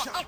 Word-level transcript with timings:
Welcome 0.00 0.24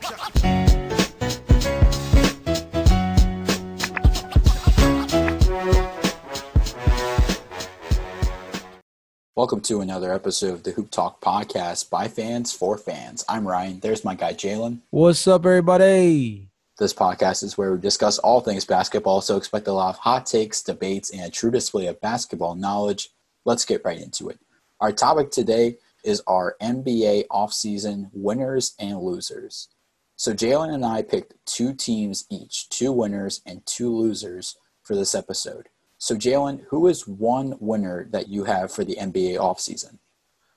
to 9.62 9.80
another 9.80 10.12
episode 10.12 10.52
of 10.52 10.64
the 10.64 10.72
Hoop 10.72 10.90
Talk 10.90 11.22
podcast 11.22 11.88
by 11.88 12.08
fans 12.08 12.52
for 12.52 12.76
fans. 12.76 13.24
I'm 13.26 13.48
Ryan. 13.48 13.80
There's 13.80 14.04
my 14.04 14.14
guy 14.14 14.34
Jalen. 14.34 14.80
What's 14.90 15.26
up, 15.26 15.46
everybody? 15.46 16.50
This 16.78 16.92
podcast 16.92 17.42
is 17.42 17.56
where 17.56 17.72
we 17.72 17.80
discuss 17.80 18.18
all 18.18 18.42
things 18.42 18.66
basketball, 18.66 19.22
so 19.22 19.38
expect 19.38 19.68
a 19.68 19.72
lot 19.72 19.94
of 19.94 20.00
hot 20.00 20.26
takes, 20.26 20.62
debates, 20.62 21.10
and 21.10 21.22
a 21.22 21.30
true 21.30 21.50
display 21.50 21.86
of 21.86 21.98
basketball 22.02 22.56
knowledge. 22.56 23.08
Let's 23.46 23.64
get 23.64 23.86
right 23.86 24.02
into 24.02 24.28
it. 24.28 24.38
Our 24.80 24.92
topic 24.92 25.30
today 25.30 25.78
is 26.02 26.22
our 26.26 26.56
NBA 26.62 27.26
offseason 27.28 28.10
winners 28.12 28.74
and 28.78 29.00
losers. 29.00 29.68
So 30.16 30.32
Jalen 30.32 30.74
and 30.74 30.84
I 30.84 31.02
picked 31.02 31.34
two 31.46 31.74
teams 31.74 32.26
each, 32.30 32.68
two 32.68 32.92
winners 32.92 33.40
and 33.46 33.64
two 33.66 33.94
losers 33.94 34.56
for 34.82 34.94
this 34.94 35.14
episode. 35.14 35.68
So, 35.98 36.16
Jalen, 36.16 36.64
who 36.68 36.88
is 36.88 37.06
one 37.06 37.54
winner 37.60 38.08
that 38.10 38.28
you 38.28 38.44
have 38.44 38.72
for 38.72 38.84
the 38.84 38.96
NBA 38.96 39.36
offseason? 39.36 39.98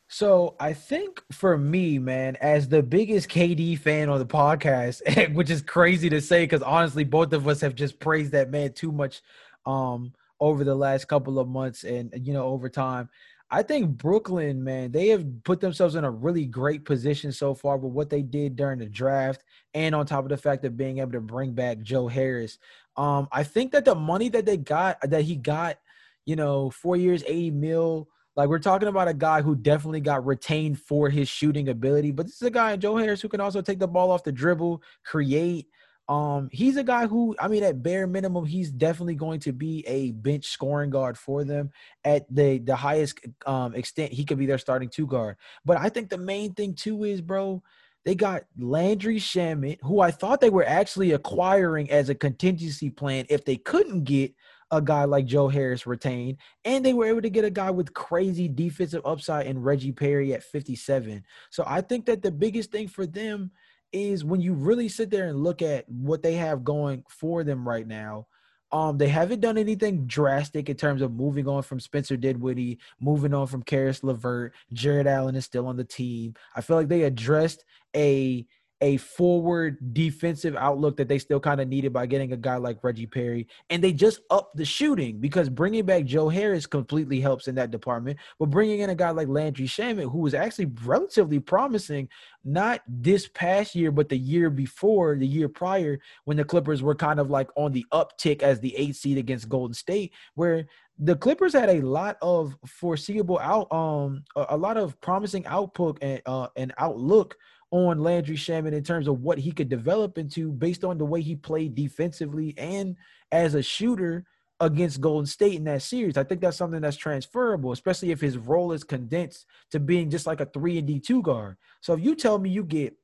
So 0.08 0.56
I 0.60 0.74
think 0.74 1.22
for 1.32 1.58
me, 1.58 2.00
man, 2.00 2.36
as 2.38 2.68
the 2.68 2.84
biggest 2.84 3.30
KD 3.30 3.78
fan 3.78 4.10
on 4.10 4.20
the 4.20 4.26
podcast, 4.26 5.34
which 5.36 5.50
is 5.50 5.62
crazy 5.62 6.10
to 6.10 6.22
say 6.22 6.44
because 6.44 6.62
honestly, 6.62 7.04
both 7.04 7.34
of 7.34 7.48
us 7.48 7.62
have 7.62 7.76
just 7.76 8.00
praised 8.00 8.32
that 8.32 8.50
man 8.50 8.74
too 8.74 8.92
much 8.92 9.22
um, 9.66 10.14
over 10.40 10.64
the 10.64 10.76
last 10.76 11.08
couple 11.08 11.40
of 11.40 11.48
months 11.48 11.84
and 11.84 12.14
you 12.22 12.34
know 12.34 12.46
over 12.46 12.70
time. 12.70 13.10
I 13.52 13.62
think 13.62 13.98
Brooklyn, 13.98 14.64
man, 14.64 14.92
they 14.92 15.10
have 15.10 15.26
put 15.44 15.62
themselves 15.62 15.96
in 15.96 16.04
a 16.04 16.10
really 16.10 16.46
great 16.46 16.84
position 16.84 17.32
so 17.32 17.54
far 17.54 17.78
with 17.78 17.94
what 17.94 18.10
they 18.10 18.24
did 18.24 18.56
during 18.56 18.80
the 18.80 18.88
draft, 18.88 19.44
and 19.74 19.94
on 19.94 20.06
top 20.06 20.24
of 20.24 20.30
the 20.30 20.38
fact 20.38 20.66
of 20.66 20.78
being 20.78 20.98
able 20.98 21.12
to 21.12 21.22
bring 21.22 21.54
back 21.54 21.82
Joe 21.82 22.08
Harris. 22.08 22.58
Um, 22.98 23.28
I 23.32 23.44
think 23.44 23.72
that 23.74 23.86
the 23.86 23.96
money 23.96 24.30
that 24.30 24.46
they 24.46 24.58
got, 24.58 24.98
that 25.04 25.22
he 25.22 25.36
got, 25.36 25.78
you 26.26 26.36
know, 26.36 26.72
four 26.72 26.96
years, 26.98 27.24
80 27.28 27.52
mil, 27.52 28.10
like 28.36 28.50
we're 28.50 28.60
talking 28.60 28.88
about 28.88 29.08
a 29.08 29.14
guy 29.14 29.42
who 29.42 29.56
definitely 29.56 30.02
got 30.02 30.26
retained 30.26 30.80
for 30.80 31.10
his 31.10 31.30
shooting 31.30 31.70
ability, 31.70 32.12
but 32.12 32.26
this 32.26 32.36
is 32.36 32.42
a 32.42 32.52
guy, 32.52 32.76
Joe 32.78 32.98
Harris, 32.98 33.22
who 33.22 33.30
can 33.30 33.42
also 33.42 33.62
take 33.62 33.80
the 33.80 33.88
ball 33.88 34.12
off 34.12 34.24
the 34.24 34.32
dribble, 34.32 34.82
create. 35.04 35.68
Um, 36.08 36.50
he's 36.52 36.78
a 36.78 36.84
guy 36.84 37.08
who, 37.08 37.36
I 37.40 37.48
mean, 37.48 37.64
at 37.64 37.82
bare 37.82 38.06
minimum, 38.06 38.46
he's 38.46 38.72
definitely 38.72 39.16
going 39.16 39.40
to 39.42 39.52
be 39.52 39.84
a 39.88 40.12
bench 40.12 40.46
scoring 40.46 40.92
guard 40.92 41.18
for 41.18 41.44
them 41.44 41.72
at 42.04 42.26
the 42.34 42.60
the 42.60 42.76
highest 42.76 43.20
um 43.46 43.74
extent. 43.76 44.14
He 44.14 44.24
could 44.24 44.38
be 44.38 44.46
their 44.46 44.60
starting 44.60 44.90
two 44.90 45.08
guard. 45.08 45.38
But 45.66 45.78
I 45.78 45.90
think 45.90 46.10
the 46.10 46.18
main 46.18 46.54
thing 46.54 46.76
too 46.76 47.04
is, 47.06 47.22
bro, 47.22 47.64
they 48.06 48.14
got 48.14 48.44
Landry 48.58 49.18
Shamet, 49.18 49.80
who 49.82 50.00
I 50.00 50.12
thought 50.12 50.42
they 50.42 50.52
were 50.52 50.66
actually 50.66 51.14
acquiring 51.14 51.90
as 51.90 52.10
a 52.10 52.16
contingency 52.16 52.92
plan 52.92 53.26
if 53.30 53.44
they 53.44 53.58
couldn't 53.58 54.04
get 54.04 54.34
a 54.72 54.82
guy 54.82 55.06
like 55.06 55.26
Joe 55.26 55.48
Harris 55.48 55.88
retained, 55.88 56.38
and 56.66 56.86
they 56.86 56.94
were 56.94 57.06
able 57.06 57.22
to 57.22 57.30
get 57.30 57.46
a 57.46 57.50
guy 57.50 57.72
with 57.72 57.94
crazy 57.94 58.48
defensive 58.48 59.02
upside 59.06 59.48
in 59.48 59.62
Reggie 59.62 59.92
Perry 59.92 60.34
at 60.34 60.44
57. 60.44 61.24
So 61.50 61.64
I 61.66 61.82
think 61.82 62.06
that 62.06 62.22
the 62.22 62.32
biggest 62.32 62.72
thing 62.72 62.88
for 62.88 63.06
them 63.06 63.52
is 63.96 64.26
when 64.26 64.42
you 64.42 64.54
really 64.54 64.90
sit 64.90 65.10
there 65.10 65.28
and 65.28 65.44
look 65.44 65.62
at 65.62 65.88
what 65.88 66.22
they 66.22 66.34
have 66.34 66.64
going 66.64 67.04
for 67.08 67.44
them 67.44 67.68
right 67.68 67.88
now, 67.88 68.28
um, 68.72 68.98
they 68.98 69.08
haven't 69.08 69.40
done 69.40 69.58
anything 69.58 70.06
drastic 70.06 70.70
in 70.70 70.76
terms 70.76 71.02
of 71.02 71.14
moving 71.14 71.48
on 71.48 71.64
from 71.64 71.80
Spencer 71.80 72.18
Dinwiddie, 72.18 72.80
moving 73.00 73.34
on 73.34 73.48
from 73.48 73.64
Caris 73.64 74.04
LeVert. 74.04 74.54
Jarrett 74.74 75.08
Allen 75.08 75.36
is 75.36 75.46
still 75.46 75.68
on 75.68 75.78
the 75.78 75.86
team. 75.86 76.34
I 76.56 76.62
feel 76.62 76.76
like 76.76 76.90
they 76.90 77.04
addressed 77.04 77.64
a 77.96 78.46
a 78.86 78.98
forward 78.98 79.96
defensive 79.96 80.56
outlook 80.56 80.96
that 80.96 81.08
they 81.08 81.18
still 81.18 81.40
kind 81.40 81.60
of 81.60 81.68
needed 81.68 81.92
by 81.92 82.06
getting 82.06 82.34
a 82.34 82.38
guy 82.38 82.56
like 82.58 82.84
Reggie 82.84 83.08
Perry. 83.08 83.48
And 83.72 83.84
they 83.84 83.92
just 83.92 84.20
upped 84.30 84.56
the 84.58 84.64
shooting 84.64 85.20
because 85.20 85.50
bringing 85.50 85.88
back 85.88 86.06
Joe 86.06 86.30
Harris 86.30 86.68
completely 86.68 87.20
helps 87.20 87.48
in 87.48 87.56
that 87.56 87.72
department. 87.72 88.20
But 88.38 88.52
bringing 88.52 88.82
in 88.82 88.92
a 88.92 88.96
guy 88.96 89.10
like 89.10 89.28
Landry 89.28 89.66
Shamet, 89.66 90.12
who 90.12 90.20
was 90.20 90.36
actually 90.36 90.72
relatively 90.84 91.40
promising, 91.40 92.10
not 92.44 92.82
this 92.88 93.28
past 93.28 93.74
year, 93.74 93.92
but 93.92 94.08
the 94.08 94.20
year 94.20 94.52
before, 94.52 95.16
the 95.16 95.26
year 95.26 95.50
prior, 95.50 96.00
when 96.26 96.38
the 96.38 96.46
Clippers 96.46 96.84
were 96.84 96.94
kind 96.94 97.20
of 97.20 97.32
like 97.32 97.50
on 97.56 97.72
the 97.72 97.88
uptick 97.92 98.44
as 98.44 98.60
the 98.60 98.78
eight 98.78 98.96
seed 98.96 99.18
against 99.18 99.50
Golden 99.50 99.74
State, 99.74 100.14
where 100.36 100.68
the 101.00 101.16
Clippers 101.16 101.54
had 101.54 101.70
a 101.70 101.82
lot 101.82 102.18
of 102.22 102.56
foreseeable 102.68 103.40
out, 103.40 103.72
um, 103.74 104.24
a, 104.36 104.46
a 104.50 104.58
lot 104.58 104.78
of 104.78 105.02
promising 105.02 105.44
output 105.48 105.98
and 106.04 106.22
uh, 106.28 106.50
and 106.56 106.72
outlook 106.78 107.36
on 107.72 108.00
Landry 108.00 108.36
Shamet 108.36 108.74
in 108.74 108.84
terms 108.84 109.08
of 109.08 109.22
what 109.22 109.38
he 109.38 109.52
could 109.52 109.70
develop 109.70 110.18
into 110.18 110.52
based 110.52 110.84
on 110.84 110.98
the 110.98 111.06
way 111.06 111.22
he 111.22 111.36
played 111.36 111.76
defensively 111.76 112.54
and 112.58 112.96
as 113.32 113.56
a 113.56 113.64
shooter 113.64 114.26
against 114.60 115.02
Golden 115.02 115.26
State 115.26 115.56
in 115.56 115.66
that 115.66 115.82
series. 115.82 116.18
I 116.18 116.24
think 116.24 116.42
that's 116.42 116.58
something 116.58 116.82
that's 116.82 116.98
transferable, 116.98 117.72
especially 117.72 118.12
if 118.12 118.22
his 118.22 118.38
role 118.38 118.72
is 118.72 118.84
condensed 118.84 119.46
to 119.72 119.80
being 119.80 120.10
just 120.10 120.28
like 120.28 120.40
a 120.40 120.46
3 120.46 120.78
and 120.78 120.88
D2 120.88 121.22
guard. 121.22 121.58
So 121.82 121.94
if 121.94 122.00
you 122.00 122.16
tell 122.16 122.40
me 122.40 122.50
you 122.50 122.64
get 122.64 122.96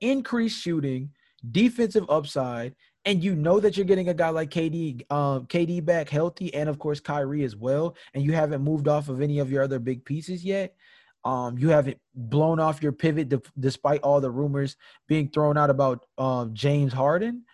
increased 0.00 0.60
shooting, 0.60 1.10
defensive 1.50 2.08
upside, 2.08 2.74
and 3.04 3.24
you 3.24 3.34
know 3.34 3.58
that 3.58 3.76
you're 3.76 3.86
getting 3.86 4.08
a 4.08 4.14
guy 4.14 4.28
like 4.28 4.50
KD, 4.50 5.10
um, 5.10 5.46
KD 5.46 5.84
back 5.84 6.08
healthy, 6.08 6.52
and 6.54 6.68
of 6.68 6.78
course 6.78 7.00
Kyrie 7.00 7.44
as 7.44 7.56
well, 7.56 7.96
and 8.14 8.22
you 8.22 8.32
haven't 8.32 8.62
moved 8.62 8.86
off 8.86 9.08
of 9.08 9.20
any 9.20 9.38
of 9.38 9.50
your 9.50 9.62
other 9.62 9.78
big 9.78 10.04
pieces 10.04 10.44
yet, 10.44 10.76
um, 11.24 11.58
you 11.58 11.68
haven't 11.68 11.98
blown 12.14 12.60
off 12.60 12.82
your 12.82 12.92
pivot 12.92 13.32
despite 13.58 14.00
all 14.02 14.20
the 14.20 14.30
rumors 14.30 14.76
being 15.06 15.28
thrown 15.28 15.58
out 15.58 15.70
about 15.70 16.06
um, 16.16 16.54
James 16.54 16.92
Harden. 16.92 17.44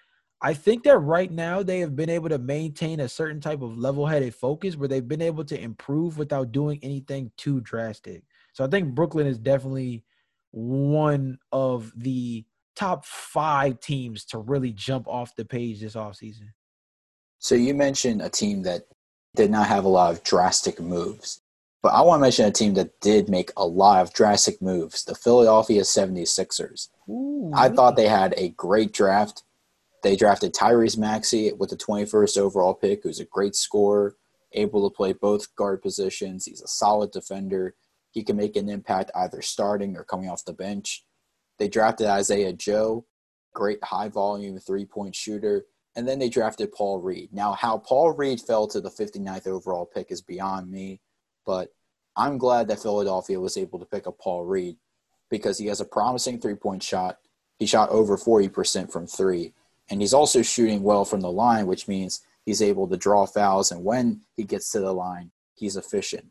I 0.42 0.52
think 0.52 0.84
that 0.84 0.98
right 0.98 1.32
now 1.32 1.62
they 1.62 1.80
have 1.80 1.96
been 1.96 2.10
able 2.10 2.28
to 2.28 2.38
maintain 2.38 3.00
a 3.00 3.08
certain 3.08 3.40
type 3.40 3.62
of 3.62 3.78
level-headed 3.78 4.34
focus 4.34 4.76
where 4.76 4.88
they've 4.88 5.08
been 5.08 5.22
able 5.22 5.44
to 5.46 5.58
improve 5.58 6.18
without 6.18 6.52
doing 6.52 6.78
anything 6.82 7.30
too 7.38 7.60
drastic. 7.62 8.22
So 8.52 8.62
I 8.64 8.68
think 8.68 8.94
Brooklyn 8.94 9.26
is 9.26 9.38
definitely 9.38 10.04
one 10.50 11.38
of 11.50 11.92
the 11.96 12.44
top 12.76 13.06
five 13.06 13.80
teams 13.80 14.24
to 14.26 14.38
really 14.38 14.72
jump 14.72 15.08
off 15.08 15.34
the 15.34 15.44
page 15.44 15.80
this 15.80 15.94
offseason. 15.94 16.48
So 17.38 17.54
you 17.54 17.72
mentioned 17.74 18.20
a 18.20 18.28
team 18.28 18.62
that 18.62 18.82
did 19.34 19.50
not 19.50 19.66
have 19.66 19.84
a 19.84 19.88
lot 19.88 20.12
of 20.12 20.22
drastic 20.22 20.80
moves. 20.80 21.40
But 21.84 21.92
I 21.92 22.00
want 22.00 22.20
to 22.20 22.22
mention 22.22 22.46
a 22.46 22.50
team 22.50 22.72
that 22.74 22.98
did 23.02 23.28
make 23.28 23.52
a 23.58 23.66
lot 23.66 24.00
of 24.00 24.14
drastic 24.14 24.62
moves 24.62 25.04
the 25.04 25.14
Philadelphia 25.14 25.82
76ers. 25.82 26.88
Ooh, 27.10 27.52
I 27.54 27.68
thought 27.68 27.94
they 27.94 28.08
had 28.08 28.32
a 28.38 28.48
great 28.48 28.94
draft. 28.94 29.42
They 30.02 30.16
drafted 30.16 30.54
Tyrese 30.54 30.96
Maxey 30.96 31.52
with 31.52 31.68
the 31.68 31.76
21st 31.76 32.38
overall 32.38 32.72
pick, 32.72 33.02
who's 33.02 33.20
a 33.20 33.26
great 33.26 33.54
scorer, 33.54 34.16
able 34.52 34.88
to 34.88 34.96
play 34.96 35.12
both 35.12 35.54
guard 35.56 35.82
positions. 35.82 36.46
He's 36.46 36.62
a 36.62 36.66
solid 36.66 37.10
defender. 37.10 37.74
He 38.12 38.22
can 38.22 38.38
make 38.38 38.56
an 38.56 38.70
impact 38.70 39.10
either 39.14 39.42
starting 39.42 39.94
or 39.94 40.04
coming 40.04 40.30
off 40.30 40.46
the 40.46 40.54
bench. 40.54 41.04
They 41.58 41.68
drafted 41.68 42.06
Isaiah 42.06 42.54
Joe, 42.54 43.04
great 43.52 43.84
high 43.84 44.08
volume 44.08 44.58
three 44.58 44.86
point 44.86 45.14
shooter. 45.14 45.66
And 45.96 46.08
then 46.08 46.18
they 46.18 46.30
drafted 46.30 46.72
Paul 46.72 47.02
Reed. 47.02 47.28
Now, 47.30 47.52
how 47.52 47.76
Paul 47.76 48.12
Reed 48.12 48.40
fell 48.40 48.66
to 48.68 48.80
the 48.80 48.90
59th 48.90 49.46
overall 49.46 49.84
pick 49.84 50.10
is 50.10 50.22
beyond 50.22 50.70
me. 50.70 51.02
But 51.44 51.72
I'm 52.16 52.38
glad 52.38 52.68
that 52.68 52.80
Philadelphia 52.80 53.40
was 53.40 53.56
able 53.56 53.78
to 53.78 53.84
pick 53.84 54.06
up 54.06 54.18
Paul 54.18 54.44
Reed 54.44 54.76
because 55.30 55.58
he 55.58 55.66
has 55.66 55.80
a 55.80 55.84
promising 55.84 56.40
three 56.40 56.54
point 56.54 56.82
shot. 56.82 57.18
He 57.58 57.66
shot 57.66 57.90
over 57.90 58.16
40% 58.16 58.90
from 58.90 59.06
three. 59.06 59.52
And 59.90 60.00
he's 60.00 60.14
also 60.14 60.42
shooting 60.42 60.82
well 60.82 61.04
from 61.04 61.20
the 61.20 61.30
line, 61.30 61.66
which 61.66 61.88
means 61.88 62.22
he's 62.44 62.62
able 62.62 62.88
to 62.88 62.96
draw 62.96 63.26
fouls. 63.26 63.70
And 63.70 63.84
when 63.84 64.22
he 64.36 64.44
gets 64.44 64.70
to 64.72 64.80
the 64.80 64.92
line, 64.92 65.30
he's 65.54 65.76
efficient. 65.76 66.26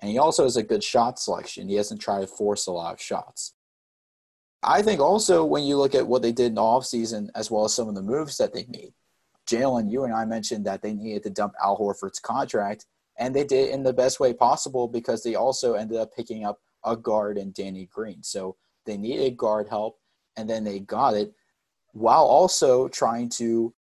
And 0.00 0.10
he 0.10 0.18
also 0.18 0.44
has 0.44 0.56
a 0.56 0.62
good 0.62 0.84
shot 0.84 1.18
selection. 1.18 1.68
He 1.68 1.76
hasn't 1.76 2.00
tried 2.00 2.20
to 2.20 2.26
force 2.26 2.66
a 2.66 2.72
lot 2.72 2.94
of 2.94 3.00
shots. 3.00 3.54
I 4.62 4.82
think 4.82 5.00
also 5.00 5.44
when 5.44 5.64
you 5.64 5.76
look 5.76 5.94
at 5.94 6.06
what 6.06 6.22
they 6.22 6.32
did 6.32 6.46
in 6.46 6.54
the 6.54 6.60
offseason, 6.60 7.28
as 7.34 7.50
well 7.50 7.64
as 7.64 7.74
some 7.74 7.88
of 7.88 7.94
the 7.94 8.02
moves 8.02 8.36
that 8.38 8.52
they 8.52 8.66
made, 8.68 8.92
Jalen, 9.48 9.90
you 9.90 10.04
and 10.04 10.12
I 10.12 10.24
mentioned 10.24 10.66
that 10.66 10.82
they 10.82 10.92
needed 10.92 11.22
to 11.24 11.30
dump 11.30 11.54
Al 11.62 11.78
Horford's 11.78 12.18
contract 12.18 12.86
and 13.18 13.34
they 13.34 13.44
did 13.44 13.70
in 13.70 13.82
the 13.82 13.92
best 13.92 14.20
way 14.20 14.32
possible 14.32 14.88
because 14.88 15.22
they 15.22 15.34
also 15.34 15.74
ended 15.74 15.98
up 15.98 16.14
picking 16.14 16.44
up 16.44 16.60
a 16.84 16.96
guard 16.96 17.36
in 17.36 17.52
Danny 17.52 17.86
Green. 17.86 18.22
So 18.22 18.56
they 18.86 18.96
needed 18.96 19.36
guard 19.36 19.68
help, 19.68 19.98
and 20.36 20.48
then 20.48 20.64
they 20.64 20.80
got 20.80 21.14
it 21.14 21.34
while 21.92 22.24
also 22.24 22.88
trying 22.88 23.28
to 23.28 23.74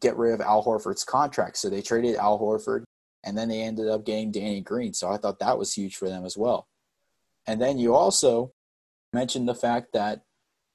get 0.00 0.16
rid 0.16 0.34
of 0.34 0.40
Al 0.40 0.64
Horford's 0.64 1.04
contract. 1.04 1.56
So 1.56 1.70
they 1.70 1.82
traded 1.82 2.16
Al 2.16 2.38
Horford, 2.38 2.84
and 3.24 3.36
then 3.36 3.48
they 3.48 3.62
ended 3.62 3.88
up 3.88 4.04
getting 4.04 4.32
Danny 4.32 4.60
Green. 4.60 4.92
So 4.92 5.08
I 5.10 5.16
thought 5.18 5.38
that 5.38 5.58
was 5.58 5.72
huge 5.72 5.96
for 5.96 6.08
them 6.08 6.24
as 6.24 6.36
well. 6.36 6.68
And 7.46 7.60
then 7.60 7.78
you 7.78 7.94
also 7.94 8.52
mentioned 9.12 9.48
the 9.48 9.54
fact 9.54 9.92
that 9.92 10.22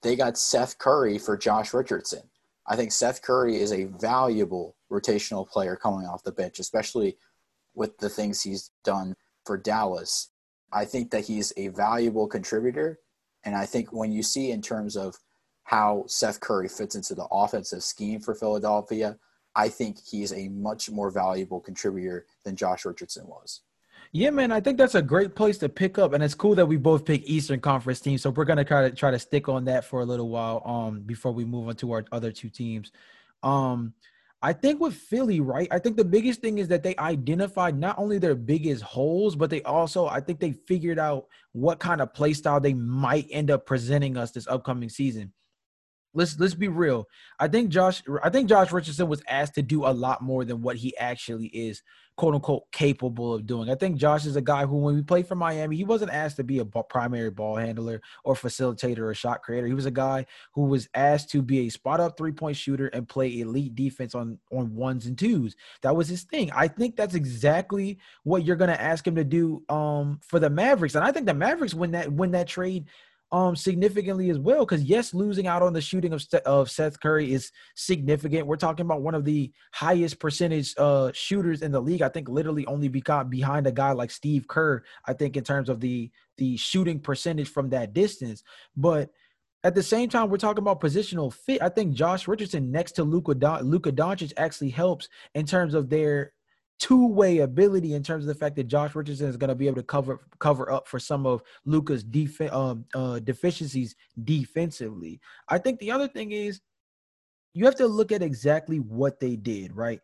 they 0.02 0.16
got 0.16 0.38
Seth 0.38 0.78
Curry 0.78 1.18
for 1.18 1.38
Josh 1.38 1.74
Richardson. 1.74 2.22
I 2.68 2.76
think 2.76 2.92
Seth 2.92 3.22
Curry 3.22 3.58
is 3.58 3.72
a 3.72 3.86
valuable 3.86 4.76
rotational 4.92 5.48
player 5.48 5.76
coming 5.76 6.08
off 6.08 6.24
the 6.24 6.32
bench, 6.32 6.60
especially 6.60 7.18
with 7.76 7.98
the 7.98 8.10
things 8.10 8.42
he's 8.42 8.72
done 8.84 9.16
for 9.46 9.58
Dallas. 9.58 10.30
I 10.72 10.86
think 10.86 11.12
that 11.12 11.26
he's 11.26 11.54
a 11.58 11.70
valuable 11.70 12.28
contributor. 12.28 13.00
And 13.44 13.56
I 13.56 13.66
think 13.66 13.94
when 13.94 14.12
you 14.12 14.24
see 14.24 14.52
in 14.52 14.62
terms 14.62 14.98
of 14.98 15.16
how 15.64 16.06
Seth 16.08 16.40
Curry 16.40 16.68
fits 16.68 16.96
into 16.96 17.16
the 17.16 17.28
offensive 17.32 17.84
scheme 17.84 18.20
for 18.20 18.34
Philadelphia, 18.34 19.18
I 19.56 19.70
think 19.70 19.98
he's 20.06 20.34
a 20.34 20.50
much 20.50 20.90
more 20.90 21.10
valuable 21.10 21.60
contributor 21.60 22.26
than 22.44 22.56
Josh 22.56 22.86
Richardson 22.86 23.28
was. 23.28 23.62
Yeah, 24.12 24.30
man, 24.30 24.52
I 24.52 24.62
think 24.62 24.78
that's 24.78 24.96
a 24.96 25.02
great 25.02 25.36
place 25.36 25.58
to 25.58 25.70
pick 25.70 25.98
up, 25.98 26.14
and 26.14 26.24
it's 26.24 26.36
cool 26.36 26.56
that 26.56 26.66
we 26.66 26.78
both 26.78 27.06
pick 27.06 27.24
Eastern 27.26 27.60
Conference 27.60 28.00
teams. 28.00 28.22
So 28.22 28.30
we're 28.30 28.46
gonna 28.46 28.64
try 28.64 28.88
to 28.88 28.96
try 28.96 29.12
to 29.12 29.20
stick 29.20 29.50
on 29.50 29.66
that 29.66 29.84
for 29.86 30.02
a 30.02 30.06
little 30.06 30.30
while, 30.30 30.62
um, 30.66 31.02
before 31.02 31.32
we 31.32 31.44
move 31.44 31.68
on 31.68 31.76
to 31.78 31.92
our 31.92 32.06
other 32.12 32.32
two 32.32 32.50
teams. 32.50 32.92
Um, 33.44 33.94
I 34.46 34.54
think 34.54 34.80
with 34.80 34.94
Philly, 34.94 35.40
right? 35.40 35.68
I 35.72 35.80
think 35.80 35.98
the 35.98 36.06
biggest 36.06 36.40
thing 36.40 36.60
is 36.60 36.68
that 36.68 36.84
they 36.84 36.96
identified 36.98 37.80
not 37.80 37.98
only 37.98 38.20
their 38.20 38.36
biggest 38.36 38.84
holes, 38.84 39.36
but 39.36 39.50
they 39.50 39.64
also, 39.64 40.06
I 40.06 40.20
think 40.20 40.40
they 40.40 40.52
figured 40.52 41.00
out 41.00 41.26
what 41.54 41.80
kind 41.80 42.00
of 42.00 42.14
play 42.14 42.32
style 42.34 42.60
they 42.60 42.76
might 42.76 43.26
end 43.32 43.50
up 43.50 43.66
presenting 43.66 44.18
us 44.18 44.30
this 44.30 44.48
upcoming 44.48 44.90
season. 44.90 45.34
Let's 46.16 46.40
let's 46.40 46.54
be 46.54 46.68
real. 46.68 47.08
I 47.40 47.48
think 47.48 47.70
Josh 47.70 48.02
I 48.24 48.30
think 48.30 48.50
Josh 48.50 48.72
Richardson 48.72 49.08
was 49.08 49.22
asked 49.28 49.56
to 49.56 49.62
do 49.62 49.86
a 49.86 49.92
lot 49.92 50.22
more 50.22 50.46
than 50.46 50.62
what 50.62 50.78
he 50.78 50.98
actually 50.98 51.48
is 51.48 51.84
quote 52.18 52.34
unquote 52.34 52.72
capable 52.72 53.34
of 53.34 53.46
doing. 53.46 53.70
I 53.70 53.76
think 53.76 53.98
Josh 53.98 54.26
is 54.26 54.36
a 54.36 54.42
guy 54.42 54.66
who, 54.66 54.78
when 54.78 54.96
we 54.96 55.02
played 55.02 55.28
for 55.28 55.36
Miami, 55.36 55.76
he 55.76 55.84
wasn't 55.84 56.12
asked 56.12 56.38
to 56.38 56.44
be 56.44 56.60
a 56.60 56.66
primary 56.66 57.30
ball 57.30 57.58
handler 57.58 58.02
or 58.24 58.36
facilitator 58.36 59.00
or 59.00 59.14
shot 59.14 59.42
creator. 59.42 59.68
He 59.68 59.74
was 59.74 59.86
a 59.86 59.92
guy 59.92 60.26
who 60.54 60.64
was 60.64 60.88
asked 60.94 61.30
to 61.32 61.42
be 61.42 61.68
a 61.68 61.70
spot 61.70 62.00
up 62.00 62.18
three 62.18 62.32
point 62.32 62.56
shooter 62.56 62.88
and 62.88 63.08
play 63.08 63.40
elite 63.40 63.76
defense 63.76 64.16
on 64.16 64.40
on 64.52 64.76
ones 64.76 65.06
and 65.06 65.18
twos. 65.18 65.56
That 65.82 65.96
was 65.96 66.08
his 66.08 66.24
thing. 66.24 66.52
I 66.52 66.68
think 66.68 66.96
that's 66.96 67.16
exactly 67.16 68.00
what 68.24 68.46
you're 68.46 68.56
going 68.56 68.70
to 68.70 68.82
ask 68.82 69.06
him 69.06 69.16
to 69.16 69.24
do 69.24 69.64
um, 69.70 70.20
for 70.24 70.40
the 70.40 70.50
Mavericks, 70.50 70.96
and 70.96 71.04
I 71.04 71.12
think 71.12 71.26
the 71.26 71.34
Mavericks 71.34 71.74
when 71.74 71.92
that 71.92 72.12
when 72.12 72.32
that 72.32 72.48
trade 72.48 72.86
um 73.36 73.54
significantly 73.54 74.30
as 74.30 74.40
well 74.40 74.60
because 74.66 74.82
yes 74.84 75.14
losing 75.14 75.46
out 75.46 75.62
on 75.62 75.74
the 75.74 75.82
shooting 75.82 76.14
of, 76.14 76.24
of 76.46 76.72
Seth 76.72 76.98
Curry 77.02 77.34
is 77.34 77.52
significant. 77.76 78.48
We're 78.48 78.56
talking 78.56 78.86
about 78.86 79.02
one 79.02 79.14
of 79.14 79.26
the 79.26 79.52
highest 79.74 80.20
percentage 80.20 80.74
uh 80.78 81.12
shooters 81.14 81.62
in 81.62 81.74
the 81.74 81.82
league. 81.82 82.02
I 82.02 82.08
think 82.08 82.30
literally 82.30 82.66
only 82.66 82.88
behind 82.88 83.30
behind 83.30 83.68
a 83.68 83.74
guy 83.74 83.92
like 83.92 84.10
Steve 84.10 84.48
Kerr 84.48 84.84
I 85.06 85.12
think 85.12 85.36
in 85.36 85.44
terms 85.44 85.68
of 85.68 85.82
the 85.82 86.10
the 86.38 86.56
shooting 86.56 87.00
percentage 87.00 87.50
from 87.50 87.70
that 87.70 87.94
distance. 87.94 88.42
But 88.78 89.10
at 89.66 89.76
the 89.76 89.84
same 89.84 90.10
time, 90.10 90.30
we're 90.30 90.38
talking 90.38 90.62
about 90.62 90.80
positional 90.80 91.34
fit. 91.34 91.62
I 91.62 91.70
think 91.70 91.94
Josh 91.94 92.28
Richardson 92.28 92.72
next 92.72 92.94
to 92.94 93.04
Luka 93.04 93.34
Don- 93.34 93.64
Luka 93.64 93.92
Doncic 93.92 94.32
actually 94.38 94.70
helps 94.70 95.10
in 95.34 95.46
terms 95.46 95.74
of 95.74 95.90
their 95.90 96.34
two-way 96.80 97.40
ability 97.40 97.94
in 97.94 98.04
terms 98.04 98.24
of 98.24 98.28
the 98.28 98.36
fact 98.36 98.56
that 98.58 98.66
Josh 98.66 98.96
Richardson 98.96 99.28
is 99.28 99.38
going 99.38 99.50
to 99.50 99.56
be 99.56 99.68
able 99.68 99.78
to 99.78 99.84
cover 99.84 100.20
cover 100.40 100.72
up 100.72 100.88
for 100.88 101.00
some 101.00 101.26
of 101.26 101.42
Luka's 101.66 102.04
def- 102.04 102.54
um, 102.54 102.86
uh, 102.94 103.20
deficiencies 103.20 103.96
defensively. 104.24 105.20
I 105.48 105.58
think 105.58 105.80
the 105.80 105.92
other 105.92 106.08
thing 106.08 106.32
is 106.32 106.62
you 107.54 107.66
have 107.66 107.76
to 107.76 107.88
look 107.88 108.12
at 108.12 108.22
exactly 108.22 108.80
what 108.80 109.20
they 109.20 109.36
did, 109.36 109.76
right? 109.76 110.02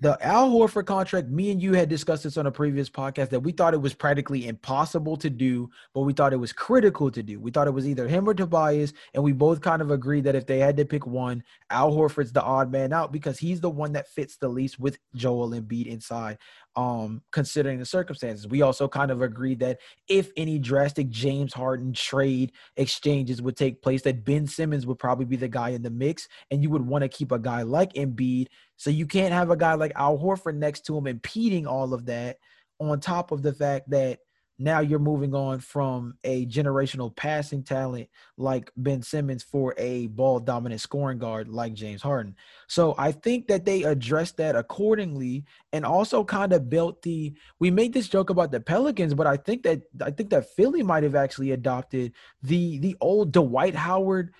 The 0.00 0.16
Al 0.24 0.50
Horford 0.50 0.86
contract, 0.86 1.28
me 1.28 1.50
and 1.50 1.62
you 1.62 1.74
had 1.74 1.90
discussed 1.90 2.24
this 2.24 2.38
on 2.38 2.46
a 2.46 2.50
previous 2.50 2.88
podcast 2.88 3.28
that 3.28 3.40
we 3.40 3.52
thought 3.52 3.74
it 3.74 3.82
was 3.82 3.92
practically 3.92 4.48
impossible 4.48 5.14
to 5.18 5.28
do, 5.28 5.70
but 5.94 6.00
we 6.00 6.14
thought 6.14 6.32
it 6.32 6.38
was 6.38 6.54
critical 6.54 7.10
to 7.10 7.22
do. 7.22 7.38
We 7.38 7.50
thought 7.50 7.66
it 7.66 7.72
was 7.72 7.86
either 7.86 8.08
him 8.08 8.26
or 8.26 8.32
Tobias, 8.32 8.94
and 9.12 9.22
we 9.22 9.32
both 9.32 9.60
kind 9.60 9.82
of 9.82 9.90
agreed 9.90 10.24
that 10.24 10.34
if 10.34 10.46
they 10.46 10.58
had 10.58 10.78
to 10.78 10.86
pick 10.86 11.06
one, 11.06 11.44
Al 11.68 11.92
Horford's 11.92 12.32
the 12.32 12.42
odd 12.42 12.72
man 12.72 12.94
out 12.94 13.12
because 13.12 13.38
he's 13.38 13.60
the 13.60 13.68
one 13.68 13.92
that 13.92 14.08
fits 14.08 14.36
the 14.36 14.48
least 14.48 14.80
with 14.80 14.98
Joel 15.14 15.50
Embiid 15.50 15.86
inside 15.86 16.38
um, 16.76 17.22
considering 17.32 17.78
the 17.78 17.84
circumstances. 17.84 18.46
We 18.46 18.62
also 18.62 18.88
kind 18.88 19.10
of 19.10 19.22
agreed 19.22 19.60
that 19.60 19.80
if 20.08 20.30
any 20.36 20.58
drastic 20.58 21.08
James 21.08 21.52
Harden 21.52 21.92
trade 21.92 22.52
exchanges 22.76 23.42
would 23.42 23.56
take 23.56 23.82
place, 23.82 24.02
that 24.02 24.24
Ben 24.24 24.46
Simmons 24.46 24.86
would 24.86 24.98
probably 24.98 25.24
be 25.24 25.36
the 25.36 25.48
guy 25.48 25.70
in 25.70 25.82
the 25.82 25.90
mix, 25.90 26.28
and 26.50 26.62
you 26.62 26.70
would 26.70 26.86
want 26.86 27.02
to 27.02 27.08
keep 27.08 27.32
a 27.32 27.38
guy 27.38 27.62
like 27.62 27.92
Embiid. 27.94 28.46
So 28.76 28.90
you 28.90 29.06
can't 29.06 29.32
have 29.32 29.50
a 29.50 29.56
guy 29.56 29.74
like 29.74 29.92
Al 29.96 30.18
Horford 30.18 30.56
next 30.56 30.86
to 30.86 30.96
him 30.96 31.06
impeding 31.06 31.66
all 31.66 31.92
of 31.92 32.06
that. 32.06 32.38
On 32.78 32.98
top 32.98 33.30
of 33.30 33.42
the 33.42 33.52
fact 33.52 33.90
that 33.90 34.20
now 34.60 34.80
you're 34.80 34.98
moving 34.98 35.34
on 35.34 35.58
from 35.58 36.14
a 36.22 36.44
generational 36.44 37.14
passing 37.16 37.62
talent 37.62 38.08
like 38.36 38.70
Ben 38.76 39.00
Simmons 39.00 39.42
for 39.42 39.74
a 39.78 40.08
ball 40.08 40.38
dominant 40.38 40.82
scoring 40.82 41.18
guard 41.18 41.48
like 41.48 41.72
James 41.72 42.02
Harden. 42.02 42.36
So 42.68 42.94
I 42.98 43.12
think 43.12 43.48
that 43.48 43.64
they 43.64 43.84
addressed 43.84 44.36
that 44.36 44.56
accordingly 44.56 45.46
and 45.72 45.86
also 45.86 46.22
kind 46.22 46.52
of 46.52 46.68
built 46.68 47.00
the 47.00 47.32
we 47.58 47.70
made 47.70 47.94
this 47.94 48.08
joke 48.08 48.28
about 48.28 48.52
the 48.52 48.60
Pelicans, 48.60 49.14
but 49.14 49.26
I 49.26 49.38
think 49.38 49.62
that 49.62 49.80
I 50.04 50.10
think 50.10 50.28
that 50.30 50.50
Philly 50.50 50.82
might 50.82 51.04
have 51.04 51.14
actually 51.14 51.52
adopted 51.52 52.12
the 52.42 52.78
the 52.80 52.96
old 53.00 53.32
Dwight 53.32 53.74
Howard 53.74 54.34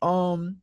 um 0.00 0.56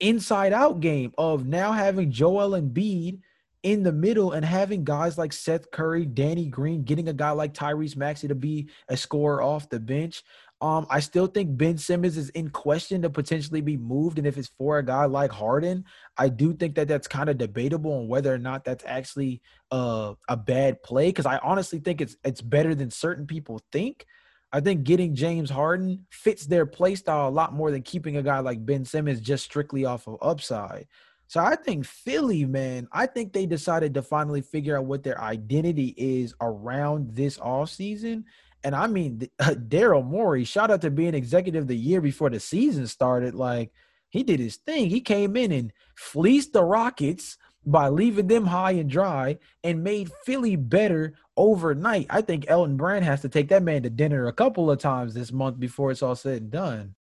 inside 0.00 0.52
out 0.52 0.80
game 0.80 1.12
of 1.16 1.46
now 1.46 1.70
having 1.70 2.10
Joel 2.10 2.54
and 2.54 2.74
Embiid– 2.74 3.20
in 3.64 3.82
the 3.82 3.92
middle 3.92 4.32
and 4.32 4.44
having 4.44 4.84
guys 4.84 5.16
like 5.16 5.32
Seth 5.32 5.70
Curry, 5.70 6.04
Danny 6.04 6.46
Green, 6.46 6.84
getting 6.84 7.08
a 7.08 7.14
guy 7.14 7.30
like 7.30 7.54
Tyrese 7.54 7.96
Maxey 7.96 8.28
to 8.28 8.34
be 8.34 8.68
a 8.88 8.96
scorer 8.96 9.42
off 9.42 9.70
the 9.70 9.80
bench. 9.80 10.22
Um, 10.60 10.86
I 10.88 11.00
still 11.00 11.26
think 11.26 11.56
Ben 11.56 11.78
Simmons 11.78 12.16
is 12.16 12.28
in 12.30 12.50
question 12.50 13.02
to 13.02 13.10
potentially 13.10 13.62
be 13.62 13.76
moved, 13.76 14.18
and 14.18 14.26
if 14.26 14.38
it's 14.38 14.52
for 14.56 14.78
a 14.78 14.84
guy 14.84 15.06
like 15.06 15.32
Harden, 15.32 15.84
I 16.16 16.28
do 16.28 16.52
think 16.52 16.74
that 16.76 16.88
that's 16.88 17.08
kind 17.08 17.28
of 17.28 17.38
debatable 17.38 17.92
on 17.92 18.06
whether 18.06 18.32
or 18.32 18.38
not 18.38 18.64
that's 18.64 18.84
actually 18.86 19.42
uh, 19.70 20.14
a 20.28 20.36
bad 20.36 20.82
play. 20.82 21.08
Because 21.08 21.26
I 21.26 21.38
honestly 21.38 21.80
think 21.80 22.00
it's 22.00 22.16
it's 22.22 22.40
better 22.40 22.74
than 22.74 22.90
certain 22.90 23.26
people 23.26 23.60
think. 23.72 24.06
I 24.52 24.60
think 24.60 24.84
getting 24.84 25.16
James 25.16 25.50
Harden 25.50 26.06
fits 26.10 26.46
their 26.46 26.64
play 26.64 26.94
style 26.94 27.28
a 27.28 27.30
lot 27.30 27.52
more 27.52 27.70
than 27.70 27.82
keeping 27.82 28.16
a 28.16 28.22
guy 28.22 28.38
like 28.38 28.64
Ben 28.64 28.84
Simmons 28.84 29.20
just 29.20 29.44
strictly 29.44 29.84
off 29.84 30.06
of 30.06 30.16
upside. 30.22 30.86
So 31.34 31.40
I 31.40 31.56
think 31.56 31.84
Philly, 31.84 32.44
man, 32.44 32.86
I 32.92 33.06
think 33.06 33.32
they 33.32 33.44
decided 33.44 33.92
to 33.94 34.02
finally 34.02 34.40
figure 34.40 34.78
out 34.78 34.84
what 34.84 35.02
their 35.02 35.20
identity 35.20 35.92
is 35.96 36.32
around 36.40 37.16
this 37.16 37.40
off 37.40 37.70
season. 37.70 38.26
And 38.62 38.72
I 38.72 38.86
mean, 38.86 39.28
uh, 39.40 39.46
Daryl 39.58 40.06
Morey, 40.06 40.44
shout 40.44 40.70
out 40.70 40.80
to 40.82 40.92
being 40.92 41.12
executive 41.12 41.66
the 41.66 41.74
year 41.74 42.00
before 42.00 42.30
the 42.30 42.38
season 42.38 42.86
started. 42.86 43.34
Like 43.34 43.72
he 44.10 44.22
did 44.22 44.38
his 44.38 44.58
thing. 44.58 44.88
He 44.88 45.00
came 45.00 45.36
in 45.36 45.50
and 45.50 45.72
fleeced 45.96 46.52
the 46.52 46.62
Rockets 46.62 47.36
by 47.66 47.88
leaving 47.88 48.28
them 48.28 48.46
high 48.46 48.74
and 48.74 48.88
dry 48.88 49.38
and 49.64 49.82
made 49.82 50.12
Philly 50.24 50.54
better 50.54 51.14
overnight. 51.36 52.06
I 52.10 52.20
think 52.20 52.44
Elton 52.46 52.76
Brand 52.76 53.04
has 53.04 53.22
to 53.22 53.28
take 53.28 53.48
that 53.48 53.64
man 53.64 53.82
to 53.82 53.90
dinner 53.90 54.28
a 54.28 54.32
couple 54.32 54.70
of 54.70 54.78
times 54.78 55.14
this 55.14 55.32
month 55.32 55.58
before 55.58 55.90
it's 55.90 56.00
all 56.00 56.14
said 56.14 56.42
and 56.42 56.50
done. 56.52 56.94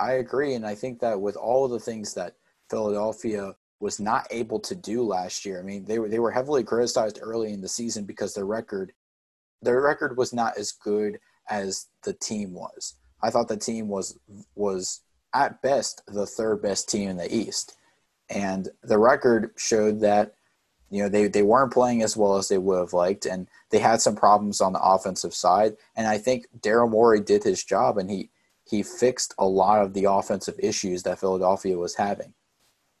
I 0.00 0.14
agree. 0.14 0.54
And 0.54 0.66
I 0.66 0.74
think 0.74 0.98
that 1.02 1.20
with 1.20 1.36
all 1.36 1.68
the 1.68 1.78
things 1.78 2.14
that 2.14 2.34
Philadelphia 2.70 3.54
was 3.80 4.00
not 4.00 4.26
able 4.30 4.58
to 4.60 4.74
do 4.74 5.02
last 5.02 5.44
year. 5.44 5.58
I 5.58 5.62
mean, 5.62 5.84
they 5.84 5.98
were 5.98 6.08
they 6.08 6.18
were 6.18 6.30
heavily 6.30 6.64
criticized 6.64 7.18
early 7.20 7.52
in 7.52 7.60
the 7.60 7.68
season 7.68 8.04
because 8.04 8.34
their 8.34 8.46
record 8.46 8.92
their 9.62 9.80
record 9.80 10.16
was 10.16 10.32
not 10.32 10.56
as 10.58 10.72
good 10.72 11.18
as 11.48 11.86
the 12.02 12.12
team 12.12 12.52
was. 12.52 12.94
I 13.22 13.30
thought 13.30 13.48
the 13.48 13.56
team 13.56 13.88
was 13.88 14.18
was 14.54 15.00
at 15.34 15.60
best 15.62 16.02
the 16.06 16.26
third 16.26 16.62
best 16.62 16.88
team 16.88 17.10
in 17.10 17.16
the 17.16 17.34
East. 17.34 17.76
And 18.30 18.68
the 18.82 18.98
record 18.98 19.52
showed 19.56 20.00
that 20.00 20.34
you 20.90 21.02
know 21.02 21.08
they, 21.08 21.26
they 21.26 21.42
weren't 21.42 21.72
playing 21.72 22.02
as 22.02 22.16
well 22.16 22.36
as 22.36 22.48
they 22.48 22.58
would 22.58 22.78
have 22.78 22.92
liked 22.92 23.26
and 23.26 23.48
they 23.70 23.78
had 23.78 24.00
some 24.00 24.14
problems 24.14 24.60
on 24.60 24.72
the 24.72 24.80
offensive 24.80 25.34
side 25.34 25.76
and 25.96 26.06
i 26.06 26.18
think 26.18 26.46
daryl 26.60 26.88
morey 26.88 27.20
did 27.20 27.42
his 27.42 27.64
job 27.64 27.98
and 27.98 28.10
he 28.10 28.30
he 28.68 28.82
fixed 28.82 29.34
a 29.38 29.46
lot 29.46 29.82
of 29.82 29.92
the 29.92 30.04
offensive 30.04 30.54
issues 30.58 31.02
that 31.02 31.18
philadelphia 31.18 31.76
was 31.76 31.96
having 31.96 32.32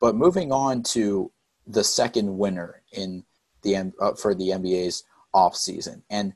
but 0.04 0.16
moving 0.16 0.52
on 0.52 0.82
to 0.82 1.32
the 1.66 1.82
second 1.82 2.36
winner 2.36 2.82
in 2.92 3.24
the 3.62 3.90
uh, 3.98 4.12
for 4.12 4.34
the 4.34 4.50
NBA's 4.50 5.02
offseason. 5.34 6.02
And 6.10 6.34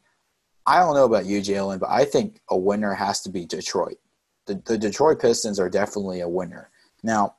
I 0.67 0.79
don't 0.79 0.95
know 0.95 1.05
about 1.05 1.27
you, 1.27 1.43
Jalen, 1.43 1.79
but 1.79 1.91
I 1.91 2.07
think 2.07 2.41
a 2.49 2.57
winner 2.57 2.95
has 2.95 3.21
to 3.25 3.29
be 3.29 3.45
Detroit. 3.45 3.99
The, 4.47 4.63
the 4.65 4.79
Detroit 4.79 5.21
Pistons 5.21 5.61
are 5.61 5.69
definitely 5.69 6.23
a 6.23 6.29
winner. 6.31 6.71
Now, 7.03 7.35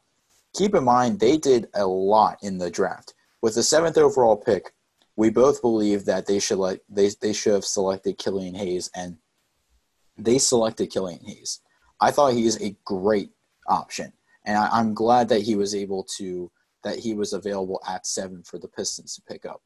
keep 0.56 0.76
in 0.76 0.84
mind 0.84 1.20
they 1.20 1.36
did 1.36 1.68
a 1.74 1.88
lot 1.88 2.38
in 2.44 2.60
the 2.60 2.70
draft. 2.70 3.16
With 3.42 3.56
the 3.56 3.64
seventh 3.64 3.98
overall 3.98 4.38
pick, 4.38 4.76
we 5.16 5.32
both 5.32 5.64
believe 5.64 6.06
that 6.06 6.28
they 6.28 6.38
should 6.38 6.60
like 6.60 6.84
they, 6.88 7.10
they 7.24 7.34
should 7.34 7.54
have 7.54 7.66
selected 7.66 8.20
Killian 8.20 8.54
Hayes, 8.54 8.92
and 8.96 9.18
they 10.16 10.38
selected 10.38 10.92
Killian 10.92 11.26
Hayes. 11.26 11.62
I 12.00 12.12
thought 12.12 12.34
he 12.34 12.46
is 12.46 12.62
a 12.62 12.78
great 12.86 13.32
option 13.66 14.14
and 14.50 14.58
I, 14.58 14.80
am 14.80 14.96
glad 14.96 15.30
that 15.30 15.44
he 15.44 15.56
was 15.56 15.76
able 15.76 16.04
to 16.18 16.52
that 16.84 16.98
he 16.98 17.14
was 17.14 17.34
available 17.34 17.80
at 17.88 18.08
seven 18.08 18.42
for 18.42 18.58
the 18.58 18.68
Pistons 18.68 19.14
to 19.16 19.22
pick 19.22 19.46
up. 19.46 19.62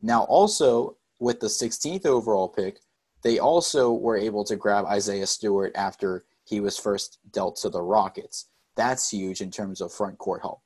Now, 0.00 0.24
also 0.24 0.96
with 1.20 1.38
the 1.38 1.46
16th 1.46 2.04
overall 2.04 2.48
pick, 2.48 2.80
they 3.22 3.38
also 3.38 3.92
were 3.92 4.16
able 4.16 4.42
to 4.44 4.56
grab 4.56 4.86
Isaiah 4.86 5.26
Stewart 5.26 5.70
after 5.76 6.24
he 6.44 6.58
was 6.58 6.76
first 6.76 7.18
dealt 7.30 7.56
to 7.58 7.68
the 7.68 7.80
Rockets. 7.80 8.48
That's 8.74 9.08
huge 9.08 9.40
in 9.40 9.52
terms 9.52 9.80
of 9.80 9.92
front 9.92 10.18
court 10.18 10.42
help. 10.42 10.62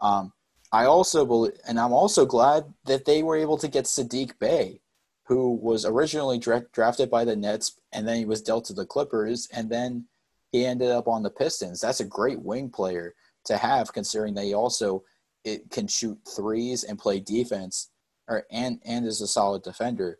Um, 0.00 0.34
I 0.70 0.84
also 0.84 1.24
believe, 1.24 1.54
and 1.66 1.80
I'm 1.80 1.94
also 1.94 2.26
glad 2.26 2.74
that 2.84 3.06
they 3.06 3.22
were 3.22 3.36
able 3.36 3.56
to 3.56 3.68
get 3.68 3.86
Saddiq 3.86 4.38
Bey, 4.38 4.80
who 5.24 5.52
was 5.54 5.86
originally 5.86 6.38
dra- 6.38 6.66
drafted 6.72 7.08
by 7.08 7.24
the 7.24 7.36
Nets, 7.36 7.80
and 7.92 8.06
then 8.06 8.18
he 8.18 8.26
was 8.26 8.42
dealt 8.42 8.66
to 8.66 8.74
the 8.74 8.84
Clippers, 8.84 9.48
and 9.50 9.70
then 9.70 10.08
he 10.52 10.64
ended 10.64 10.90
up 10.90 11.08
on 11.08 11.22
the 11.22 11.30
Pistons. 11.30 11.80
That's 11.80 12.00
a 12.00 12.04
great 12.04 12.40
wing 12.40 12.70
player 12.70 13.14
to 13.46 13.56
have, 13.56 13.92
considering 13.92 14.34
that 14.34 14.44
he 14.44 14.54
also 14.54 15.02
it 15.44 15.70
can 15.70 15.86
shoot 15.86 16.18
threes 16.34 16.82
and 16.82 16.98
play 16.98 17.20
defense, 17.20 17.90
or 18.28 18.44
and 18.50 18.80
and 18.84 19.06
is 19.06 19.20
a 19.20 19.26
solid 19.26 19.62
defender. 19.62 20.18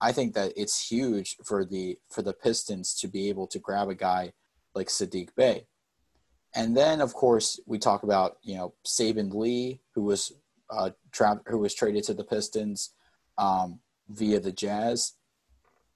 I 0.00 0.12
think 0.12 0.34
that 0.34 0.52
it's 0.56 0.88
huge 0.88 1.36
for 1.44 1.64
the 1.64 1.98
for 2.08 2.22
the 2.22 2.32
Pistons 2.32 2.94
to 3.00 3.08
be 3.08 3.28
able 3.28 3.46
to 3.48 3.58
grab 3.58 3.88
a 3.88 3.94
guy 3.94 4.32
like 4.74 4.88
Saddiq 4.88 5.34
Bey. 5.36 5.66
And 6.54 6.76
then, 6.76 7.00
of 7.00 7.14
course, 7.14 7.60
we 7.66 7.78
talk 7.78 8.02
about 8.02 8.38
you 8.42 8.56
know 8.56 8.74
Saben 8.86 9.34
Lee, 9.34 9.80
who 9.94 10.02
was 10.04 10.32
uh, 10.70 10.90
tra- 11.12 11.42
who 11.46 11.58
was 11.58 11.74
traded 11.74 12.04
to 12.04 12.14
the 12.14 12.24
Pistons 12.24 12.94
um, 13.38 13.80
via 14.08 14.40
the 14.40 14.52
Jazz. 14.52 15.14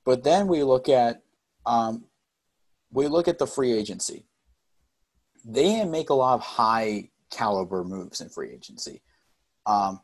But 0.05 0.23
then 0.23 0.49
we 0.49 0.63
look 0.63 0.89
at 0.89 1.23
um, 1.65 2.05
we 2.95 3.09
look 3.09 3.29
at 3.29 3.39
the 3.39 3.47
free 3.47 3.73
agency. 3.73 4.25
They 5.45 5.65
didn't 5.65 5.91
make 5.91 6.09
a 6.09 6.15
lot 6.15 6.35
of 6.35 6.41
high 6.41 7.11
caliber 7.31 7.85
moves 7.85 8.21
in 8.21 8.31
free 8.31 8.51
agency, 8.53 9.03
um, 9.67 10.01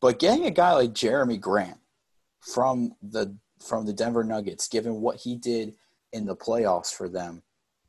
but 0.00 0.18
getting 0.18 0.46
a 0.46 0.50
guy 0.50 0.72
like 0.72 0.90
Jerami 0.90 1.38
Grant 1.38 1.78
from 2.40 2.92
the 3.02 3.36
from 3.60 3.86
the 3.86 3.92
Denver 3.92 4.24
Nuggets, 4.24 4.68
given 4.68 5.00
what 5.00 5.16
he 5.16 5.36
did 5.36 5.74
in 6.12 6.26
the 6.26 6.36
playoffs 6.36 6.92
for 6.92 7.08
them, 7.08 7.42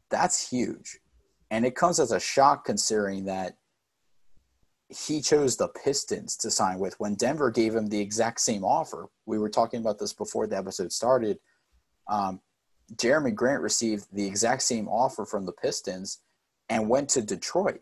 that's 0.10 0.50
huge. 0.50 1.00
And 1.50 1.65
it 1.65 1.75
comes 1.75 2.00
as 2.00 2.12
a 2.12 2.19
shock 2.19 2.65
considering 2.65 3.25
that 3.25 3.57
he 4.89 5.22
chose 5.22 5.57
the 5.57 5.67
Pistons 5.67 6.38
to 6.38 6.51
sign 6.51 6.79
with 6.79 6.98
when 7.00 7.15
Denver 7.15 7.51
gave 7.51 7.75
him 7.75 7.88
the 7.88 8.00
exact 8.00 8.39
same 8.39 8.63
offer. 8.63 9.07
We 9.25 9.38
were 9.39 9.50
talking 9.50 9.81
about 9.81 10.00
this 10.00 10.13
before 10.13 10.48
the 10.48 10.57
episode 10.57 10.91
started. 10.91 11.39
Um, 12.07 12.39
Jerami 12.96 13.34
Grant 13.34 13.62
received 13.62 14.06
the 14.13 14.25
exact 14.25 14.62
same 14.62 14.88
offer 14.88 15.25
from 15.25 15.46
the 15.46 15.51
Pistons 15.51 16.20
and 16.70 16.89
went 16.89 17.10
to 17.10 17.22
Detroit. 17.22 17.82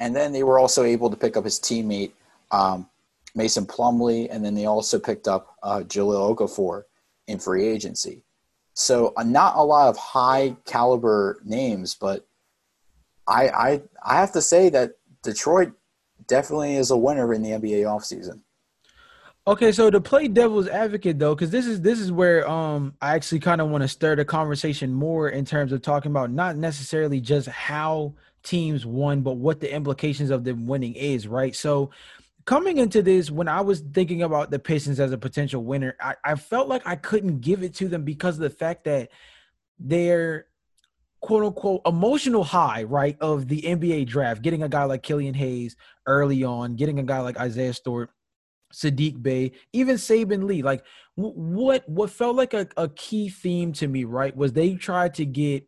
And 0.00 0.14
then 0.14 0.32
they 0.32 0.42
were 0.42 0.58
also 0.58 0.84
able 0.84 1.10
to 1.10 1.16
pick 1.16 1.36
up 1.36 1.44
his 1.44 1.58
teammate, 1.58 2.12
um, 2.50 2.88
Mason 3.34 3.66
Plumlee, 3.66 4.28
and 4.30 4.44
then 4.44 4.54
they 4.54 4.66
also 4.66 4.98
picked 4.98 5.28
up 5.28 5.56
uh, 5.62 5.80
Jahlil 5.80 6.36
Okafor 6.36 6.82
in 7.26 7.38
free 7.38 7.66
agency. 7.66 8.22
So 8.74 9.12
uh, 9.16 9.22
not 9.22 9.56
a 9.56 9.62
lot 9.62 9.88
of 9.88 9.96
high 9.96 10.56
caliber 10.64 11.40
names, 11.44 11.94
but 11.94 12.26
I, 13.26 13.48
I 13.48 13.82
I 14.04 14.14
have 14.20 14.32
to 14.32 14.42
say 14.42 14.68
that 14.70 14.92
Detroit 15.22 15.72
definitely 16.26 16.76
is 16.76 16.90
a 16.90 16.96
winner 16.96 17.32
in 17.32 17.42
the 17.42 17.50
NBA 17.50 17.82
offseason. 17.84 18.40
Okay, 19.46 19.72
so 19.72 19.90
to 19.90 20.00
play 20.00 20.26
devil's 20.26 20.68
advocate 20.68 21.18
though, 21.18 21.34
because 21.34 21.50
this 21.50 21.66
is 21.66 21.82
this 21.82 22.00
is 22.00 22.10
where 22.10 22.48
um 22.48 22.94
I 23.02 23.14
actually 23.14 23.40
kind 23.40 23.60
of 23.60 23.68
want 23.68 23.82
to 23.82 23.88
stir 23.88 24.16
the 24.16 24.24
conversation 24.24 24.92
more 24.92 25.28
in 25.28 25.44
terms 25.44 25.72
of 25.72 25.82
talking 25.82 26.10
about 26.10 26.30
not 26.30 26.56
necessarily 26.56 27.20
just 27.20 27.48
how 27.48 28.14
teams 28.42 28.86
won, 28.86 29.20
but 29.20 29.34
what 29.34 29.60
the 29.60 29.72
implications 29.72 30.30
of 30.30 30.44
them 30.44 30.66
winning 30.66 30.94
is, 30.94 31.28
right? 31.28 31.54
So 31.54 31.90
coming 32.46 32.78
into 32.78 33.02
this, 33.02 33.30
when 33.30 33.48
I 33.48 33.60
was 33.60 33.80
thinking 33.80 34.22
about 34.22 34.50
the 34.50 34.58
Pistons 34.58 34.98
as 34.98 35.12
a 35.12 35.18
potential 35.18 35.62
winner, 35.62 35.94
I, 36.00 36.14
I 36.24 36.34
felt 36.36 36.68
like 36.68 36.86
I 36.86 36.96
couldn't 36.96 37.40
give 37.40 37.62
it 37.62 37.74
to 37.76 37.88
them 37.88 38.02
because 38.02 38.36
of 38.36 38.42
the 38.42 38.50
fact 38.50 38.84
that 38.84 39.10
they're 39.78 40.46
quote 41.20 41.44
unquote 41.44 41.82
emotional 41.86 42.44
high, 42.44 42.84
right, 42.84 43.16
of 43.20 43.48
the 43.48 43.60
NBA 43.62 44.06
draft, 44.06 44.40
getting 44.40 44.62
a 44.62 44.68
guy 44.70 44.84
like 44.84 45.02
Killian 45.02 45.34
Hayes 45.34 45.76
early 46.06 46.44
on, 46.44 46.76
getting 46.76 46.98
a 46.98 47.02
guy 47.02 47.20
like 47.20 47.38
Isaiah 47.38 47.74
Stewart, 47.74 48.10
Saddiq 48.74 49.22
Bey, 49.22 49.52
even 49.72 49.96
Saben 49.96 50.44
Lee. 50.44 50.62
Like 50.62 50.84
what 51.14 51.88
what 51.88 52.10
felt 52.10 52.36
like 52.36 52.54
a, 52.54 52.66
a 52.76 52.88
key 52.88 53.28
theme 53.28 53.72
to 53.74 53.88
me, 53.88 54.04
right, 54.04 54.36
was 54.36 54.52
they 54.52 54.74
tried 54.74 55.14
to 55.14 55.24
get 55.24 55.66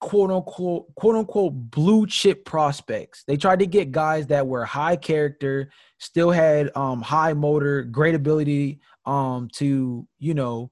quote 0.00 0.30
unquote 0.30 0.94
quote 0.94 1.16
unquote 1.16 1.52
blue 1.54 2.06
chip 2.06 2.44
prospects. 2.44 3.24
They 3.26 3.36
tried 3.36 3.60
to 3.60 3.66
get 3.66 3.92
guys 3.92 4.26
that 4.26 4.46
were 4.46 4.64
high 4.64 4.96
character, 4.96 5.70
still 5.98 6.30
had 6.30 6.70
um 6.76 7.02
high 7.02 7.32
motor, 7.32 7.82
great 7.84 8.14
ability 8.14 8.80
um 9.06 9.48
to, 9.54 10.06
you 10.18 10.34
know, 10.34 10.70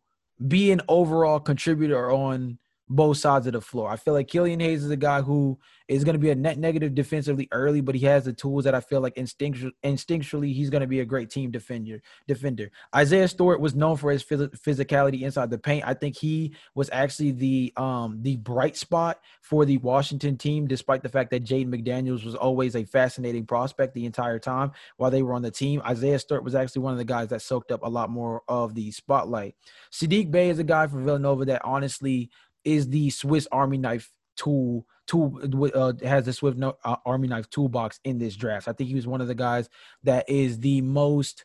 be 0.49 0.73
an 0.73 0.81
overall 0.89 1.41
contributor 1.41 2.11
on 2.11 2.59
both 2.95 3.17
sides 3.17 3.47
of 3.47 3.55
the 3.55 3.61
floor. 3.61 3.91
I 3.91 3.97
feel 3.97 4.15
like 4.15 4.29
Killian 4.29 4.61
Hayes 4.61 4.85
is 4.85 4.91
a 4.91 4.97
guy 4.97 5.23
who 5.23 5.59
is 5.89 6.05
going 6.05 6.15
to 6.15 6.19
be 6.19 6.31
a 6.31 6.35
net 6.35 6.59
negative 6.59 6.95
defensively 6.95 7.49
early, 7.51 7.81
but 7.81 7.95
he 7.95 8.05
has 8.07 8.25
the 8.25 8.33
tools 8.33 8.65
that 8.65 8.75
I 8.75 8.81
feel 8.81 9.01
like 9.01 9.15
instinctually, 9.15 9.73
instinctually 9.83 10.55
he's 10.55 10.71
going 10.71 10.83
to 10.83 10.87
be 10.87 11.01
a 11.01 11.05
great 11.05 11.31
team 11.31 11.51
defender. 11.51 12.03
Defender. 12.29 12.71
Isaiah 12.95 13.29
Stewart 13.29 13.61
was 13.61 13.75
known 13.75 13.97
for 13.97 14.11
his 14.11 14.23
phys- 14.23 14.51
physicality 14.61 15.23
inside 15.23 15.51
the 15.51 15.59
paint. 15.59 15.85
I 15.87 15.95
think 15.95 16.17
he 16.17 16.55
was 16.75 16.91
actually 16.93 17.33
the 17.33 17.73
um 17.77 18.19
the 18.23 18.37
bright 18.37 18.77
spot 18.77 19.21
for 19.41 19.65
the 19.65 19.79
Washington 19.79 20.37
team, 20.37 20.67
despite 20.67 21.03
the 21.03 21.09
fact 21.09 21.31
that 21.31 21.45
Jaden 21.45 21.69
McDaniels 21.69 22.25
was 22.25 22.35
always 22.35 22.77
a 22.77 22.85
fascinating 22.85 23.47
prospect 23.47 23.95
the 23.95 24.05
entire 24.05 24.39
time 24.39 24.73
while 24.99 25.11
they 25.11 25.23
were 25.23 25.35
on 25.35 25.43
the 25.43 25.51
team. 25.51 25.81
Isaiah 25.87 26.19
Stewart 26.19 26.45
was 26.45 26.55
actually 26.55 26.83
one 26.83 26.93
of 26.93 26.99
the 26.99 27.05
guys 27.05 27.29
that 27.29 27.43
soaked 27.43 27.73
up 27.73 27.83
a 27.83 27.89
lot 27.89 28.11
more 28.11 28.43
of 28.49 28.75
the 28.75 28.91
spotlight. 28.91 29.55
Saddiq 29.91 30.31
Bey 30.31 30.51
is 30.51 30.59
a 30.59 30.65
guy 30.65 30.87
from 30.87 31.05
Villanova 31.05 31.47
that 31.47 31.65
honestly 31.65 32.31
is 32.65 32.89
the 32.89 33.11
Swiss 33.11 33.47
Army 33.53 33.79
knife 33.79 34.11
tool 34.37 34.87
tool 35.07 35.41
uh, 35.75 35.93
has 36.03 36.25
the 36.25 36.33
Swiss 36.33 36.55
uh, 36.61 36.97
Army 37.05 37.29
knife 37.29 37.51
toolbox 37.51 38.01
in 38.05 38.19
this 38.19 38.37
draft. 38.37 38.69
I 38.69 38.73
think 38.73 38.89
he 38.89 38.95
was 38.95 39.07
one 39.07 39.21
of 39.21 39.29
the 39.29 39.35
guys 39.35 39.69
that 40.05 40.29
is 40.29 40.59
the 40.61 40.81
most 40.81 41.45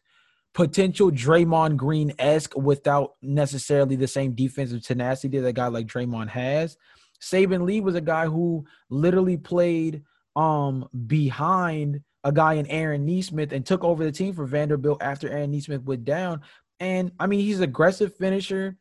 potential 0.53 1.11
Draymond 1.11 1.77
Green 1.77 2.13
esque 2.17 2.55
without 2.55 3.15
necessarily 3.21 3.95
the 3.95 4.07
same 4.07 4.33
defensive 4.33 4.83
tenacity 4.83 5.39
that 5.39 5.47
a 5.47 5.53
guy 5.53 5.67
like 5.67 5.87
Draymond 5.87 6.29
has. 6.29 6.77
Saben 7.21 7.65
Lee 7.65 7.81
was 7.81 7.95
a 7.95 8.01
guy 8.01 8.25
who 8.25 8.65
literally 8.89 9.37
played 9.37 10.03
um 10.35 10.87
behind 11.07 12.01
a 12.23 12.31
guy 12.31 12.53
in 12.53 12.67
Aaron 12.67 13.05
Nesmith 13.05 13.53
and 13.53 13.65
took 13.65 13.83
over 13.83 14.03
the 14.03 14.11
team 14.11 14.33
for 14.33 14.45
Vanderbilt 14.45 15.01
after 15.01 15.29
Aaron 15.29 15.51
Nesmith 15.51 15.83
went 15.83 16.05
down. 16.05 16.41
And 16.79 17.11
I 17.19 17.25
mean, 17.25 17.39
he's 17.39 17.59
aggressive 17.59 18.15
finisher 18.17 18.77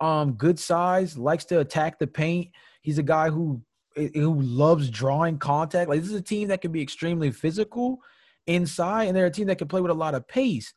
um 0.00 0.32
good 0.32 0.58
size, 0.58 1.18
likes 1.18 1.44
to 1.46 1.60
attack 1.60 1.98
the 1.98 2.06
paint. 2.06 2.50
He's 2.82 2.98
a 2.98 3.02
guy 3.02 3.30
who 3.30 3.62
who 4.14 4.40
loves 4.40 4.90
drawing 4.90 5.38
contact. 5.38 5.88
Like 5.88 6.00
this 6.00 6.10
is 6.10 6.14
a 6.16 6.22
team 6.22 6.48
that 6.48 6.60
can 6.60 6.72
be 6.72 6.82
extremely 6.82 7.30
physical 7.30 8.00
inside, 8.46 9.04
and 9.04 9.16
they're 9.16 9.26
a 9.26 9.30
team 9.30 9.48
that 9.48 9.58
can 9.58 9.68
play 9.68 9.80
with 9.80 9.90
a 9.90 9.94
lot 9.94 10.14
of 10.14 10.26
pace. 10.28 10.72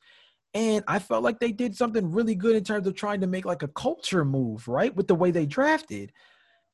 And 0.53 0.83
I 0.87 0.99
felt 0.99 1.23
like 1.23 1.39
they 1.39 1.51
did 1.51 1.75
something 1.75 2.11
really 2.11 2.35
good 2.35 2.55
in 2.55 2.63
terms 2.63 2.85
of 2.87 2.95
trying 2.95 3.21
to 3.21 3.27
make 3.27 3.45
like 3.45 3.63
a 3.63 3.69
culture 3.69 4.25
move, 4.25 4.67
right? 4.67 4.93
With 4.95 5.07
the 5.07 5.15
way 5.15 5.31
they 5.31 5.45
drafted. 5.45 6.11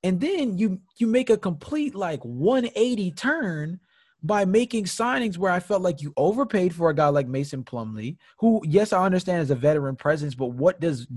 And 0.04 0.20
then 0.20 0.58
you 0.58 0.80
you 0.98 1.08
make 1.08 1.30
a 1.30 1.38
complete 1.38 1.96
like 1.96 2.24
180 2.24 3.12
turn 3.12 3.80
by 4.24 4.46
making 4.46 4.86
signings 4.86 5.38
where 5.38 5.52
I 5.52 5.60
felt 5.60 5.82
like 5.82 6.02
you 6.02 6.14
overpaid 6.18 6.74
for 6.74 6.90
a 6.90 6.96
guy 6.96 7.08
like 7.08 7.28
Mason 7.28 7.64
Plumlee, 7.64 8.18
who 8.40 8.62
yes, 8.66 8.92
I 8.92 9.06
understand 9.06 9.42
is 9.42 9.52
a 9.52 9.56
veteran 9.56 9.96
presence, 9.96 10.34
but 10.34 10.48
what 10.48 10.80
does 10.80 11.08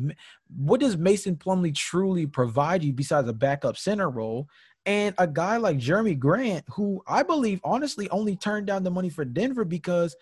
what 0.55 0.81
does 0.81 0.97
Mason 0.97 1.37
Plumlee 1.37 1.75
truly 1.75 2.27
provide 2.27 2.83
you 2.83 2.93
besides 2.93 3.29
a 3.29 3.33
backup 3.33 3.77
center 3.77 4.11
role? 4.11 4.49
And 4.87 5.15
a 5.19 5.27
guy 5.27 5.57
like 5.57 5.79
Jerami 5.79 6.19
Grant, 6.19 6.65
who 6.71 7.03
I 7.07 7.23
believe 7.23 7.61
honestly 7.65 8.09
only 8.11 8.37
turned 8.37 8.67
down 8.67 8.83
the 8.83 8.91
money 8.91 9.11
for 9.11 9.25
Denver 9.25 9.65
because 9.65 10.17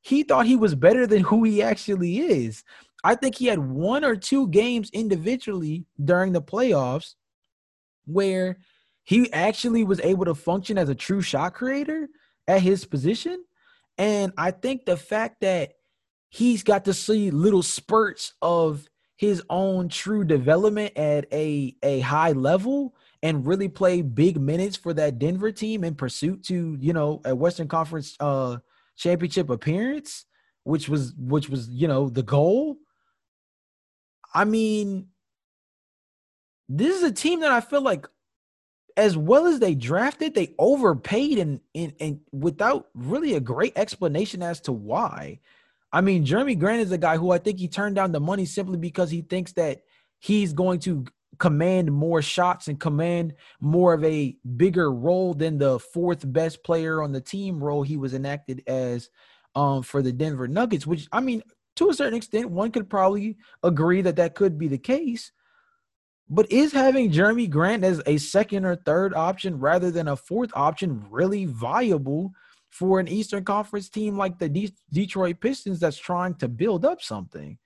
he 0.00 0.22
thought 0.22 0.46
he 0.46 0.56
was 0.56 0.74
better 0.74 1.06
than 1.06 1.22
who 1.22 1.44
he 1.44 1.62
actually 1.62 2.18
is. 2.18 2.64
I 3.04 3.14
think 3.14 3.36
he 3.36 3.46
had 3.46 3.58
one 3.58 4.04
or 4.04 4.16
two 4.16 4.48
games 4.48 4.90
individually 4.90 5.86
during 6.02 6.32
the 6.32 6.42
playoffs 6.42 7.14
where 8.04 8.58
he 9.04 9.32
actually 9.32 9.84
was 9.84 10.00
able 10.00 10.24
to 10.24 10.34
function 10.34 10.78
as 10.78 10.88
a 10.88 10.94
true 10.94 11.20
shot 11.20 11.54
creator 11.54 12.08
at 12.48 12.62
his 12.62 12.84
position. 12.84 13.44
And 13.98 14.32
I 14.36 14.50
think 14.50 14.84
the 14.84 14.96
fact 14.96 15.40
that 15.42 15.74
he's 16.28 16.62
got 16.62 16.86
to 16.86 16.94
see 16.94 17.30
little 17.30 17.62
spurts 17.62 18.32
of 18.40 18.88
his 19.16 19.42
own 19.50 19.88
true 19.88 20.24
development 20.24 20.96
at 20.96 21.26
a, 21.32 21.76
a 21.82 22.00
high 22.00 22.32
level 22.32 22.94
and 23.22 23.46
really 23.46 23.68
play 23.68 24.02
big 24.02 24.40
minutes 24.40 24.76
for 24.76 24.92
that 24.94 25.18
Denver 25.18 25.52
team 25.52 25.84
in 25.84 25.94
pursuit 25.94 26.42
to, 26.44 26.76
you 26.80 26.92
know, 26.92 27.20
a 27.24 27.34
Western 27.34 27.68
Conference 27.68 28.16
uh 28.18 28.56
championship 28.96 29.48
appearance, 29.48 30.24
which 30.64 30.88
was 30.88 31.14
which 31.16 31.48
was, 31.48 31.68
you 31.68 31.86
know, 31.86 32.08
the 32.08 32.22
goal. 32.22 32.78
I 34.34 34.44
mean, 34.44 35.08
this 36.68 36.96
is 36.96 37.02
a 37.02 37.12
team 37.12 37.40
that 37.40 37.52
I 37.52 37.60
feel 37.60 37.82
like 37.82 38.08
as 38.96 39.16
well 39.16 39.46
as 39.46 39.58
they 39.58 39.74
drafted, 39.74 40.34
they 40.34 40.54
overpaid 40.58 41.38
and, 41.38 41.60
and, 41.74 41.94
and 42.00 42.20
without 42.32 42.88
really 42.94 43.34
a 43.34 43.40
great 43.40 43.72
explanation 43.76 44.42
as 44.42 44.60
to 44.62 44.72
why. 44.72 45.40
I 45.92 46.00
mean, 46.00 46.24
Jerami 46.24 46.58
Grant 46.58 46.82
is 46.82 46.92
a 46.92 46.98
guy 46.98 47.16
who 47.16 47.30
I 47.30 47.38
think 47.38 47.58
he 47.58 47.68
turned 47.68 47.96
down 47.96 48.12
the 48.12 48.20
money 48.20 48.46
simply 48.46 48.78
because 48.78 49.10
he 49.10 49.20
thinks 49.22 49.52
that 49.52 49.82
he's 50.18 50.52
going 50.52 50.80
to 50.80 51.04
command 51.38 51.90
more 51.90 52.22
shots 52.22 52.68
and 52.68 52.78
command 52.78 53.34
more 53.60 53.94
of 53.94 54.04
a 54.04 54.36
bigger 54.56 54.92
role 54.92 55.34
than 55.34 55.58
the 55.58 55.78
fourth 55.78 56.30
best 56.32 56.62
player 56.62 57.02
on 57.02 57.12
the 57.12 57.20
team 57.20 57.62
role 57.62 57.82
he 57.82 57.96
was 57.96 58.14
enacted 58.14 58.62
as 58.66 59.10
um, 59.54 59.82
for 59.82 60.02
the 60.02 60.12
Denver 60.12 60.48
Nuggets, 60.48 60.86
which 60.86 61.08
I 61.12 61.20
mean, 61.20 61.42
to 61.76 61.90
a 61.90 61.94
certain 61.94 62.14
extent, 62.14 62.50
one 62.50 62.70
could 62.70 62.88
probably 62.88 63.36
agree 63.62 64.02
that 64.02 64.16
that 64.16 64.34
could 64.34 64.58
be 64.58 64.68
the 64.68 64.78
case. 64.78 65.32
But 66.28 66.50
is 66.50 66.72
having 66.72 67.10
Jerami 67.10 67.48
Grant 67.48 67.84
as 67.84 68.00
a 68.06 68.16
second 68.16 68.64
or 68.64 68.76
third 68.76 69.12
option 69.14 69.58
rather 69.58 69.90
than 69.90 70.08
a 70.08 70.16
fourth 70.16 70.50
option 70.54 71.04
really 71.10 71.44
viable 71.44 72.32
for 72.70 73.00
an 73.00 73.08
Eastern 73.08 73.44
Conference 73.44 73.90
team 73.90 74.16
like 74.16 74.38
the 74.38 74.48
De- 74.48 74.74
Detroit 74.90 75.40
Pistons 75.40 75.78
that's 75.78 75.98
trying 75.98 76.34
to 76.36 76.48
build 76.48 76.84
up 76.84 77.02
something? 77.02 77.58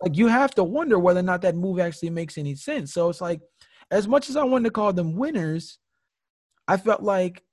Like 0.00 0.16
you 0.16 0.26
have 0.26 0.52
to 0.56 0.64
wonder 0.64 0.98
whether 0.98 1.20
or 1.20 1.24
not 1.24 1.42
that 1.42 1.54
move 1.54 1.78
actually 1.78 2.10
makes 2.10 2.36
any 2.36 2.56
sense. 2.56 2.92
So 2.92 3.08
it's 3.08 3.20
like, 3.20 3.40
as 3.90 4.08
much 4.08 4.28
as 4.28 4.36
I 4.36 4.42
wanted 4.42 4.64
to 4.64 4.72
call 4.72 4.92
them 4.92 5.16
winners, 5.16 5.78
I 6.66 6.76
felt 6.76 7.02
like 7.02 7.44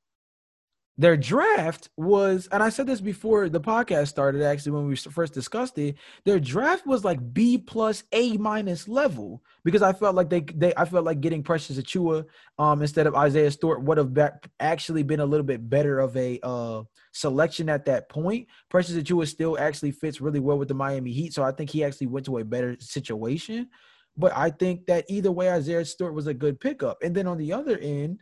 their 0.99 1.15
draft 1.15 1.87
was, 1.95 2.49
and 2.51 2.61
I 2.61 2.67
said 2.67 2.85
this 2.85 2.99
before 2.99 3.47
the 3.47 3.61
podcast 3.61 4.09
started, 4.09 4.41
actually, 4.41 4.73
when 4.73 4.85
we 4.85 4.97
first 4.97 5.33
discussed 5.33 5.77
it, 5.77 5.95
their 6.25 6.41
draft 6.41 6.85
was 6.85 7.05
like 7.05 7.33
B 7.33 7.57
plus 7.57 8.03
A 8.11 8.35
minus 8.35 8.85
level 8.85 9.41
because 9.63 9.81
I 9.81 9.93
felt 9.93 10.15
like 10.15 10.29
they, 10.29 10.41
they 10.41 10.73
I 10.75 10.83
felt 10.83 11.05
like 11.05 11.21
getting 11.21 11.41
Precious 11.41 11.77
Achiuwa 11.77 12.25
um, 12.57 12.81
instead 12.81 13.07
of 13.07 13.15
Isaiah 13.15 13.49
Stewart 13.49 13.81
would 13.81 13.97
have 13.97 14.13
back, 14.13 14.49
actually 14.59 15.03
been 15.03 15.21
a 15.21 15.25
little 15.25 15.45
bit 15.45 15.69
better 15.69 15.99
of 15.99 16.17
a 16.17 16.37
uh, 16.43 16.83
selection 17.13 17.69
at 17.69 17.85
that 17.85 18.09
point. 18.09 18.49
Precious 18.67 18.97
Achiuwa 18.97 19.25
still 19.25 19.57
actually 19.57 19.91
fits 19.91 20.19
really 20.19 20.41
well 20.41 20.57
with 20.57 20.67
the 20.67 20.73
Miami 20.73 21.13
Heat, 21.13 21.33
so 21.33 21.43
I 21.43 21.53
think 21.53 21.69
he 21.69 21.81
actually 21.81 22.07
went 22.07 22.25
to 22.25 22.39
a 22.39 22.43
better 22.43 22.75
situation. 22.81 23.69
But 24.17 24.35
I 24.35 24.49
think 24.49 24.85
that 24.87 25.05
either 25.07 25.31
way, 25.31 25.49
Isaiah 25.49 25.85
Stewart 25.85 26.13
was 26.13 26.27
a 26.27 26.33
good 26.33 26.59
pickup. 26.59 27.01
And 27.01 27.15
then 27.15 27.25
on 27.25 27.37
the 27.37 27.53
other 27.53 27.77
end, 27.77 28.21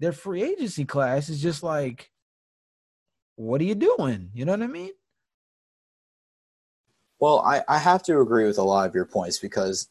their 0.00 0.12
free 0.12 0.42
agency 0.42 0.84
class 0.84 1.28
is 1.28 1.40
just 1.40 1.62
like, 1.62 2.10
what 3.36 3.60
are 3.60 3.64
you 3.64 3.74
doing? 3.74 4.30
You 4.34 4.46
know 4.46 4.52
what 4.52 4.62
I 4.62 4.66
mean? 4.66 4.92
Well, 7.20 7.40
I, 7.40 7.62
I 7.68 7.78
have 7.78 8.02
to 8.04 8.20
agree 8.20 8.46
with 8.46 8.58
a 8.58 8.62
lot 8.62 8.88
of 8.88 8.94
your 8.94 9.04
points 9.04 9.38
because 9.38 9.88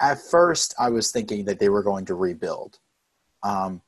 at 0.00 0.20
first 0.20 0.74
I 0.78 0.90
was 0.90 1.12
thinking 1.12 1.44
that 1.44 1.60
they 1.60 1.68
were 1.68 1.84
going 1.84 2.04
to 2.06 2.14
rebuild. 2.14 2.78
Um, 3.44 3.80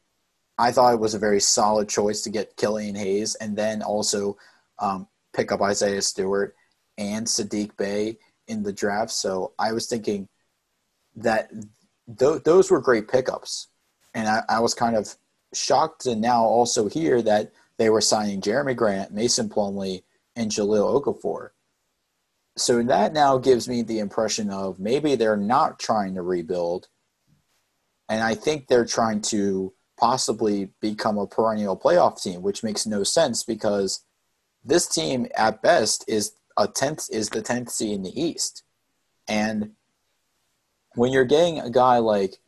I 0.57 0.71
thought 0.71 0.95
it 0.95 1.01
was 1.01 1.15
a 1.15 1.19
very 1.19 1.41
solid 1.41 1.89
choice 1.89 2.23
to 2.23 2.31
get 2.31 2.57
Killian 2.57 2.95
Hayes 2.95 3.35
and 3.35 3.57
then 3.57 3.83
also 3.83 4.37
um, 4.79 5.09
pick 5.35 5.51
up 5.51 5.61
Isaiah 5.61 6.03
Stewart 6.03 6.55
and 6.97 7.27
Saddiq 7.27 7.77
Bey 7.77 8.19
in 8.47 8.63
the 8.63 8.73
draft. 8.73 9.11
So 9.11 9.55
I 9.59 9.73
was 9.73 9.89
thinking 9.89 10.29
that 11.17 11.51
th- 12.19 12.45
those 12.45 12.71
were 12.71 12.81
great 12.81 13.09
pickups. 13.09 13.69
And 14.15 14.29
I, 14.29 14.43
I 14.49 14.61
was 14.61 14.75
kind 14.75 14.95
of 14.95 15.17
shocked 15.57 16.03
to 16.03 16.17
now 16.17 16.45
also 16.45 16.89
hear 16.89 17.23
that 17.23 17.53
they 17.79 17.91
were 17.91 18.01
signing 18.01 18.41
Jerami 18.41 18.77
Grant, 18.77 19.13
Mason 19.13 19.49
Plumlee, 19.49 20.03
and 20.37 20.51
Jahlil 20.51 21.03
Okafor. 21.03 21.51
So 22.57 22.83
that 22.83 23.13
now 23.13 23.39
gives 23.39 23.69
me 23.69 23.83
the 23.83 23.99
impression 23.99 24.51
of 24.51 24.79
maybe 24.79 25.17
they're 25.17 25.37
not 25.37 25.79
trying 25.79 26.15
to 26.15 26.23
rebuild. 26.23 26.89
And 28.09 28.23
I 28.23 28.35
think 28.35 28.69
they're 28.69 28.85
trying 28.85 29.23
to 29.23 29.73
possibly 29.99 30.71
become 30.81 31.19
a 31.19 31.27
perennial 31.27 31.77
playoff 31.77 32.23
team, 32.23 32.43
which 32.43 32.63
makes 32.63 32.87
no 32.87 33.03
sense 33.03 33.43
because 33.43 34.05
this 34.65 34.87
team 34.87 35.27
at 35.37 35.63
best 35.63 36.05
is 36.07 36.33
a 36.57 36.69
tenth 36.69 37.09
is 37.11 37.31
the 37.31 37.43
tenth 37.43 37.71
seed 37.71 37.95
in 37.95 38.03
the 38.03 38.21
East. 38.21 38.63
And 39.29 39.73
when 40.95 41.13
you're 41.13 41.25
getting 41.25 41.59
a 41.59 41.71
guy 41.71 41.99
like 41.99 42.39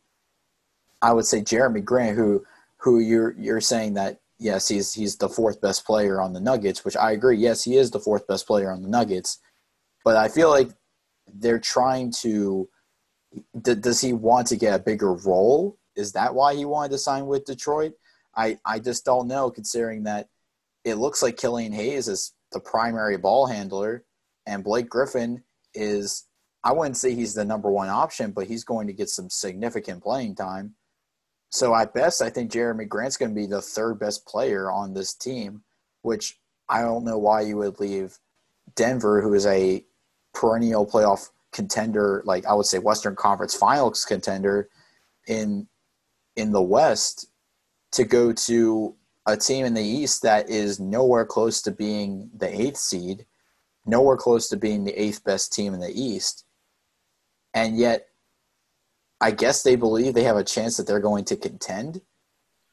I 1.01 1.13
would 1.13 1.25
say 1.25 1.41
Jeremy 1.41 1.81
Grant, 1.81 2.17
who 2.17 2.45
who 2.77 2.99
you're 2.99 3.35
you're 3.37 3.61
saying 3.61 3.95
that 3.95 4.19
yes, 4.39 4.67
he's 4.67 4.93
he's 4.93 5.17
the 5.17 5.29
fourth 5.29 5.61
best 5.61 5.85
player 5.85 6.21
on 6.21 6.33
the 6.33 6.39
Nuggets, 6.39 6.85
which 6.85 6.95
I 6.95 7.11
agree. 7.11 7.37
Yes, 7.37 7.63
he 7.63 7.77
is 7.77 7.91
the 7.91 7.99
fourth 7.99 8.27
best 8.27 8.47
player 8.47 8.71
on 8.71 8.81
the 8.81 8.89
Nuggets, 8.89 9.39
but 10.03 10.15
I 10.15 10.27
feel 10.27 10.49
like 10.49 10.69
they're 11.33 11.59
trying 11.59 12.11
to. 12.21 12.69
D- 13.61 13.75
does 13.75 14.01
he 14.01 14.13
want 14.13 14.47
to 14.47 14.55
get 14.55 14.79
a 14.79 14.83
bigger 14.83 15.13
role? 15.13 15.77
Is 15.95 16.13
that 16.13 16.33
why 16.33 16.55
he 16.55 16.65
wanted 16.65 16.91
to 16.91 16.97
sign 16.97 17.27
with 17.27 17.45
Detroit? 17.45 17.93
I 18.35 18.57
I 18.65 18.79
just 18.79 19.05
don't 19.05 19.27
know, 19.27 19.49
considering 19.49 20.03
that 20.03 20.29
it 20.85 20.95
looks 20.95 21.21
like 21.21 21.37
Killian 21.37 21.73
Hayes 21.73 22.07
is 22.07 22.33
the 22.51 22.59
primary 22.59 23.17
ball 23.17 23.47
handler, 23.47 24.05
and 24.45 24.63
Blake 24.63 24.89
Griffin 24.89 25.43
is. 25.73 26.23
I 26.63 26.73
wouldn't 26.73 26.97
say 26.97 27.13
he's 27.13 27.33
the 27.33 27.45
number 27.45 27.71
one 27.71 27.87
option, 27.87 28.31
but 28.31 28.47
he's 28.47 28.65
going 28.65 28.87
to 28.87 28.93
get 28.93 29.09
some 29.09 29.29
significant 29.29 30.03
playing 30.03 30.35
time. 30.35 30.75
So 31.57 31.73
at 31.73 31.91
best, 31.91 32.21
I 32.21 32.29
think 32.29 32.51
Jerami 32.51 32.87
Grant's 32.87 33.17
going 33.17 33.31
to 33.31 33.35
be 33.35 33.47
the 33.47 33.63
third 33.63 33.97
best 33.97 34.27
player 34.27 34.69
on 34.69 34.93
this 34.93 35.15
team, 35.15 35.63
which 36.03 36.39
I 36.69 36.81
don't 36.81 37.03
know 37.03 37.17
why 37.17 37.41
you 37.41 37.57
would 37.57 37.79
leave 37.79 38.19
Denver, 38.75 39.23
who 39.23 39.33
is 39.33 39.47
a 39.47 39.83
perennial 40.35 40.85
playoff 40.85 41.29
contender, 41.51 42.21
like 42.25 42.45
I 42.45 42.53
would 42.53 42.67
say 42.67 42.77
Western 42.77 43.15
Conference 43.15 43.55
Finals 43.55 44.05
contender 44.05 44.69
in 45.27 45.67
in 46.35 46.51
the 46.51 46.61
West, 46.61 47.25
to 47.93 48.03
go 48.03 48.31
to 48.33 48.95
a 49.25 49.35
team 49.35 49.65
in 49.65 49.73
the 49.73 49.81
East 49.81 50.21
that 50.21 50.51
is 50.51 50.79
nowhere 50.79 51.25
close 51.25 51.63
to 51.63 51.71
being 51.71 52.29
the 52.37 52.61
eighth 52.61 52.77
seed, 52.77 53.25
nowhere 53.83 54.15
close 54.15 54.47
to 54.49 54.57
being 54.57 54.83
the 54.83 54.93
eighth 54.93 55.23
best 55.23 55.51
team 55.51 55.73
in 55.73 55.79
the 55.79 55.99
East, 55.99 56.45
and 57.55 57.79
yet 57.79 58.09
I 59.19 59.31
guess 59.31 59.63
they 59.63 59.75
believe 59.75 60.13
they 60.13 60.23
have 60.23 60.37
a 60.37 60.43
chance 60.43 60.77
that 60.77 60.87
they're 60.87 60.99
going 60.99 61.25
to 61.25 61.35
contend. 61.35 62.01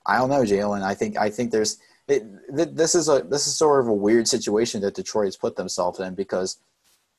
I 0.07 0.19
don't 0.19 0.29
know, 0.29 0.43
Jalen. 0.43 0.83
I 0.83 0.95
think 0.95 1.17
I 1.17 1.31
think 1.31 1.51
there's 1.51 1.79
it, 2.07 2.25
this 2.55 2.95
is 2.95 3.09
a 3.09 3.23
this 3.23 3.47
is 3.47 3.57
sort 3.57 3.81
of 3.81 3.89
a 3.89 3.95
weird 3.95 4.29
situation 4.29 4.83
that 4.83 4.95
Detroit 4.95 5.27
has 5.27 5.37
put 5.37 5.57
themselves 5.57 6.01
in 6.01 6.15
because 6.15 6.59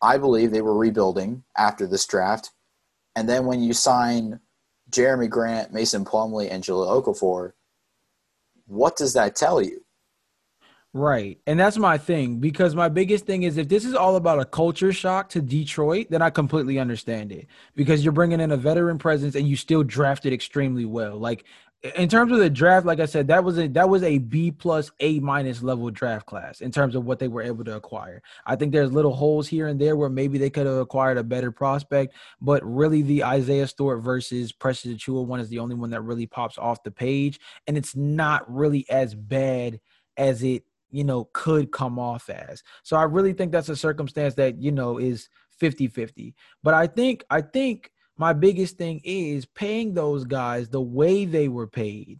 I 0.01 0.17
believe 0.17 0.51
they 0.51 0.61
were 0.61 0.77
rebuilding 0.77 1.43
after 1.57 1.87
this 1.87 2.05
draft, 2.05 2.51
and 3.15 3.27
then 3.27 3.45
when 3.45 3.63
you 3.63 3.73
sign 3.73 4.39
Jerami 4.91 5.29
Grant, 5.29 5.73
Mason 5.73 6.05
Plumlee, 6.05 6.51
and 6.51 6.63
Jahlil 6.63 7.03
Okafor, 7.03 7.53
what 8.67 8.95
does 8.95 9.13
that 9.13 9.35
tell 9.35 9.61
you? 9.61 9.84
Right. 10.95 11.37
And 11.45 11.59
that's 11.59 11.75
my 11.75 11.97
thing 11.97 12.37
because 12.37 12.73
my 12.73 12.87
biggest 12.87 13.25
thing 13.25 13.43
is 13.43 13.57
if 13.57 13.67
this 13.67 13.83
is 13.83 13.95
all 13.95 14.15
about 14.15 14.39
a 14.39 14.45
culture 14.45 14.93
shock 14.93 15.27
to 15.31 15.41
Detroit, 15.41 16.07
then 16.09 16.21
I 16.21 16.29
completely 16.29 16.79
understand 16.79 17.33
it 17.33 17.47
because 17.75 18.01
you're 18.01 18.13
bringing 18.13 18.39
in 18.39 18.53
a 18.53 18.55
veteran 18.55 18.97
presence 18.97 19.35
and 19.35 19.45
you 19.45 19.57
still 19.57 19.83
drafted 19.83 20.31
extremely 20.31 20.85
well. 20.85 21.17
Like 21.17 21.43
in 21.97 22.07
terms 22.07 22.31
of 22.31 22.37
the 22.37 22.49
draft, 22.49 22.85
like 22.85 23.01
I 23.01 23.07
said, 23.07 23.27
that 23.27 23.43
was 23.43 23.59
a 23.59 23.67
that 23.67 23.89
was 23.89 24.03
a 24.03 24.19
B 24.19 24.51
plus 24.51 24.89
A 25.01 25.19
minus 25.19 25.61
level 25.61 25.89
draft 25.89 26.27
class 26.27 26.61
in 26.61 26.71
terms 26.71 26.95
of 26.95 27.03
what 27.03 27.19
they 27.19 27.27
were 27.27 27.41
able 27.41 27.65
to 27.65 27.75
acquire. 27.75 28.23
I 28.45 28.55
think 28.55 28.71
there's 28.71 28.93
little 28.93 29.13
holes 29.13 29.49
here 29.49 29.67
and 29.67 29.77
there 29.77 29.97
where 29.97 30.07
maybe 30.07 30.37
they 30.37 30.49
could 30.49 30.65
have 30.65 30.77
acquired 30.77 31.17
a 31.17 31.23
better 31.23 31.51
prospect, 31.51 32.15
but 32.39 32.63
really 32.65 33.01
the 33.01 33.25
Isaiah 33.25 33.67
Stewart 33.67 34.01
versus 34.01 34.53
Precious 34.53 34.93
Achiuwa 34.93 35.25
one 35.25 35.41
is 35.41 35.49
the 35.49 35.59
only 35.59 35.75
one 35.75 35.89
that 35.89 36.03
really 36.03 36.25
pops 36.25 36.57
off 36.57 36.83
the 36.83 36.91
page, 36.91 37.37
and 37.67 37.77
it's 37.77 37.97
not 37.97 38.49
really 38.49 38.89
as 38.89 39.13
bad 39.13 39.81
as 40.15 40.41
it 40.41 40.63
you 40.89 41.03
know, 41.03 41.29
could 41.33 41.71
come 41.71 41.99
off 41.99 42.29
as. 42.29 42.63
So 42.83 42.97
I 42.97 43.03
really 43.03 43.33
think 43.33 43.51
that's 43.51 43.69
a 43.69 43.75
circumstance 43.75 44.35
that, 44.35 44.61
you 44.61 44.71
know, 44.71 44.97
is 44.97 45.29
50-50. 45.61 46.33
But 46.63 46.73
I 46.73 46.87
think 46.87 47.25
I 47.29 47.41
think 47.41 47.91
my 48.17 48.33
biggest 48.33 48.77
thing 48.77 49.01
is 49.03 49.45
paying 49.45 49.93
those 49.93 50.23
guys 50.23 50.69
the 50.69 50.81
way 50.81 51.25
they 51.25 51.47
were 51.47 51.67
paid, 51.67 52.19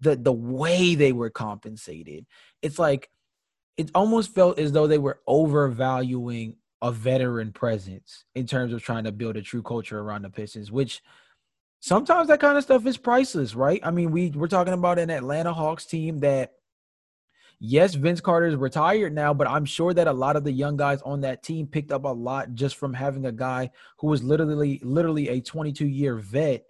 the 0.00 0.16
the 0.16 0.32
way 0.32 0.94
they 0.94 1.12
were 1.12 1.30
compensated. 1.30 2.26
It's 2.62 2.78
like 2.78 3.10
it 3.76 3.90
almost 3.94 4.34
felt 4.34 4.58
as 4.58 4.72
though 4.72 4.86
they 4.86 4.98
were 4.98 5.20
overvaluing 5.26 6.56
a 6.82 6.92
veteran 6.92 7.52
presence 7.52 8.24
in 8.34 8.46
terms 8.46 8.72
of 8.72 8.82
trying 8.82 9.04
to 9.04 9.12
build 9.12 9.36
a 9.36 9.42
true 9.42 9.62
culture 9.62 9.98
around 9.98 10.22
the 10.22 10.30
Pistons, 10.30 10.70
which 10.72 11.02
sometimes 11.80 12.28
that 12.28 12.40
kind 12.40 12.56
of 12.56 12.64
stuff 12.64 12.86
is 12.86 12.96
priceless, 12.96 13.54
right? 13.54 13.80
I 13.82 13.90
mean, 13.90 14.10
we 14.10 14.30
we're 14.30 14.48
talking 14.48 14.72
about 14.72 14.98
an 14.98 15.10
Atlanta 15.10 15.52
Hawks 15.52 15.86
team 15.86 16.18
that 16.18 16.52
yes, 17.60 17.94
Vince 17.94 18.20
Carter 18.20 18.46
is 18.46 18.56
retired 18.56 19.14
now, 19.14 19.32
but 19.32 19.46
I'm 19.46 19.64
sure 19.64 19.94
that 19.94 20.08
a 20.08 20.12
lot 20.12 20.36
of 20.36 20.44
the 20.44 20.50
young 20.50 20.76
guys 20.76 21.02
on 21.02 21.20
that 21.20 21.42
team 21.42 21.66
picked 21.66 21.92
up 21.92 22.04
a 22.04 22.08
lot 22.08 22.54
just 22.54 22.76
from 22.76 22.94
having 22.94 23.26
a 23.26 23.32
guy 23.32 23.70
who 23.98 24.08
was 24.08 24.22
literally 24.24 24.80
literally 24.82 25.28
a 25.28 25.40
22 25.40 25.86
year 25.86 26.16
vet 26.16 26.64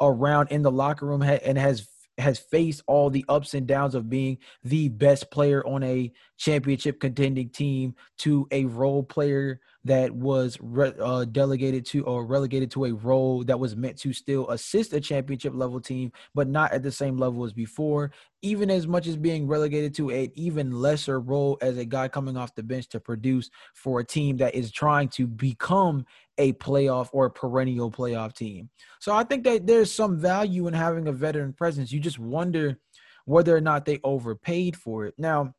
around 0.00 0.48
in 0.50 0.62
the 0.62 0.70
locker 0.70 1.06
room 1.06 1.22
and 1.22 1.56
has 1.56 1.88
has 2.18 2.38
faced 2.38 2.82
all 2.86 3.10
the 3.10 3.24
ups 3.28 3.54
and 3.54 3.66
downs 3.66 3.94
of 3.94 4.10
being 4.10 4.38
the 4.64 4.88
best 4.88 5.30
player 5.30 5.66
on 5.66 5.82
a 5.82 6.12
championship 6.36 7.00
contending 7.00 7.48
team 7.48 7.94
to 8.18 8.46
a 8.50 8.64
role 8.66 9.02
player 9.02 9.60
that 9.84 10.12
was 10.12 10.58
re- 10.60 10.94
uh, 11.00 11.24
delegated 11.24 11.84
to 11.84 12.04
or 12.04 12.24
relegated 12.24 12.70
to 12.70 12.84
a 12.84 12.92
role 12.92 13.42
that 13.44 13.58
was 13.58 13.74
meant 13.74 13.98
to 13.98 14.12
still 14.12 14.48
assist 14.50 14.92
a 14.92 15.00
championship 15.00 15.52
level 15.54 15.80
team, 15.80 16.12
but 16.34 16.48
not 16.48 16.72
at 16.72 16.82
the 16.82 16.92
same 16.92 17.16
level 17.16 17.44
as 17.44 17.52
before. 17.52 18.12
Even 18.42 18.70
as 18.70 18.86
much 18.86 19.06
as 19.06 19.16
being 19.16 19.46
relegated 19.46 19.94
to 19.94 20.10
an 20.10 20.30
even 20.34 20.70
lesser 20.70 21.20
role 21.20 21.58
as 21.60 21.78
a 21.78 21.84
guy 21.84 22.08
coming 22.08 22.36
off 22.36 22.54
the 22.54 22.62
bench 22.62 22.88
to 22.88 23.00
produce 23.00 23.50
for 23.74 24.00
a 24.00 24.04
team 24.04 24.36
that 24.36 24.54
is 24.54 24.70
trying 24.70 25.08
to 25.08 25.26
become 25.26 26.04
a 26.38 26.52
playoff 26.54 27.08
or 27.12 27.26
a 27.26 27.30
perennial 27.30 27.90
playoff 27.90 28.34
team. 28.34 28.70
So 29.00 29.14
I 29.14 29.24
think 29.24 29.44
that 29.44 29.66
there's 29.66 29.92
some 29.92 30.18
value 30.18 30.66
in 30.66 30.74
having 30.74 31.08
a 31.08 31.12
veteran 31.12 31.52
presence. 31.52 31.92
You 31.92 32.00
just 32.00 32.18
wonder 32.18 32.78
whether 33.24 33.56
or 33.56 33.60
not 33.60 33.84
they 33.84 34.00
overpaid 34.02 34.76
for 34.76 35.06
it. 35.06 35.14
Now, 35.18 35.54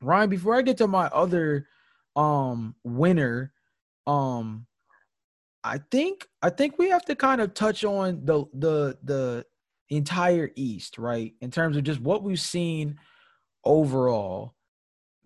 Ryan, 0.00 0.30
before 0.30 0.54
I 0.56 0.62
get 0.62 0.76
to 0.78 0.86
my 0.86 1.06
other 1.06 1.66
um 2.16 2.74
winner 2.82 3.52
um 4.06 4.66
I 5.62 5.78
think 5.90 6.26
I 6.42 6.50
think 6.50 6.78
we 6.78 6.88
have 6.90 7.04
to 7.06 7.14
kind 7.14 7.40
of 7.40 7.54
touch 7.54 7.84
on 7.84 8.24
the 8.24 8.44
the 8.54 8.98
the 9.04 9.44
entire 9.90 10.50
East, 10.56 10.98
right? 10.98 11.34
In 11.40 11.50
terms 11.50 11.76
of 11.76 11.84
just 11.84 12.00
what 12.00 12.22
we've 12.22 12.40
seen 12.40 12.98
overall 13.64 14.54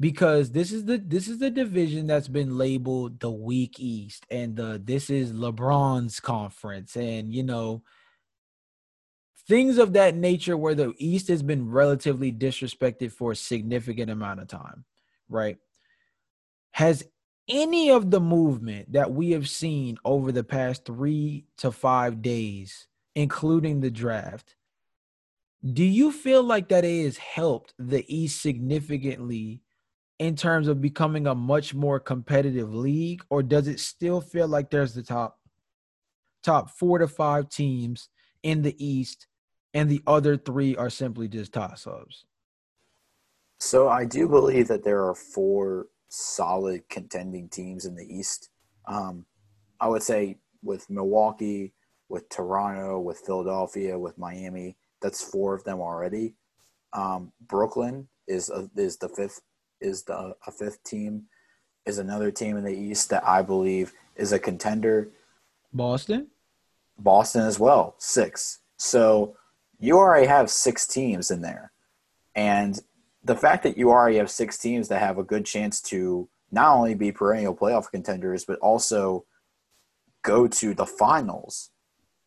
because 0.01 0.51
this 0.51 0.73
is 0.73 0.85
the 0.85 0.99
this 0.99 1.29
is 1.29 1.39
the 1.39 1.51
division 1.51 2.07
that's 2.07 2.29
been 2.29 2.59
labeled 2.59 3.21
the 3.21 3.31
weak 3.31 3.79
east 3.79 4.27
and 4.31 4.57
the 4.57 4.81
this 4.85 5.11
is 5.11 5.33
LeBron's 5.33 6.21
conference. 6.21 6.97
And 6.97 7.33
you 7.33 7.43
know 7.43 7.83
things 9.49 9.79
of 9.79 9.93
that 9.95 10.15
nature 10.15 10.57
where 10.57 10.75
the 10.75 10.93
east 10.99 11.29
has 11.29 11.43
been 11.43 11.71
relatively 11.71 12.33
disrespected 12.33 13.13
for 13.13 13.33
a 13.33 13.37
significant 13.37 14.11
amount 14.11 14.41
of 14.41 14.49
time 14.49 14.85
right? 15.29 15.57
Has 16.73 17.05
any 17.49 17.91
of 17.91 18.11
the 18.11 18.21
movement 18.21 18.93
that 18.93 19.11
we 19.11 19.33
have 19.33 19.49
seen 19.49 19.99
over 20.05 20.31
the 20.31 20.45
past 20.45 20.85
3 20.85 21.45
to 21.59 21.73
5 21.73 22.23
days 22.23 22.87
including 23.15 23.81
the 23.81 23.91
draft 23.91 24.57
do 25.73 25.85
you 25.85 26.11
feel 26.11 26.43
like 26.43 26.69
that 26.69 26.85
it 26.85 27.05
has 27.05 27.19
helped 27.19 27.75
the 27.79 28.05
east 28.09 28.41
significantly 28.41 29.61
in 30.23 30.37
terms 30.37 30.69
of 30.69 30.81
becoming 30.81 31.27
a 31.27 31.35
much 31.35 31.75
more 31.75 31.99
competitive 31.99 32.73
league, 32.73 33.25
or 33.29 33.43
does 33.43 33.67
it 33.67 33.81
still 33.81 34.21
feel 34.21 34.47
like 34.47 34.71
there's 34.71 34.95
the 34.95 35.03
top 35.03 35.41
top 36.45 36.71
four 36.71 36.99
to 36.99 37.09
five 37.09 37.49
teams 37.49 38.09
in 38.45 38.63
the 38.63 38.77
East, 38.79 39.27
and 39.75 39.91
the 39.91 40.01
other 40.07 40.37
three 40.37 40.77
are 40.77 40.91
simply 40.91 41.27
just 41.27 41.53
toss 41.53 41.89
ups? 41.89 42.25
So 43.59 43.89
I 43.89 44.05
do 44.05 44.29
believe 44.29 44.69
that 44.69 44.85
there 44.85 45.05
are 45.05 45.15
four 45.17 45.89
solid 46.09 46.89
contending 46.89 47.49
teams 47.49 47.85
in 47.85 47.97
the 47.97 48.07
East. 48.07 48.49
Um, 48.87 49.27
I 49.81 49.89
would 49.89 50.05
say 50.05 50.39
with 50.63 50.89
Milwaukee, 50.89 51.73
with 52.09 52.29
Toronto, 52.29 53.01
with 53.01 53.19
Philadelphia, 53.27 53.99
with 53.99 54.17
Miami, 54.19 54.77
that's 55.01 55.21
four 55.21 55.53
of 55.53 55.65
them 55.65 55.81
already. 55.81 56.37
Um, 56.93 57.33
Brooklyn 57.41 58.07
is 58.29 58.51
a, 58.51 58.71
is 58.77 58.99
the 58.99 59.09
fifth 59.09 59.41
is 59.83 60.05
the 60.05 60.35
a 60.47 60.51
fifth 60.51 60.83
team 60.85 61.25
is 61.85 61.99
another 61.99 62.31
team 62.31 62.57
in 62.57 62.65
the 62.65 62.75
East 62.75 63.11
that 63.11 63.27
I 63.27 63.43
believe 63.43 63.93
is 64.17 64.33
a 64.33 64.39
contender. 64.39 65.11
Boston, 65.73 66.29
Boston 66.99 67.43
as 67.43 67.59
well, 67.59 67.95
six. 67.99 68.61
So 68.77 69.37
you 69.79 69.97
already 69.97 70.27
have 70.27 70.51
six 70.51 70.87
teams 70.87 71.31
in 71.31 71.41
there, 71.41 71.73
and 72.35 72.81
the 73.25 73.37
fact 73.37 73.63
that 73.63 73.77
you 73.77 73.91
already 73.91 74.17
have 74.17 74.31
six 74.31 74.59
teams 74.59 74.89
that 74.89 75.01
have 75.01 75.19
a 75.19 75.25
good 75.25 75.45
chance 75.45 75.81
to 75.81 76.29
not 76.51 76.77
only 76.77 76.95
be 76.95 77.11
perennial 77.11 77.57
playoff 77.57 77.91
contenders 77.91 78.45
but 78.45 78.59
also 78.59 79.25
go 80.23 80.47
to 80.47 80.75
the 80.75 80.87
finals 80.87 81.71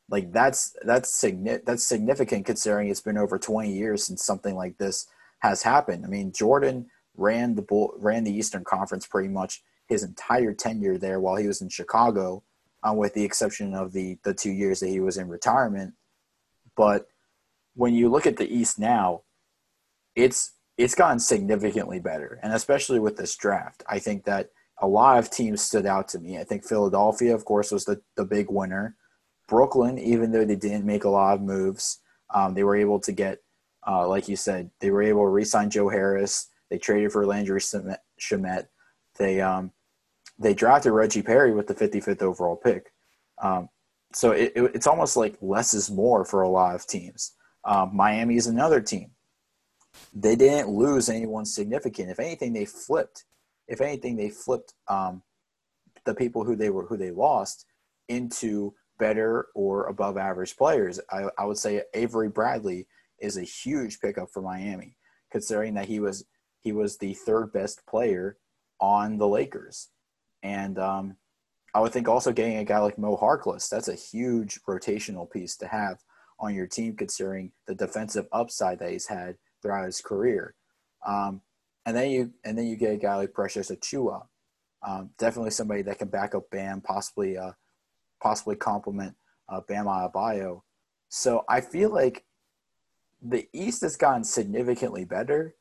like 0.09 0.31
that's 0.31 0.75
that's 0.83 1.23
that's 1.65 1.83
significant 1.83 2.45
considering 2.45 2.89
it's 2.89 3.01
been 3.01 3.17
over 3.17 3.37
20 3.37 3.71
years 3.71 4.03
since 4.03 4.23
something 4.25 4.55
like 4.55 4.77
this 4.77 5.07
has 5.39 5.61
happened 5.61 6.05
i 6.05 6.07
mean 6.07 6.31
jordan 6.31 6.87
ran 7.17 7.55
the 7.55 7.61
Bull, 7.61 7.93
ran 7.97 8.23
the 8.23 8.33
Eastern 8.35 8.63
Conference 8.63 9.05
pretty 9.05 9.29
much 9.29 9.63
his 9.87 10.03
entire 10.03 10.53
tenure 10.53 10.97
there 10.97 11.19
while 11.19 11.35
he 11.35 11.47
was 11.47 11.61
in 11.61 11.69
Chicago, 11.69 12.43
um, 12.83 12.97
with 12.97 13.13
the 13.13 13.23
exception 13.23 13.73
of 13.73 13.91
the 13.91 14.17
the 14.23 14.33
two 14.33 14.51
years 14.51 14.79
that 14.79 14.89
he 14.89 14.99
was 14.99 15.17
in 15.17 15.27
retirement. 15.27 15.93
But 16.75 17.07
when 17.75 17.93
you 17.93 18.09
look 18.09 18.25
at 18.25 18.37
the 18.37 18.51
East 18.51 18.79
now, 18.79 19.21
it's 20.15 20.53
it's 20.77 20.95
gotten 20.95 21.19
significantly 21.19 21.99
better, 21.99 22.39
and 22.43 22.53
especially 22.53 22.99
with 22.99 23.17
this 23.17 23.35
draft, 23.35 23.83
I 23.87 23.99
think 23.99 24.25
that 24.25 24.49
a 24.81 24.87
lot 24.87 25.19
of 25.19 25.29
teams 25.29 25.61
stood 25.61 25.85
out 25.85 26.09
to 26.09 26.19
me. 26.19 26.37
I 26.37 26.43
think 26.43 26.65
Philadelphia, 26.65 27.33
of 27.33 27.45
course, 27.45 27.71
was 27.71 27.85
the 27.85 28.01
the 28.15 28.25
big 28.25 28.47
winner. 28.49 28.95
Brooklyn, 29.47 29.99
even 29.99 30.31
though 30.31 30.43
they 30.43 30.55
didn't 30.55 30.85
make 30.85 31.03
a 31.03 31.09
lot 31.09 31.35
of 31.35 31.41
moves, 31.41 31.99
um, 32.33 32.55
they 32.55 32.63
were 32.63 32.75
able 32.75 32.99
to 33.01 33.11
get, 33.11 33.43
uh, 33.87 34.07
like 34.07 34.27
you 34.27 34.35
said, 34.35 34.71
they 34.79 34.89
were 34.89 35.03
able 35.03 35.21
to 35.21 35.29
re-sign 35.29 35.69
Joe 35.69 35.89
Harris. 35.89 36.49
They 36.69 36.77
traded 36.77 37.11
for 37.11 37.25
Landry 37.25 37.59
Shamet. 37.59 38.67
They 39.17 39.41
um, 39.41 39.71
they 40.37 40.53
drafted 40.53 40.91
Reggie 40.91 41.21
Perry 41.21 41.53
with 41.53 41.67
the 41.67 41.75
55th 41.75 42.21
overall 42.21 42.57
pick. 42.57 42.91
Um, 43.41 43.69
so 44.13 44.31
it, 44.31 44.51
it, 44.55 44.71
it's 44.75 44.87
almost 44.87 45.17
like 45.17 45.37
less 45.41 45.73
is 45.73 45.89
more 45.89 46.25
for 46.25 46.41
a 46.41 46.49
lot 46.49 46.75
of 46.75 46.87
teams. 46.87 47.33
Um, 47.63 47.91
Miami 47.95 48.35
is 48.35 48.47
another 48.47 48.81
team. 48.81 49.11
They 50.13 50.35
didn't 50.35 50.69
lose 50.69 51.09
anyone 51.09 51.45
significant. 51.45 52.09
If 52.09 52.19
anything, 52.19 52.53
they 52.53 52.65
flipped. 52.65 53.25
If 53.67 53.81
anything, 53.81 54.15
they 54.15 54.29
flipped 54.29 54.73
um, 54.87 55.23
the 56.05 56.13
people 56.13 56.43
who 56.43 56.55
they 56.55 56.69
were 56.69 56.85
who 56.85 56.97
they 56.97 57.11
lost 57.11 57.65
into 58.09 58.73
better 58.97 59.47
or 59.55 59.87
above 59.87 60.17
average 60.17 60.55
players. 60.55 60.99
I, 61.11 61.25
I 61.37 61.45
would 61.45 61.57
say 61.57 61.83
Avery 61.93 62.29
Bradley 62.29 62.87
is 63.19 63.37
a 63.37 63.43
huge 63.43 63.99
pickup 63.99 64.29
for 64.31 64.41
Miami, 64.41 64.97
considering 65.31 65.73
that 65.73 65.87
he 65.87 65.99
was 65.99 66.25
he 66.65 66.71
was 66.71 66.97
the 66.97 67.13
third 67.13 67.53
best 67.53 67.85
player 67.85 68.37
on 68.81 69.19
the 69.19 69.27
Lakers. 69.27 69.89
And 70.41 70.79
um, 70.79 71.15
I 71.75 71.79
would 71.79 71.93
think 71.93 72.07
also 72.09 72.33
getting 72.33 72.57
a 72.57 72.65
guy 72.65 72.79
like 72.79 72.97
Mo 72.97 73.15
Harkless, 73.15 73.69
that's 73.69 73.87
a 73.87 73.93
huge 73.93 74.59
rotational 74.67 75.29
piece 75.29 75.55
to 75.57 75.67
have 75.67 75.99
on 76.39 76.55
your 76.55 76.65
team, 76.65 76.95
considering 76.95 77.51
the 77.67 77.75
defensive 77.75 78.25
upside 78.31 78.79
that 78.79 78.89
he's 78.89 79.05
had 79.05 79.37
throughout 79.61 79.85
his 79.85 80.01
career. 80.01 80.55
Um, 81.05 81.41
and 81.85 81.95
then 81.95 82.09
you 82.09 82.33
and 82.43 82.57
then 82.57 82.65
you 82.65 82.75
get 82.77 82.93
a 82.93 82.97
guy 82.97 83.15
like 83.15 83.33
Precious 83.33 83.69
Achiuwa, 83.69 84.25
um, 84.81 85.11
definitely 85.19 85.51
somebody 85.51 85.83
that 85.83 85.99
can 85.99 86.07
back 86.07 86.33
up 86.33 86.49
Bam, 86.49 86.81
possibly 86.81 87.37
uh, 87.37 87.51
possibly 88.19 88.55
complement 88.55 89.13
uh, 89.49 89.61
Bam 89.67 89.85
Adebayo. 89.85 90.61
So 91.09 91.45
I 91.47 91.61
feel 91.61 91.93
like 91.93 92.25
the 93.21 93.47
East 93.53 93.81
has 93.81 93.95
gotten 93.95 94.23
significantly 94.23 95.05
better, 95.05 95.53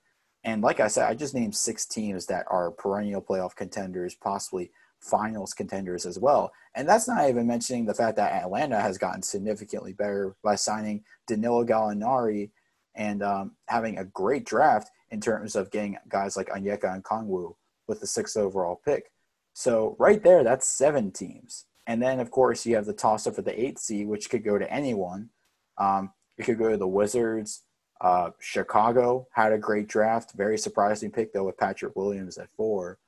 and 0.44 0.62
like 0.62 0.80
I 0.80 0.88
said, 0.88 1.09
I 1.09 1.14
just 1.14 1.35
named 1.35 1.54
six 1.54 1.87
teams 1.87 2.26
that 2.26 2.44
are 2.48 2.70
perennial 2.70 3.22
playoff 3.22 3.57
contenders, 3.57 4.14
possibly 4.14 4.70
finals 5.00 5.52
contenders 5.52 6.07
as 6.07 6.18
well. 6.18 6.52
And 6.74 6.88
that's 6.88 7.09
not 7.09 7.28
even 7.28 7.46
mentioning 7.46 7.85
the 7.85 7.94
fact 7.94 8.16
that 8.16 8.33
Atlanta 8.33 8.80
has 8.80 8.98
gotten 8.98 9.22
significantly 9.22 9.92
better 9.92 10.37
by 10.42 10.54
signing 10.54 11.04
Danilo 11.26 11.64
Gallinari 11.64 12.50
and 12.94 13.22
um, 13.22 13.52
having 13.68 13.98
a 13.98 14.04
great 14.04 14.44
draft 14.46 14.90
in 15.11 15.20
terms 15.20 15.57
of 15.57 15.70
getting 15.70 15.96
guys 16.09 16.37
like 16.37 16.48
Onyeka 16.48 17.02
Okongwu 17.02 17.54
with 17.87 18.00
the 18.00 18.07
sixth 18.07 18.37
overall 18.37 18.80
pick. 18.85 19.11
So 19.52 19.96
right 19.98 20.22
there, 20.22 20.42
that's 20.42 20.68
seven 20.68 21.11
teams. 21.11 21.66
And 21.87 22.02
then, 22.02 22.18
of 22.18 22.30
course, 22.30 22.64
you 22.64 22.76
have 22.76 22.87
the 22.87 22.92
toss-up 22.94 23.35
for 23.35 23.42
the 23.42 23.61
eighth 23.61 23.78
seed, 23.78 24.09
which 24.09 24.30
could 24.30 24.42
go 24.42 24.59
to 24.59 24.72
anyone. 24.72 25.30
Um, 25.76 26.12
it 26.38 26.44
could 26.44 26.59
go 26.59 26.70
to 26.70 26.76
the 26.78 26.88
Wizards, 26.88 27.62
uh, 28.05 28.31
Chicago 28.38 29.27
had 29.33 29.51
a 29.51 29.59
great 29.59 29.88
draft, 29.88 30.33
very 30.35 30.59
surprising 30.59 31.11
pick 31.11 31.33
though 31.33 31.45
with 31.45 31.57
Patrick 31.57 31.97
Williams 31.97 32.37
at 32.37 32.51
four. 32.55 32.99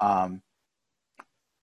Um, 0.00 0.42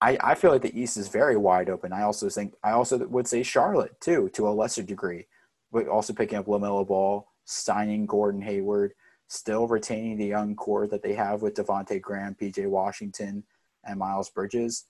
I, 0.00 0.16
I 0.22 0.34
feel 0.34 0.52
like 0.52 0.62
the 0.62 0.80
East 0.80 0.96
is 0.96 1.08
very 1.08 1.36
wide 1.36 1.68
open. 1.68 1.92
I 1.92 2.02
also 2.02 2.30
think 2.30 2.54
I 2.64 2.70
also 2.70 2.96
would 3.06 3.28
say 3.28 3.42
Charlotte 3.42 4.00
too, 4.00 4.30
to 4.32 4.48
a 4.48 4.50
lesser 4.50 4.82
degree, 4.82 5.26
but 5.70 5.86
also 5.86 6.14
picking 6.14 6.38
up 6.38 6.46
LaMelo 6.46 6.88
Ball, 6.88 7.28
signing 7.44 8.06
Gordon 8.06 8.40
Hayward, 8.40 8.94
still 9.26 9.68
retaining 9.68 10.16
the 10.16 10.24
young 10.24 10.54
core 10.54 10.86
that 10.86 11.02
they 11.02 11.12
have 11.12 11.42
with 11.42 11.56
Devonte 11.56 12.00
Graham, 12.00 12.34
PJ 12.40 12.66
Washington, 12.68 13.44
and 13.84 13.98
Miles 13.98 14.30
Bridges. 14.30 14.86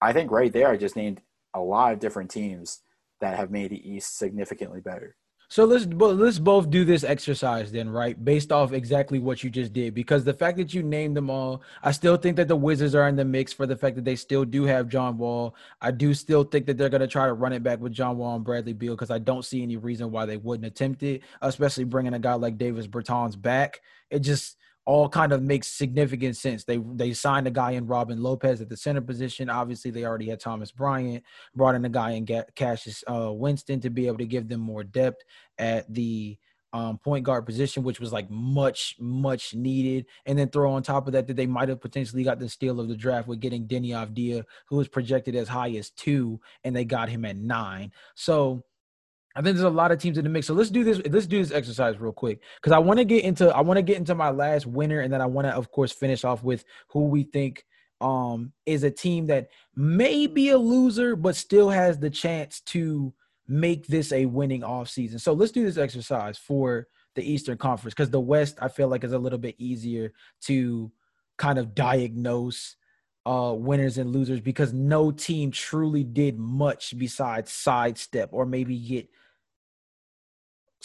I 0.00 0.14
think 0.14 0.30
right 0.30 0.52
there, 0.52 0.68
I 0.68 0.78
just 0.78 0.96
named 0.96 1.20
a 1.52 1.60
lot 1.60 1.92
of 1.92 1.98
different 1.98 2.30
teams 2.30 2.80
that 3.20 3.36
have 3.36 3.50
made 3.50 3.72
the 3.72 3.90
East 3.90 4.16
significantly 4.16 4.80
better. 4.80 5.16
So 5.48 5.64
let's 5.64 5.86
let's 5.86 6.38
both 6.38 6.70
do 6.70 6.84
this 6.84 7.04
exercise 7.04 7.70
then, 7.70 7.88
right? 7.88 8.22
Based 8.22 8.50
off 8.50 8.72
exactly 8.72 9.18
what 9.18 9.44
you 9.44 9.50
just 9.50 9.72
did, 9.72 9.94
because 9.94 10.24
the 10.24 10.32
fact 10.32 10.56
that 10.56 10.72
you 10.72 10.82
named 10.82 11.16
them 11.16 11.30
all, 11.30 11.62
I 11.82 11.92
still 11.92 12.16
think 12.16 12.36
that 12.36 12.48
the 12.48 12.56
Wizards 12.56 12.94
are 12.94 13.08
in 13.08 13.16
the 13.16 13.24
mix 13.24 13.52
for 13.52 13.66
the 13.66 13.76
fact 13.76 13.96
that 13.96 14.04
they 14.04 14.16
still 14.16 14.44
do 14.44 14.64
have 14.64 14.88
John 14.88 15.18
Wall. 15.18 15.54
I 15.80 15.90
do 15.90 16.14
still 16.14 16.44
think 16.44 16.66
that 16.66 16.78
they're 16.78 16.88
going 16.88 17.02
to 17.02 17.06
try 17.06 17.26
to 17.26 17.34
run 17.34 17.52
it 17.52 17.62
back 17.62 17.80
with 17.80 17.92
John 17.92 18.16
Wall 18.16 18.36
and 18.36 18.44
Bradley 18.44 18.72
Beal 18.72 18.94
because 18.94 19.10
I 19.10 19.18
don't 19.18 19.44
see 19.44 19.62
any 19.62 19.76
reason 19.76 20.10
why 20.10 20.26
they 20.26 20.38
wouldn't 20.38 20.66
attempt 20.66 21.02
it, 21.02 21.22
especially 21.42 21.84
bringing 21.84 22.14
a 22.14 22.18
guy 22.18 22.34
like 22.34 22.58
Davis 22.58 22.86
Bertans 22.86 23.40
back. 23.40 23.80
It 24.10 24.20
just 24.20 24.56
all 24.86 25.08
kind 25.08 25.32
of 25.32 25.42
makes 25.42 25.68
significant 25.68 26.36
sense. 26.36 26.64
They 26.64 26.78
they 26.94 27.12
signed 27.12 27.46
a 27.46 27.50
guy 27.50 27.72
in 27.72 27.86
Robin 27.86 28.22
Lopez 28.22 28.60
at 28.60 28.68
the 28.68 28.76
center 28.76 29.00
position. 29.00 29.48
Obviously, 29.48 29.90
they 29.90 30.04
already 30.04 30.28
had 30.28 30.40
Thomas 30.40 30.70
Bryant. 30.70 31.24
Brought 31.54 31.74
in 31.74 31.84
a 31.84 31.88
guy 31.90 32.12
in 32.12 32.26
Cassius 32.54 33.02
uh, 33.10 33.32
Winston 33.32 33.80
to 33.80 33.90
be 33.90 34.06
able 34.06 34.18
to 34.18 34.26
give 34.26 34.48
them 34.48 34.60
more 34.60 34.84
depth 34.84 35.22
at 35.58 35.92
the 35.92 36.36
um, 36.74 36.98
point 36.98 37.24
guard 37.24 37.46
position, 37.46 37.84
which 37.84 38.00
was 38.00 38.12
like 38.12 38.28
much 38.28 38.96
much 38.98 39.54
needed. 39.54 40.06
And 40.26 40.38
then 40.38 40.48
throw 40.48 40.72
on 40.72 40.82
top 40.82 41.06
of 41.06 41.12
that 41.14 41.28
that 41.28 41.36
they 41.36 41.46
might 41.46 41.68
have 41.68 41.80
potentially 41.80 42.24
got 42.24 42.38
the 42.38 42.48
steal 42.48 42.80
of 42.80 42.88
the 42.88 42.96
draft 42.96 43.28
with 43.28 43.40
getting 43.40 43.66
Deni 43.66 43.90
Avdija, 43.90 44.44
who 44.68 44.76
was 44.76 44.88
projected 44.88 45.34
as 45.34 45.48
high 45.48 45.70
as 45.70 45.90
two, 45.90 46.40
and 46.64 46.74
they 46.74 46.84
got 46.84 47.08
him 47.08 47.24
at 47.24 47.36
nine. 47.36 47.92
So 48.16 48.64
I 49.36 49.42
think 49.42 49.56
there's 49.56 49.64
a 49.64 49.70
lot 49.70 49.90
of 49.90 49.98
teams 49.98 50.16
in 50.16 50.24
the 50.24 50.30
mix. 50.30 50.46
So 50.46 50.54
let's 50.54 50.70
do 50.70 50.84
this. 50.84 51.00
Let's 51.10 51.26
do 51.26 51.38
this 51.38 51.52
exercise 51.52 51.98
real 51.98 52.12
quick 52.12 52.40
because 52.56 52.72
I 52.72 52.78
want 52.78 52.98
to 52.98 53.04
get 53.04 53.24
into 53.24 53.48
I 53.54 53.60
want 53.62 53.78
to 53.78 53.82
get 53.82 53.96
into 53.96 54.14
my 54.14 54.30
last 54.30 54.66
winner, 54.66 55.00
and 55.00 55.12
then 55.12 55.20
I 55.20 55.26
want 55.26 55.46
to, 55.46 55.54
of 55.54 55.70
course, 55.70 55.92
finish 55.92 56.24
off 56.24 56.44
with 56.44 56.64
who 56.88 57.06
we 57.06 57.24
think 57.24 57.64
um, 58.00 58.52
is 58.66 58.84
a 58.84 58.90
team 58.90 59.26
that 59.26 59.48
may 59.74 60.26
be 60.26 60.50
a 60.50 60.58
loser, 60.58 61.16
but 61.16 61.36
still 61.36 61.70
has 61.70 61.98
the 61.98 62.10
chance 62.10 62.60
to 62.60 63.12
make 63.48 63.86
this 63.86 64.12
a 64.12 64.26
winning 64.26 64.62
offseason. 64.62 65.20
So 65.20 65.32
let's 65.32 65.52
do 65.52 65.64
this 65.64 65.78
exercise 65.78 66.38
for 66.38 66.86
the 67.14 67.22
Eastern 67.22 67.58
Conference 67.58 67.94
because 67.94 68.10
the 68.10 68.20
West, 68.20 68.58
I 68.60 68.68
feel 68.68 68.88
like, 68.88 69.04
is 69.04 69.12
a 69.12 69.18
little 69.18 69.38
bit 69.38 69.56
easier 69.58 70.12
to 70.42 70.90
kind 71.36 71.58
of 71.58 71.74
diagnose 71.74 72.76
uh, 73.26 73.54
winners 73.56 73.98
and 73.98 74.12
losers 74.12 74.40
because 74.40 74.72
no 74.72 75.10
team 75.10 75.50
truly 75.50 76.04
did 76.04 76.38
much 76.38 76.96
besides 76.98 77.50
sidestep 77.50 78.28
or 78.32 78.44
maybe 78.44 78.78
get 78.78 79.08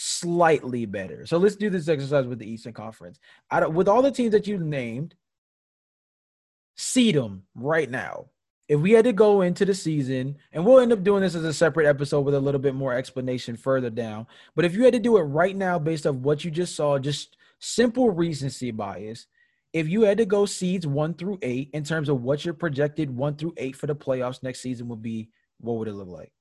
slightly 0.02 0.86
better. 0.86 1.26
So 1.26 1.36
let's 1.36 1.56
do 1.56 1.68
this 1.68 1.86
exercise 1.86 2.26
with 2.26 2.38
the 2.38 2.50
Eastern 2.50 2.72
Conference. 2.72 3.20
I 3.50 3.60
don't, 3.60 3.74
with 3.74 3.86
all 3.86 4.00
the 4.00 4.10
teams 4.10 4.32
that 4.32 4.46
you 4.46 4.56
named, 4.56 5.14
seed 6.74 7.16
them 7.16 7.42
right 7.54 7.90
now. 7.90 8.26
If 8.66 8.80
we 8.80 8.92
had 8.92 9.04
to 9.04 9.12
go 9.12 9.42
into 9.42 9.66
the 9.66 9.74
season, 9.74 10.38
and 10.52 10.64
we'll 10.64 10.80
end 10.80 10.94
up 10.94 11.02
doing 11.02 11.20
this 11.20 11.34
as 11.34 11.44
a 11.44 11.52
separate 11.52 11.86
episode 11.86 12.22
with 12.22 12.34
a 12.34 12.40
little 12.40 12.60
bit 12.60 12.74
more 12.74 12.94
explanation 12.94 13.56
further 13.56 13.90
down. 13.90 14.26
But 14.56 14.64
if 14.64 14.74
you 14.74 14.84
had 14.84 14.94
to 14.94 15.00
do 15.00 15.18
it 15.18 15.22
right 15.22 15.54
now 15.54 15.78
based 15.78 16.06
off 16.06 16.14
what 16.14 16.44
you 16.44 16.50
just 16.50 16.74
saw, 16.74 16.98
just 16.98 17.36
simple 17.58 18.08
recency 18.08 18.70
bias, 18.70 19.26
if 19.74 19.86
you 19.86 20.02
had 20.02 20.16
to 20.16 20.24
go 20.24 20.46
seeds 20.46 20.86
one 20.86 21.12
through 21.12 21.40
eight 21.42 21.68
in 21.74 21.84
terms 21.84 22.08
of 22.08 22.22
what 22.22 22.42
your 22.44 22.54
projected 22.54 23.14
one 23.14 23.36
through 23.36 23.52
eight 23.58 23.76
for 23.76 23.86
the 23.86 23.94
playoffs 23.94 24.42
next 24.42 24.60
season 24.60 24.88
would 24.88 25.02
be, 25.02 25.28
what 25.58 25.76
would 25.76 25.88
it 25.88 25.92
look 25.92 26.08
like? 26.08 26.32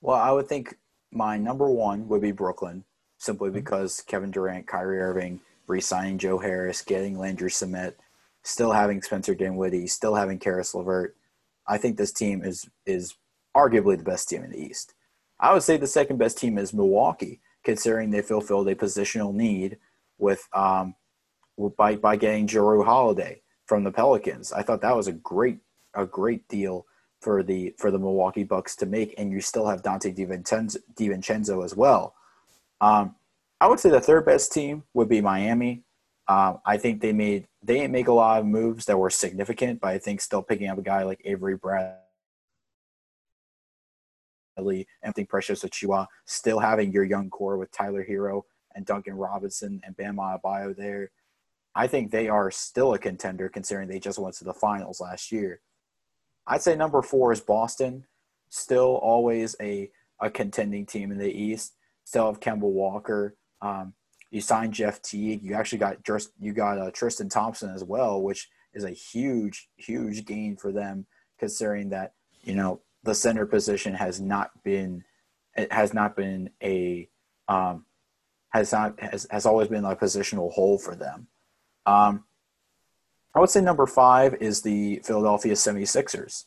Well, 0.00 0.16
I 0.16 0.30
would 0.30 0.48
think 0.48 0.76
my 1.12 1.36
number 1.36 1.68
one 1.70 2.08
would 2.08 2.22
be 2.22 2.32
Brooklyn, 2.32 2.84
simply 3.18 3.48
mm-hmm. 3.48 3.56
because 3.56 4.02
Kevin 4.06 4.30
Durant, 4.30 4.66
Kyrie 4.66 5.00
Irving, 5.00 5.40
re-signing 5.66 6.18
Joe 6.18 6.38
Harris, 6.38 6.82
getting 6.82 7.18
Landry 7.18 7.50
Shamet, 7.50 7.94
still 8.42 8.72
having 8.72 9.02
Spencer 9.02 9.34
Dinwiddie, 9.34 9.86
still 9.86 10.14
having 10.14 10.38
Caris 10.38 10.74
LeVert. 10.74 11.16
I 11.66 11.78
think 11.78 11.96
this 11.96 12.12
team 12.12 12.42
is 12.44 12.68
is 12.86 13.14
arguably 13.56 13.96
the 13.96 14.04
best 14.04 14.28
team 14.28 14.42
in 14.42 14.50
the 14.50 14.62
East. 14.62 14.94
I 15.38 15.52
would 15.52 15.62
say 15.62 15.76
the 15.76 15.86
second 15.86 16.18
best 16.18 16.38
team 16.38 16.58
is 16.58 16.74
Milwaukee, 16.74 17.40
considering 17.64 18.10
they 18.10 18.22
fulfilled 18.22 18.68
a 18.68 18.74
positional 18.74 19.32
need 19.32 19.78
with 20.18 20.48
um, 20.52 20.94
by 21.76 21.96
by 21.96 22.16
getting 22.16 22.46
Jrue 22.46 22.84
Holiday 22.84 23.42
from 23.66 23.84
the 23.84 23.92
Pelicans. 23.92 24.52
I 24.52 24.62
thought 24.62 24.80
that 24.82 24.96
was 24.96 25.06
a 25.06 25.12
great 25.12 25.58
a 25.94 26.06
great 26.06 26.48
deal 26.48 26.86
for 27.20 27.42
the 27.42 27.74
for 27.78 27.90
the 27.90 27.98
Milwaukee 27.98 28.44
Bucks 28.44 28.74
to 28.76 28.86
make, 28.86 29.14
and 29.18 29.30
you 29.30 29.40
still 29.40 29.66
have 29.66 29.82
Donte 29.82 30.14
DiVincenzo, 30.16 30.78
DiVincenzo 30.94 31.64
as 31.64 31.76
well. 31.76 32.14
Um, 32.80 33.14
I 33.60 33.66
would 33.68 33.78
say 33.78 33.90
the 33.90 34.00
third 34.00 34.24
best 34.24 34.52
team 34.52 34.84
would 34.94 35.08
be 35.08 35.20
Miami. 35.20 35.82
Um, 36.28 36.60
I 36.64 36.76
think 36.78 37.00
they 37.00 37.12
made 37.12 37.46
they 37.62 37.74
didn't 37.74 37.92
make 37.92 38.08
a 38.08 38.12
lot 38.12 38.40
of 38.40 38.46
moves 38.46 38.86
that 38.86 38.98
were 38.98 39.10
significant, 39.10 39.80
but 39.80 39.88
I 39.88 39.98
think 39.98 40.20
still 40.20 40.42
picking 40.42 40.68
up 40.68 40.78
a 40.78 40.82
guy 40.82 41.02
like 41.02 41.20
Avery 41.24 41.56
Bradley, 41.56 41.98
Anthony 45.02 45.26
Precious 45.26 45.62
Achiuwa, 45.62 46.06
still 46.24 46.58
having 46.58 46.92
your 46.92 47.04
young 47.04 47.28
core 47.28 47.58
with 47.58 47.70
Tyler 47.70 48.04
Herro 48.04 48.42
and 48.74 48.86
Duncan 48.86 49.14
Robinson 49.14 49.80
and 49.84 49.96
Bam 49.96 50.16
Adebayo 50.16 50.74
there. 50.74 51.10
I 51.74 51.86
think 51.86 52.10
they 52.10 52.28
are 52.28 52.50
still 52.50 52.94
a 52.94 52.98
contender 52.98 53.48
considering 53.48 53.88
they 53.88 54.00
just 54.00 54.18
went 54.18 54.34
to 54.36 54.44
the 54.44 54.54
finals 54.54 55.00
last 55.00 55.30
year. 55.30 55.60
I'd 56.50 56.62
say 56.62 56.74
number 56.74 57.00
four 57.00 57.32
is 57.32 57.40
Boston, 57.40 58.04
still 58.48 58.96
always 58.96 59.54
a, 59.60 59.88
a 60.20 60.28
contending 60.28 60.84
team 60.84 61.12
in 61.12 61.18
the 61.18 61.30
East. 61.30 61.76
Still 62.02 62.26
have 62.26 62.40
Kemba 62.40 62.62
Walker. 62.62 63.36
Um, 63.62 63.94
you 64.32 64.40
signed 64.40 64.74
Jeff 64.74 65.00
Teague. 65.00 65.44
You 65.44 65.54
actually 65.54 65.78
got 65.78 65.98
you 66.40 66.52
got 66.52 66.78
uh, 66.78 66.90
Tristan 66.90 67.28
Thompson 67.28 67.72
as 67.72 67.84
well, 67.84 68.20
which 68.20 68.48
is 68.74 68.82
a 68.82 68.90
huge, 68.90 69.68
huge 69.76 70.24
gain 70.24 70.56
for 70.56 70.72
them, 70.72 71.06
considering 71.38 71.90
that 71.90 72.14
you 72.42 72.56
know 72.56 72.80
the 73.04 73.14
center 73.14 73.46
position 73.46 73.94
has 73.94 74.20
not 74.20 74.50
been 74.64 75.04
it 75.56 75.72
has 75.72 75.94
not 75.94 76.16
been 76.16 76.50
a 76.62 77.08
um, 77.46 77.84
has 78.50 78.72
not 78.72 78.98
has, 79.00 79.26
has 79.30 79.46
always 79.46 79.68
been 79.68 79.84
a 79.84 79.94
positional 79.94 80.50
hole 80.52 80.78
for 80.78 80.96
them. 80.96 81.28
Um, 81.86 82.24
I 83.34 83.40
would 83.40 83.50
say 83.50 83.60
number 83.60 83.86
five 83.86 84.34
is 84.40 84.62
the 84.62 85.00
Philadelphia 85.04 85.54
76ers. 85.54 86.44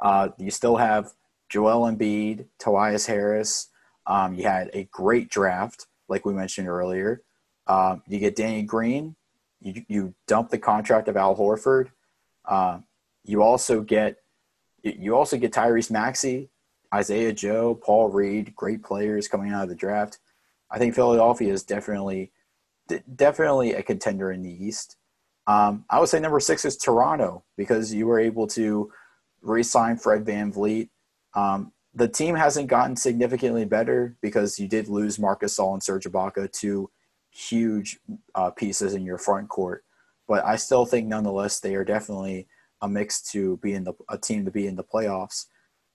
Uh, 0.00 0.28
you 0.38 0.50
still 0.50 0.76
have 0.76 1.12
Joel 1.48 1.90
Embiid, 1.90 2.46
Tobias 2.58 3.06
Harris. 3.06 3.68
Um, 4.06 4.34
you 4.34 4.44
had 4.44 4.70
a 4.72 4.84
great 4.84 5.28
draft, 5.28 5.86
like 6.08 6.24
we 6.24 6.32
mentioned 6.32 6.68
earlier. 6.68 7.22
Um, 7.66 8.02
you 8.06 8.18
get 8.18 8.36
Danny 8.36 8.62
Green. 8.62 9.16
You, 9.60 9.84
you 9.88 10.14
dump 10.26 10.50
the 10.50 10.58
contract 10.58 11.08
of 11.08 11.16
Al 11.16 11.36
Horford. 11.36 11.90
Uh, 12.44 12.78
you 13.24 13.42
also 13.42 13.82
get 13.82 14.16
you 14.82 15.14
also 15.14 15.36
get 15.36 15.52
Tyrese 15.52 15.90
Maxey, 15.90 16.48
Isaiah 16.94 17.34
Joe, 17.34 17.74
Paul 17.74 18.08
Reed, 18.08 18.54
great 18.56 18.82
players 18.82 19.28
coming 19.28 19.52
out 19.52 19.64
of 19.64 19.68
the 19.68 19.74
draft. 19.74 20.18
I 20.70 20.78
think 20.78 20.94
Philadelphia 20.94 21.52
is 21.52 21.62
definitely 21.62 22.32
definitely 23.14 23.74
a 23.74 23.82
contender 23.82 24.32
in 24.32 24.42
the 24.42 24.64
East. 24.64 24.96
Um, 25.50 25.84
I 25.90 25.98
would 25.98 26.08
say 26.08 26.20
number 26.20 26.38
six 26.38 26.64
is 26.64 26.76
Toronto 26.76 27.42
because 27.56 27.92
you 27.92 28.06
were 28.06 28.20
able 28.20 28.46
to 28.48 28.92
re-sign 29.42 29.96
Fred 29.96 30.24
VanVleet. 30.24 30.90
Um, 31.34 31.72
the 31.92 32.06
team 32.06 32.36
hasn't 32.36 32.68
gotten 32.68 32.94
significantly 32.94 33.64
better 33.64 34.16
because 34.22 34.60
you 34.60 34.68
did 34.68 34.86
lose 34.86 35.18
Marcus 35.18 35.58
Gasol 35.58 35.72
and 35.72 35.82
Serge 35.82 36.04
Ibaka, 36.04 36.52
two 36.52 36.88
huge 37.30 37.98
uh, 38.36 38.50
pieces 38.50 38.94
in 38.94 39.04
your 39.04 39.18
front 39.18 39.48
court. 39.48 39.84
But 40.28 40.44
I 40.44 40.54
still 40.54 40.86
think, 40.86 41.08
nonetheless, 41.08 41.58
they 41.58 41.74
are 41.74 41.84
definitely 41.84 42.46
a 42.80 42.88
mix 42.88 43.20
to 43.32 43.56
be 43.56 43.72
in 43.72 43.82
the 43.82 43.94
a 44.08 44.16
team 44.16 44.44
to 44.44 44.52
be 44.52 44.68
in 44.68 44.76
the 44.76 44.84
playoffs. 44.84 45.46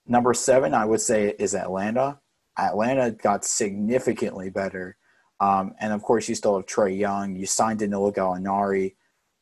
Number 0.05 0.33
seven, 0.33 0.73
I 0.73 0.83
would 0.83 1.01
say, 1.01 1.33
is 1.39 1.55
Atlanta. 1.55 2.19
Atlanta 2.57 3.11
got 3.11 3.45
significantly 3.45 4.49
better 4.49 4.97
um, 5.39 5.75
and 5.79 5.91
of 5.91 6.01
course, 6.01 6.29
you 6.29 6.35
still 6.35 6.55
have 6.55 6.65
Trae 6.65 6.97
Young. 6.97 7.35
You 7.35 7.45
signed 7.45 7.79
Danilo 7.79 8.11
Gallinari. 8.11 8.95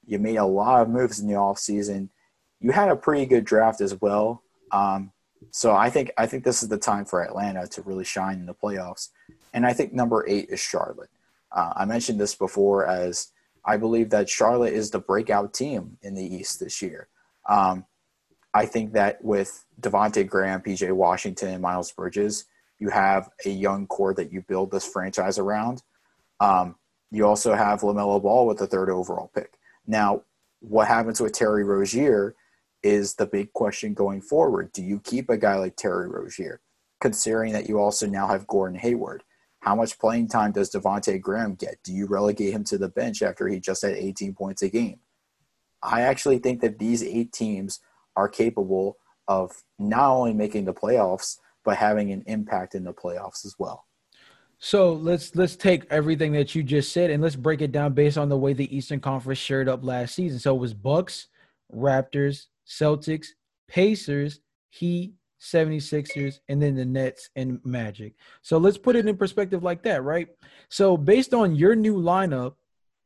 You 0.06 0.20
made 0.20 0.38
a 0.38 0.46
lot 0.46 0.82
of 0.82 0.90
moves 0.90 1.20
in 1.20 1.28
the 1.28 1.34
offseason. 1.34 2.10
You 2.60 2.72
had 2.72 2.90
a 2.90 2.96
pretty 2.96 3.26
good 3.26 3.46
draft 3.46 3.82
as 3.82 4.00
well. 4.00 4.44
Um, 4.72 5.12
so 5.52 5.76
I 5.76 5.90
think 5.90 6.12
I 6.18 6.26
think 6.26 6.44
this 6.44 6.64
is 6.64 6.70
the 6.70 6.78
time 6.78 7.06
for 7.06 7.22
Atlanta 7.22 7.68
to 7.68 7.82
really 7.82 8.06
shine 8.06 8.40
in 8.40 8.46
the 8.46 8.54
playoffs. 8.54 9.10
And 9.54 9.66
I 9.66 9.74
think 9.74 9.94
number 9.94 10.26
eight 10.28 10.50
is 10.50 10.60
Charlotte. 10.60 11.10
Uh, 11.52 11.74
I 11.76 11.86
mentioned 11.86 12.20
this 12.20 12.36
before 12.36 12.88
as 12.88 13.32
I 13.66 13.78
believe 13.78 14.10
that 14.10 14.30
Charlotte 14.30 14.74
is 14.74 14.90
the 14.90 15.00
breakout 15.00 15.54
team 15.54 15.98
in 16.02 16.16
the 16.16 16.24
East 16.24 16.60
this 16.60 16.82
year. 16.82 17.08
Um, 17.48 17.86
I 18.54 18.66
think 18.66 18.94
that 18.94 19.24
with 19.24 19.66
Devonte 19.80 20.28
Graham, 20.28 20.62
PJ 20.62 20.92
Washington, 20.92 21.50
and 21.50 21.62
Miles 21.62 21.92
Bridges, 21.92 22.46
you 22.80 22.90
have 22.90 23.30
a 23.46 23.50
young 23.50 23.88
core 23.88 24.14
that 24.14 24.32
you 24.32 24.42
build 24.42 24.72
this 24.72 24.86
franchise 24.86 25.40
around. 25.40 25.82
Um, 26.40 26.76
you 27.12 27.26
also 27.26 27.54
have 27.54 27.82
LaMelo 27.82 28.22
Ball 28.22 28.48
with 28.48 28.58
the 28.58 28.68
third 28.68 28.90
overall 28.90 29.32
pick. 29.34 29.54
Now, 29.86 30.24
what 30.60 30.88
happens 30.88 31.20
with 31.20 31.34
Terry 31.34 31.64
Rozier 31.64 32.36
is 32.82 33.16
the 33.16 33.26
big 33.26 33.54
question 33.54 33.94
going 33.94 34.22
forward. 34.22 34.72
Do 34.72 34.84
you 34.84 35.00
keep 35.00 35.30
a 35.30 35.38
guy 35.38 35.56
like 35.56 35.76
Terry 35.76 36.08
Rozier, 36.08 36.62
considering 37.02 37.54
that 37.54 37.68
you 37.68 37.80
also 37.80 38.08
now 38.08 38.28
have 38.28 38.48
Gordon 38.48 38.80
Hayward? 38.80 39.24
How 39.62 39.76
much 39.76 40.00
playing 40.00 40.28
time 40.28 40.52
does 40.52 40.72
Devonte 40.72 41.22
Graham 41.22 41.56
get? 41.56 41.78
Do 41.84 41.94
you 41.94 42.06
relegate 42.06 42.54
him 42.54 42.66
to 42.66 42.78
the 42.78 42.90
bench 42.90 43.22
after 43.22 43.48
he 43.48 43.60
just 43.60 43.82
had 43.82 43.94
18 43.94 44.34
points 44.34 44.62
a 44.62 44.70
game? 44.70 45.00
I 45.82 46.02
actually 46.02 46.40
think 46.40 46.62
that 46.62 46.80
these 46.80 47.04
eight 47.04 47.32
teams 47.32 47.80
are 48.16 48.28
capable 48.28 48.98
of 49.28 49.64
not 49.80 50.12
only 50.12 50.34
making 50.34 50.66
the 50.66 50.74
playoffs, 50.74 51.38
but 51.64 51.78
having 51.78 52.12
an 52.12 52.24
impact 52.28 52.76
in 52.76 52.84
the 52.84 52.94
playoffs 52.94 53.46
as 53.46 53.56
well. 53.58 53.86
So 54.66 54.94
let's 54.94 55.36
let's 55.36 55.58
take 55.58 55.84
everything 55.90 56.32
that 56.32 56.56
you 56.56 56.64
just 56.64 56.94
said 56.94 57.10
and 57.10 57.22
let's 57.22 57.36
break 57.36 57.62
it 57.62 57.74
down 57.74 57.92
based 57.92 58.18
on 58.18 58.30
the 58.30 58.38
way 58.38 58.54
the 58.54 58.74
Eastern 58.74 59.02
Conference 59.02 59.38
shared 59.38 59.68
up 59.68 59.84
last 59.84 60.16
season. 60.16 60.40
So 60.40 60.56
it 60.56 60.60
was 60.60 60.74
Bucks, 60.74 61.28
Raptors, 61.76 62.46
Celtics, 62.66 63.28
Pacers, 63.68 64.40
Heat, 64.70 65.16
76ers, 65.42 66.40
and 66.48 66.62
then 66.62 66.76
the 66.76 66.86
Nets 66.86 67.30
and 67.36 67.60
Magic. 67.66 68.14
So 68.42 68.58
let's 68.58 68.78
put 68.78 68.96
it 68.96 69.06
in 69.06 69.18
perspective 69.18 69.64
like 69.64 69.84
that, 69.84 70.02
right? 70.02 70.30
So 70.70 70.96
based 70.96 71.34
on 71.34 71.58
your 71.58 71.76
new 71.76 71.98
lineup, 71.98 72.54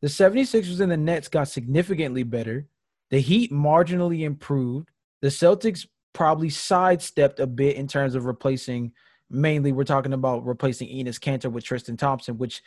the 0.03 0.09
76ers 0.09 0.79
and 0.79 0.91
the 0.91 0.95
Nets 0.95 1.27
got 1.27 1.47
significantly 1.47 2.21
better. 2.21 2.67
The 3.09 3.19
Heat 3.19 3.51
marginally 3.51 4.21
improved. 4.21 4.91
The 5.23 5.29
Celtics 5.29 5.87
probably 6.13 6.51
sidestepped 6.51 7.39
a 7.39 7.47
bit 7.47 7.77
in 7.77 7.87
terms 7.87 8.13
of 8.13 8.25
replacing 8.25 8.91
mainly 9.29 9.71
we're 9.71 9.83
talking 9.83 10.13
about 10.13 10.45
replacing 10.45 10.87
Enes 10.89 11.19
Kanter 11.19 11.51
with 11.51 11.63
Tristan 11.63 11.97
Thompson, 11.97 12.37
which 12.37 12.61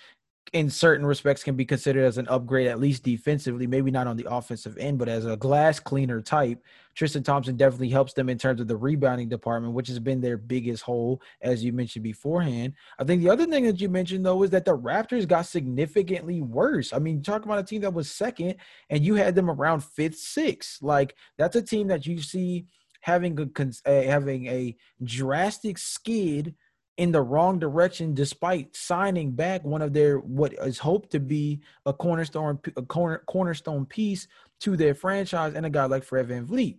in 0.53 0.69
certain 0.69 1.07
respects 1.07 1.45
can 1.45 1.55
be 1.55 1.65
considered 1.65 2.05
as 2.05 2.19
an 2.19 2.27
upgrade, 2.27 2.67
at 2.67 2.81
least 2.81 3.05
defensively, 3.05 3.67
maybe 3.67 3.91
not 3.91 4.07
on 4.07 4.17
the 4.17 4.29
offensive 4.29 4.77
end, 4.79 4.99
but 4.99 5.09
as 5.09 5.25
a 5.25 5.37
glass 5.37 5.79
cleaner 5.79 6.21
type. 6.21 6.65
Tristan 6.97 7.23
Thompson 7.23 7.57
definitely 7.57 7.89
helps 7.89 8.15
them 8.15 8.29
in 8.29 8.37
terms 8.37 8.61
of 8.61 8.67
the 8.67 8.77
rebounding 8.77 9.29
department, 9.29 9.75
which 9.75 9.87
has 9.87 10.01
been 10.01 10.21
their 10.21 10.37
biggest 10.37 10.83
hole, 10.83 11.23
as 11.41 11.63
you 11.63 11.73
mentioned 11.73 12.03
beforehand. 12.03 12.73
I 12.99 13.05
think 13.05 13.23
the 13.23 13.31
other 13.31 13.47
thing 13.47 13.65
that 13.65 13.81
you 13.81 13.89
mentioned, 13.89 14.27
though, 14.27 14.43
is 14.43 14.51
that 14.51 14.65
the 14.65 14.77
Raptors 14.77 15.29
got 15.29 15.47
significantly 15.47 16.41
worse. 16.41 16.93
I 16.93 16.99
mean, 16.99 17.23
talk 17.23 17.45
about 17.45 17.61
a 17.61 17.65
team 17.65 17.83
that 17.83 17.95
was 17.95 18.11
second 18.11 18.57
and 18.89 19.05
you 19.05 19.15
had 19.15 19.37
them 19.37 19.51
around 19.51 19.85
fifth, 19.85 20.19
sixth. 20.19 20.83
Like, 20.83 21.15
that's 21.39 21.57
a 21.57 21.63
team 21.63 21.87
that 21.89 22.07
you 22.07 22.21
see 22.21 22.67
having 23.01 23.39
a, 23.41 23.63
uh, 23.87 24.03
having 24.03 24.47
a 24.47 24.77
drastic 25.03 25.79
skid– 25.79 26.55
in 27.01 27.13
the 27.13 27.23
wrong 27.23 27.59
direction 27.59 28.13
despite 28.13 28.77
signing 28.77 29.31
back 29.31 29.65
one 29.65 29.81
of 29.81 29.95
their 29.95 30.19
what 30.19 30.53
is 30.53 30.79
hoped 30.79 31.11
to 31.11 31.19
be 31.19 31.59
a 31.87 31.95
cornerstone 31.95 32.61
a 32.77 32.83
corner, 32.83 33.23
cornerstone 33.27 33.87
piece 33.87 34.29
to 34.61 34.77
their 34.77 34.95
franchise 34.95 35.55
and 35.55 35.65
a 35.65 35.71
guy 35.71 35.87
like 35.87 36.05
Fred 36.05 36.29
VanVleet. 36.29 36.77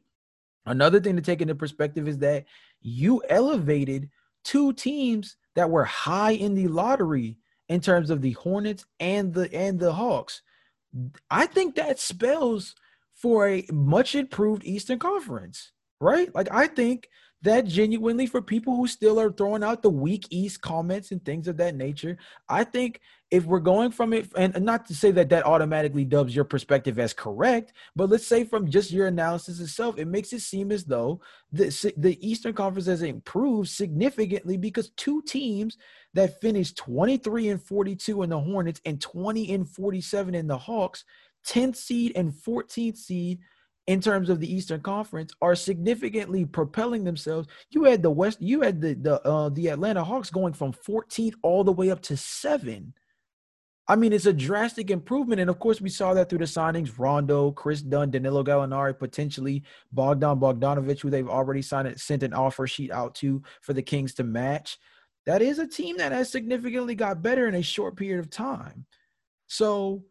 Another 0.68 1.00
thing 1.00 1.16
to 1.16 1.24
take 1.24 1.42
into 1.42 1.56
perspective 1.56 2.08
is 2.08 2.20
that 2.20 2.46
you 2.82 3.24
elevated 3.30 4.12
two 4.44 4.74
teams 4.74 5.38
that 5.56 5.72
were 5.72 5.86
high 5.86 6.34
in 6.34 6.54
the 6.54 6.68
lottery 6.68 7.40
in 7.68 7.82
terms 7.82 8.12
of 8.12 8.22
the 8.22 8.34
Hornets 8.34 8.86
and 9.00 9.34
the 9.34 9.52
and 9.52 9.80
the 9.80 9.92
Hawks. 9.92 10.44
I 11.32 11.48
think 11.48 11.74
that 11.76 12.00
spells 12.00 12.76
for 13.16 13.48
a 13.48 13.66
much 13.72 14.14
improved 14.14 14.64
Eastern 14.66 15.00
Conference, 15.00 15.72
right? 16.02 16.34
Like 16.34 16.50
I 16.52 16.68
think 16.68 17.08
that 17.44 17.66
genuinely 17.66 18.28
for 18.28 18.42
people 18.42 18.76
who 18.76 18.86
still 18.86 19.20
are 19.20 19.32
throwing 19.32 19.64
out 19.64 19.82
the 19.82 19.90
weak 19.90 20.28
East 20.30 20.62
comments 20.62 21.12
and 21.12 21.24
things 21.26 21.48
of 21.48 21.58
that 21.58 21.76
nature, 21.76 22.18
I 22.48 22.64
think 22.64 23.02
if 23.32 23.46
we're 23.46 23.60
going 23.60 23.92
from 23.92 24.14
it, 24.14 24.32
and 24.36 24.60
not 24.62 24.86
to 24.88 24.94
say 24.94 25.10
that 25.12 25.30
that 25.30 25.46
automatically 25.46 26.06
dubs 26.06 26.36
your 26.36 26.46
perspective 26.46 27.00
as 27.00 27.14
correct, 27.14 27.74
but 27.96 28.10
let's 28.10 28.28
say 28.28 28.44
from 28.44 28.70
just 28.70 28.92
your 28.92 29.08
analysis 29.08 29.60
itself, 29.60 29.98
it 29.98 30.08
makes 30.08 30.34
it 30.34 30.42
seem 30.42 30.72
as 30.72 30.84
though 30.84 31.22
the, 31.52 31.94
the 31.98 32.18
Eastern 32.28 32.54
Conference 32.54 32.88
has 32.88 33.02
improved 33.02 33.70
significantly 33.70 34.58
because 34.58 34.90
two 34.92 35.24
teams 35.24 35.78
that 36.14 36.42
finished 36.42 36.78
23 36.78 37.50
and 37.50 37.64
42 37.64 38.22
in 38.22 38.30
the 38.30 38.40
Hornets 38.40 38.82
and 38.86 39.02
20 39.02 39.52
and 39.54 39.68
47 39.68 40.36
in 40.36 40.46
the 40.46 40.58
Hawks, 40.58 41.06
10th 41.48 41.76
seed 41.76 42.12
and 42.16 42.32
14th 42.32 42.98
seed 42.98 43.40
in 43.92 44.00
terms 44.00 44.30
of 44.30 44.40
the 44.40 44.52
Eastern 44.52 44.80
Conference 44.80 45.34
are 45.42 45.54
significantly 45.54 46.46
propelling 46.46 47.04
themselves. 47.04 47.50
You 47.72 47.84
had 47.84 48.02
the 48.02 48.10
West, 48.10 48.42
you 48.42 48.62
had 48.62 48.80
the 48.80 48.94
the 48.94 49.22
uh, 49.28 49.50
the 49.50 49.68
Atlanta 49.68 50.02
Hawks 50.02 50.30
going 50.30 50.54
from 50.54 50.72
14th 50.72 51.34
all 51.44 51.66
the 51.66 51.74
way 51.74 51.92
up 51.92 52.02
to 52.04 52.16
seven. 52.16 52.94
I 53.90 53.98
mean, 53.98 54.14
it's 54.14 54.28
a 54.28 54.32
drastic 54.32 54.92
improvement, 54.92 55.42
and 55.42 55.50
of 55.50 55.60
course, 55.60 55.82
we 55.82 55.90
saw 55.90 56.14
that 56.14 56.30
through 56.30 56.40
the 56.40 56.46
signings: 56.46 56.98
Rondo, 56.98 57.52
Kris 57.52 57.82
Dunn, 57.82 58.12
Danilo 58.12 58.46
Gallinari, 58.46 58.98
potentially 58.98 59.64
Bogdan 59.92 60.40
Bogdanovich, 60.40 61.02
who 61.02 61.10
they've 61.10 61.28
already 61.28 61.62
signed, 61.62 62.00
sent 62.00 62.24
an 62.24 62.34
offer 62.34 62.68
sheet 62.68 62.92
out 62.92 63.14
to 63.16 63.44
for 63.62 63.74
the 63.74 63.82
Kings 63.82 64.14
to 64.14 64.24
match. 64.24 64.78
That 65.26 65.42
is 65.42 65.60
a 65.60 65.68
team 65.68 65.98
that 65.98 66.14
has 66.14 66.32
significantly 66.32 66.96
got 66.96 67.22
better 67.22 67.46
in 67.46 67.56
a 67.56 67.62
short 67.62 67.98
period 67.98 68.22
of 68.22 68.30
time. 68.30 68.86
So 69.48 70.06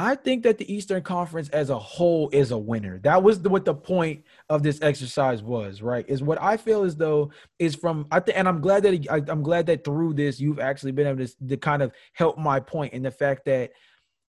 I 0.00 0.14
think 0.14 0.44
that 0.44 0.58
the 0.58 0.72
Eastern 0.72 1.02
Conference 1.02 1.48
as 1.48 1.70
a 1.70 1.78
whole 1.78 2.30
is 2.30 2.52
a 2.52 2.58
winner. 2.58 3.00
That 3.00 3.20
was 3.20 3.42
the, 3.42 3.48
what 3.48 3.64
the 3.64 3.74
point 3.74 4.22
of 4.48 4.62
this 4.62 4.80
exercise 4.80 5.42
was, 5.42 5.82
right? 5.82 6.04
Is 6.08 6.22
what 6.22 6.40
I 6.40 6.56
feel 6.56 6.84
as 6.84 6.94
though 6.94 7.32
is 7.58 7.74
from 7.74 8.06
I 8.12 8.20
think, 8.20 8.38
and 8.38 8.46
I'm 8.46 8.60
glad 8.60 8.84
that 8.84 9.06
I, 9.10 9.16
am 9.28 9.42
glad 9.42 9.66
that 9.66 9.82
through 9.82 10.14
this 10.14 10.38
you've 10.38 10.60
actually 10.60 10.92
been 10.92 11.08
able 11.08 11.26
to, 11.26 11.48
to 11.48 11.56
kind 11.56 11.82
of 11.82 11.90
help 12.12 12.38
my 12.38 12.60
point 12.60 12.92
in 12.92 13.02
the 13.02 13.10
fact 13.10 13.44
that 13.46 13.72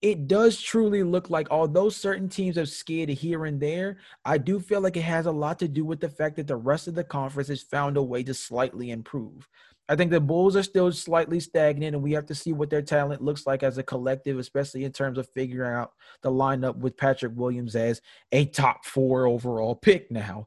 it 0.02 0.26
does 0.26 0.60
truly 0.60 1.02
look 1.02 1.28
like 1.28 1.48
although 1.50 1.90
certain 1.90 2.28
teams 2.28 2.56
have 2.56 2.68
skated 2.68 3.18
here 3.18 3.44
and 3.44 3.60
there, 3.60 3.98
I 4.24 4.38
do 4.38 4.58
feel 4.58 4.80
like 4.80 4.96
it 4.96 5.02
has 5.02 5.26
a 5.26 5.32
lot 5.32 5.58
to 5.58 5.68
do 5.68 5.84
with 5.84 6.00
the 6.00 6.08
fact 6.08 6.36
that 6.36 6.46
the 6.46 6.56
rest 6.56 6.88
of 6.88 6.94
the 6.94 7.04
conference 7.04 7.48
has 7.48 7.62
found 7.62 7.96
a 7.96 8.02
way 8.02 8.22
to 8.22 8.32
slightly 8.32 8.90
improve. 8.90 9.46
I 9.90 9.96
think 9.96 10.12
the 10.12 10.20
Bulls 10.20 10.54
are 10.54 10.62
still 10.62 10.92
slightly 10.92 11.40
stagnant, 11.40 11.96
and 11.96 12.02
we 12.02 12.12
have 12.12 12.26
to 12.26 12.34
see 12.34 12.52
what 12.52 12.70
their 12.70 12.80
talent 12.80 13.22
looks 13.22 13.44
like 13.44 13.64
as 13.64 13.76
a 13.76 13.82
collective, 13.82 14.38
especially 14.38 14.84
in 14.84 14.92
terms 14.92 15.18
of 15.18 15.28
figuring 15.34 15.74
out 15.74 15.92
the 16.22 16.30
lineup 16.30 16.76
with 16.76 16.96
Patrick 16.96 17.32
Williams 17.34 17.74
as 17.74 18.00
a 18.30 18.44
top 18.44 18.84
four 18.84 19.26
overall 19.26 19.74
pick 19.74 20.08
now. 20.10 20.46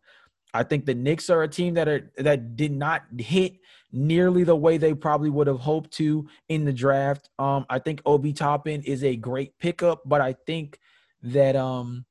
I 0.54 0.64
think 0.64 0.86
the 0.86 0.94
Knicks 0.94 1.30
are 1.30 1.44
a 1.44 1.48
team 1.48 1.74
that 1.74 1.90
are 1.90 2.12
that 2.18 2.56
did 2.56 2.72
not 2.72 3.04
hit 3.18 3.58
nearly 3.94 4.44
the 4.44 4.56
way 4.56 4.78
they 4.78 4.94
probably 4.94 5.30
would 5.30 5.48
have 5.48 5.60
hoped 5.60 5.92
to 5.92 6.28
in 6.50 6.66
the 6.66 6.74
draft. 6.74 7.30
Um, 7.40 7.66
I 7.70 7.80
think 7.80 8.02
Obi 8.06 8.34
Toppin 8.34 8.82
is 8.82 9.04
a 9.04 9.16
great 9.16 9.58
pickup, 9.60 10.02
but 10.06 10.20
I 10.20 10.36
think 10.46 10.80
that 11.22 11.56
um 11.56 12.06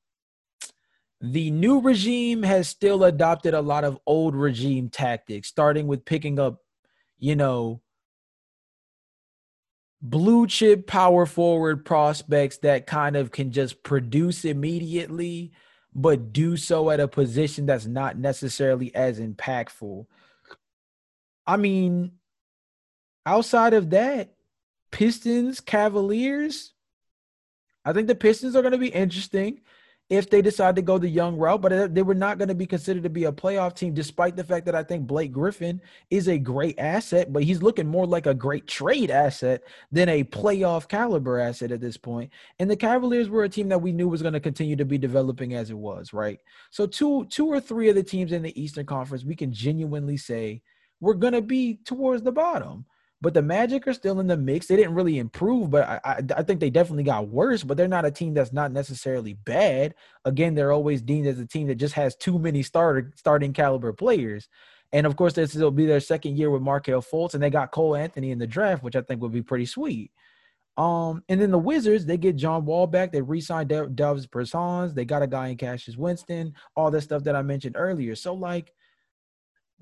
the 1.21 1.51
new 1.51 1.79
regime 1.79 2.43
has 2.43 2.67
still 2.67 3.03
adopted 3.03 3.53
a 3.53 3.61
lot 3.61 3.83
of 3.83 3.99
old 4.07 4.35
regime 4.35 4.89
tactics, 4.89 5.47
starting 5.47 5.87
with 5.87 6.03
picking 6.03 6.39
up 6.39 6.57
you 7.23 7.37
know, 7.37 7.81
blue 10.01 10.45
chip 10.45 10.85
power 10.87 11.25
forward 11.25 11.85
prospects 11.85 12.57
that 12.57 12.85
kind 12.85 13.15
of 13.15 13.31
can 13.31 13.49
just 13.49 13.81
produce 13.81 14.43
immediately, 14.43 15.53
but 15.95 16.33
do 16.33 16.57
so 16.57 16.89
at 16.89 16.99
a 16.99 17.07
position 17.07 17.65
that's 17.65 17.85
not 17.85 18.17
necessarily 18.17 18.93
as 18.93 19.21
impactful. 19.21 20.05
I 21.45 21.57
mean, 21.57 22.13
outside 23.25 23.73
of 23.73 23.89
that, 23.91 24.33
Pistons, 24.91 25.59
Cavaliers, 25.59 26.73
I 27.83 27.93
think 27.93 28.07
the 28.07 28.15
Pistons 28.15 28.55
are 28.55 28.61
going 28.61 28.73
to 28.73 28.77
be 28.77 28.87
interesting 28.87 29.61
if 30.09 30.29
they 30.29 30.41
decide 30.41 30.75
to 30.75 30.81
go 30.81 30.97
the 30.97 31.09
young 31.09 31.37
route, 31.37 31.61
but 31.61 31.73
uh, 31.73 31.87
they 31.87 32.03
were 32.03 32.13
not 32.13 32.37
going 32.37 32.49
to 32.49 32.53
be 32.53 32.65
considered 32.65 33.03
to 33.03 33.09
be 33.09 33.23
a 33.23 33.31
playoff 33.31 33.73
team, 33.73 33.93
despite 33.93 34.35
the 34.35 34.43
fact 34.43 34.65
that 34.65 34.75
I 34.75 34.83
think 34.83 35.07
Blake 35.07 35.31
Griffin 35.31 35.81
is 36.09 36.27
a 36.27 36.37
great 36.37 36.77
asset, 36.77 37.31
but 37.33 37.43
he's 37.43 37.63
looking 37.63 37.87
more 37.87 38.05
like 38.05 38.25
a 38.25 38.33
great 38.33 38.67
trade 38.67 39.09
asset 39.09 39.63
than 39.91 40.09
a 40.09 40.23
playoff 40.23 40.87
caliber 40.87 41.39
asset 41.39 41.71
at 41.71 41.81
this 41.81 41.97
point. 41.97 42.31
And 42.59 42.69
the 42.69 42.75
Cavaliers 42.75 43.29
were 43.29 43.45
a 43.45 43.49
team 43.49 43.69
that 43.69 43.81
we 43.81 43.91
knew 43.91 44.09
was 44.09 44.21
going 44.21 44.33
to 44.33 44.39
continue 44.39 44.75
to 44.75 44.85
be 44.85 44.97
developing 44.97 45.53
as 45.55 45.69
it 45.69 45.77
was, 45.77 46.13
right? 46.13 46.39
So 46.69 46.85
two, 46.85 47.25
two 47.25 47.47
or 47.47 47.59
three 47.59 47.89
of 47.89 47.95
the 47.95 48.03
teams 48.03 48.33
in 48.33 48.43
the 48.43 48.61
Eastern 48.61 48.85
Conference, 48.85 49.23
we 49.23 49.35
can 49.35 49.53
genuinely 49.53 50.17
say 50.17 50.61
we're 51.03 51.13
going 51.13 51.33
to 51.33 51.41
be 51.41 51.79
towards 51.83 52.23
the 52.23 52.31
bottom. 52.31 52.85
But 53.19 53.33
the 53.33 53.41
Magic 53.41 53.87
are 53.87 53.93
still 53.93 54.19
in 54.19 54.27
the 54.27 54.37
mix. 54.37 54.67
They 54.67 54.75
didn't 54.75 54.95
really 54.95 55.17
improve, 55.17 55.69
but 55.69 55.87
I, 55.87 55.99
I, 56.03 56.23
I, 56.37 56.43
think 56.43 56.59
they 56.59 56.69
definitely 56.69 57.03
got 57.03 57.29
worse. 57.29 57.63
But 57.63 57.77
they're 57.77 57.87
not 57.87 58.05
a 58.05 58.11
team 58.11 58.33
that's 58.33 58.51
not 58.51 58.71
necessarily 58.71 59.33
bad. 59.33 59.95
Again, 60.25 60.55
they're 60.55 60.71
always 60.71 61.01
deemed 61.01 61.27
as 61.27 61.39
a 61.39 61.45
team 61.45 61.67
that 61.67 61.75
just 61.75 61.93
has 61.93 62.15
too 62.15 62.39
many 62.39 62.63
starter 62.63 63.13
starting 63.15 63.53
caliber 63.53 63.93
players. 63.93 64.49
And 64.93 65.05
of 65.05 65.15
course, 65.15 65.33
this 65.33 65.55
will 65.55 65.71
be 65.71 65.85
their 65.85 65.99
second 65.99 66.37
year 66.37 66.49
with 66.49 66.61
Markelle 66.61 67.01
Fultz, 67.01 67.33
and 67.33 67.43
they 67.43 67.49
got 67.49 67.71
Cole 67.71 67.95
Anthony 67.95 68.31
in 68.31 68.39
the 68.39 68.47
draft, 68.47 68.83
which 68.83 68.95
I 68.95 69.01
think 69.01 69.21
would 69.21 69.31
be 69.31 69.41
pretty 69.41 69.65
sweet. 69.65 70.11
Um, 70.77 71.23
and 71.29 71.39
then 71.41 71.51
the 71.51 71.59
Wizards, 71.59 72.05
they 72.05 72.17
get 72.17 72.35
John 72.35 72.65
Wall 72.65 72.87
back. 72.87 73.11
They 73.11 73.21
re-signed 73.21 73.69
Davis 73.69 74.27
Bertans. 74.27 74.93
They 74.93 75.05
got 75.05 75.21
a 75.21 75.27
guy 75.27 75.47
in 75.47 75.57
Cassius 75.57 75.97
Winston. 75.97 76.53
All 76.75 76.91
that 76.91 77.01
stuff 77.01 77.23
that 77.23 77.35
I 77.35 77.41
mentioned 77.41 77.75
earlier. 77.77 78.15
So 78.15 78.33
like 78.33 78.73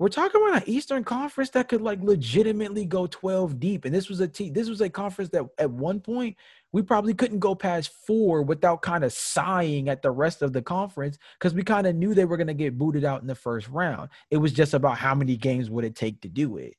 we're 0.02 0.08
talking 0.08 0.42
about 0.42 0.62
an 0.62 0.68
Eastern 0.68 1.04
Conference 1.04 1.50
that 1.50 1.68
could 1.68 1.80
like 1.80 2.02
legitimately 2.02 2.84
go 2.84 3.06
12 3.06 3.60
deep. 3.60 3.84
And 3.84 3.94
this 3.94 4.08
was 4.08 4.18
a 4.18 4.26
team, 4.26 4.52
this 4.52 4.68
was 4.68 4.80
a 4.80 4.90
conference 4.90 5.30
that 5.30 5.48
at 5.58 5.70
one 5.70 6.00
point 6.00 6.36
we 6.72 6.82
probably 6.82 7.14
couldn't 7.14 7.38
go 7.38 7.54
past 7.54 7.92
four 8.04 8.42
without 8.42 8.82
kind 8.82 9.04
of 9.04 9.12
sighing 9.12 9.88
at 9.88 10.02
the 10.02 10.10
rest 10.10 10.42
of 10.42 10.52
the 10.52 10.60
conference 10.60 11.18
because 11.38 11.54
we 11.54 11.62
kind 11.62 11.86
of 11.86 11.94
knew 11.94 12.14
they 12.14 12.24
were 12.24 12.36
going 12.36 12.48
to 12.48 12.52
get 12.54 12.76
booted 12.76 13.04
out 13.04 13.20
in 13.20 13.28
the 13.28 13.34
first 13.36 13.68
round. 13.68 14.08
It 14.28 14.38
was 14.38 14.52
just 14.52 14.74
about 14.74 14.98
how 14.98 15.14
many 15.14 15.36
games 15.36 15.70
would 15.70 15.84
it 15.84 15.94
take 15.94 16.20
to 16.22 16.28
do 16.28 16.56
it. 16.56 16.74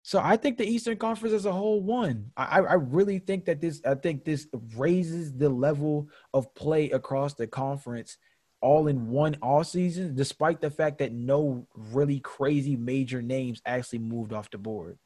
So 0.00 0.18
I 0.18 0.38
think 0.38 0.56
the 0.56 0.66
Eastern 0.66 0.96
Conference 0.96 1.34
as 1.34 1.44
a 1.44 1.52
whole 1.52 1.82
won. 1.82 2.30
I, 2.34 2.60
I 2.60 2.74
really 2.74 3.18
think 3.18 3.44
that 3.44 3.60
this 3.60 3.82
I 3.84 3.94
think 3.94 4.24
this 4.24 4.46
raises 4.74 5.34
the 5.34 5.50
level 5.50 6.08
of 6.32 6.54
play 6.54 6.90
across 6.92 7.34
the 7.34 7.46
conference 7.46 8.16
all 8.64 8.88
in 8.88 9.10
one 9.10 9.36
all 9.42 9.62
season, 9.62 10.14
despite 10.14 10.62
the 10.62 10.70
fact 10.70 10.96
that 10.98 11.12
no 11.12 11.66
really 11.92 12.18
crazy 12.20 12.76
major 12.76 13.20
names 13.20 13.60
actually 13.66 13.98
moved 13.98 14.32
off 14.32 14.50
the 14.50 14.56
board. 14.56 14.98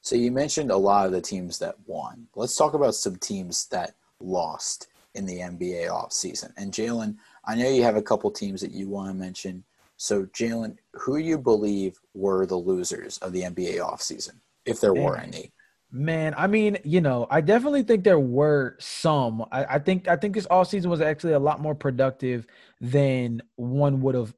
So 0.00 0.16
you 0.16 0.32
mentioned 0.32 0.70
a 0.70 0.76
lot 0.76 1.04
of 1.04 1.12
the 1.12 1.20
teams 1.20 1.58
that 1.58 1.74
won. 1.84 2.28
Let's 2.34 2.56
talk 2.56 2.72
about 2.72 2.94
some 2.94 3.16
teams 3.16 3.66
that 3.66 3.94
lost 4.20 4.88
in 5.14 5.26
the 5.26 5.40
NBA 5.40 5.88
offseason. 5.90 6.50
And 6.56 6.72
Jalen, 6.72 7.16
I 7.44 7.56
know 7.56 7.68
you 7.68 7.82
have 7.82 7.96
a 7.96 8.02
couple 8.02 8.30
teams 8.30 8.62
that 8.62 8.72
you 8.72 8.88
want 8.88 9.10
to 9.10 9.14
mention. 9.14 9.64
So 9.98 10.24
Jalen, 10.24 10.78
who 10.94 11.18
you 11.18 11.36
believe 11.36 12.00
were 12.14 12.46
the 12.46 12.56
losers 12.56 13.18
of 13.18 13.32
the 13.34 13.42
NBA 13.42 13.80
offseason, 13.80 14.40
if 14.64 14.80
there 14.80 14.94
were 14.94 15.18
any? 15.18 15.52
Man, 15.90 16.34
I 16.36 16.46
mean, 16.48 16.78
you 16.84 17.00
know, 17.00 17.26
I 17.30 17.40
definitely 17.40 17.82
think 17.82 18.04
there 18.04 18.20
were 18.20 18.76
some. 18.78 19.44
I, 19.50 19.64
I 19.64 19.78
think 19.78 20.06
I 20.06 20.16
think 20.16 20.34
this 20.34 20.46
all 20.46 20.64
season 20.64 20.90
was 20.90 21.00
actually 21.00 21.32
a 21.32 21.38
lot 21.38 21.60
more 21.60 21.74
productive 21.74 22.46
than 22.80 23.42
one 23.56 24.02
would 24.02 24.14
have 24.14 24.34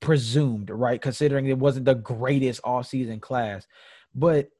presumed, 0.00 0.68
right? 0.70 1.00
Considering 1.00 1.46
it 1.46 1.58
wasn't 1.58 1.86
the 1.86 1.94
greatest 1.94 2.60
all 2.64 2.82
season 2.82 3.20
class. 3.20 3.66
But 4.14 4.50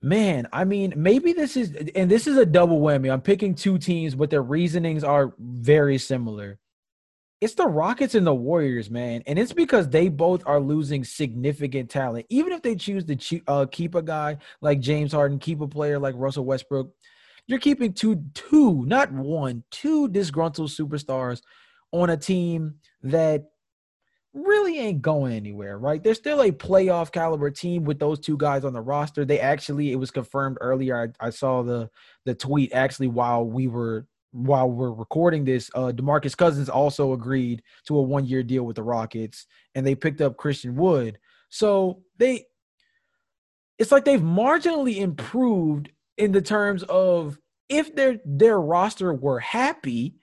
Man, 0.00 0.46
I 0.52 0.64
mean, 0.64 0.94
maybe 0.96 1.32
this 1.32 1.56
is, 1.56 1.74
and 1.96 2.08
this 2.08 2.28
is 2.28 2.36
a 2.36 2.46
double 2.46 2.80
whammy. 2.80 3.12
I'm 3.12 3.20
picking 3.20 3.54
two 3.54 3.78
teams, 3.78 4.14
but 4.14 4.30
their 4.30 4.42
reasonings 4.42 5.02
are 5.02 5.34
very 5.38 5.98
similar. 5.98 6.58
It's 7.40 7.54
the 7.54 7.66
Rockets 7.66 8.16
and 8.16 8.26
the 8.26 8.34
Warriors, 8.34 8.90
man, 8.90 9.22
and 9.26 9.38
it's 9.38 9.52
because 9.52 9.88
they 9.88 10.08
both 10.08 10.42
are 10.44 10.58
losing 10.58 11.04
significant 11.04 11.88
talent. 11.88 12.26
Even 12.30 12.52
if 12.52 12.62
they 12.62 12.74
choose 12.74 13.04
to 13.04 13.40
uh, 13.46 13.66
keep 13.70 13.94
a 13.94 14.02
guy 14.02 14.38
like 14.60 14.80
James 14.80 15.12
Harden, 15.12 15.38
keep 15.38 15.60
a 15.60 15.68
player 15.68 16.00
like 16.00 16.16
Russell 16.16 16.44
Westbrook, 16.44 16.90
you're 17.46 17.60
keeping 17.60 17.92
two, 17.92 18.24
two, 18.34 18.84
not 18.86 19.12
one, 19.12 19.62
two 19.70 20.08
disgruntled 20.08 20.70
superstars 20.70 21.40
on 21.92 22.10
a 22.10 22.16
team 22.16 22.74
that 23.02 23.44
really 24.34 24.78
ain't 24.78 25.00
going 25.00 25.32
anywhere, 25.32 25.78
right? 25.78 26.02
They're 26.02 26.14
still 26.14 26.42
a 26.42 26.50
playoff 26.50 27.12
caliber 27.12 27.50
team 27.50 27.84
with 27.84 27.98
those 27.98 28.18
two 28.18 28.36
guys 28.36 28.64
on 28.64 28.72
the 28.72 28.80
roster. 28.80 29.24
They 29.24 29.40
actually, 29.40 29.92
it 29.92 29.96
was 29.96 30.10
confirmed 30.10 30.58
earlier. 30.60 31.14
I, 31.20 31.26
I 31.26 31.30
saw 31.30 31.62
the 31.62 31.88
the 32.24 32.34
tweet 32.34 32.72
actually 32.72 33.08
while 33.08 33.44
we 33.44 33.68
were 33.68 34.06
while 34.32 34.70
we're 34.70 34.92
recording 34.92 35.44
this. 35.44 35.70
Uh, 35.74 35.92
Demarcus 35.94 36.36
Cousins 36.36 36.68
also 36.68 37.12
agreed 37.12 37.62
to 37.86 37.96
a 37.96 38.02
one 38.02 38.24
year 38.24 38.42
deal 38.42 38.64
with 38.64 38.76
the 38.76 38.82
Rockets, 38.82 39.46
and 39.74 39.86
they 39.86 39.94
picked 39.94 40.20
up 40.20 40.36
Christian 40.36 40.76
Wood. 40.76 41.18
So 41.48 42.02
they, 42.18 42.46
it's 43.78 43.92
like 43.92 44.04
they've 44.04 44.20
marginally 44.20 44.98
improved 44.98 45.90
in 46.16 46.32
the 46.32 46.42
terms 46.42 46.82
of 46.84 47.38
if 47.68 47.94
their 47.94 48.18
their 48.24 48.60
roster 48.60 49.12
were 49.12 49.40
happy, 49.40 50.16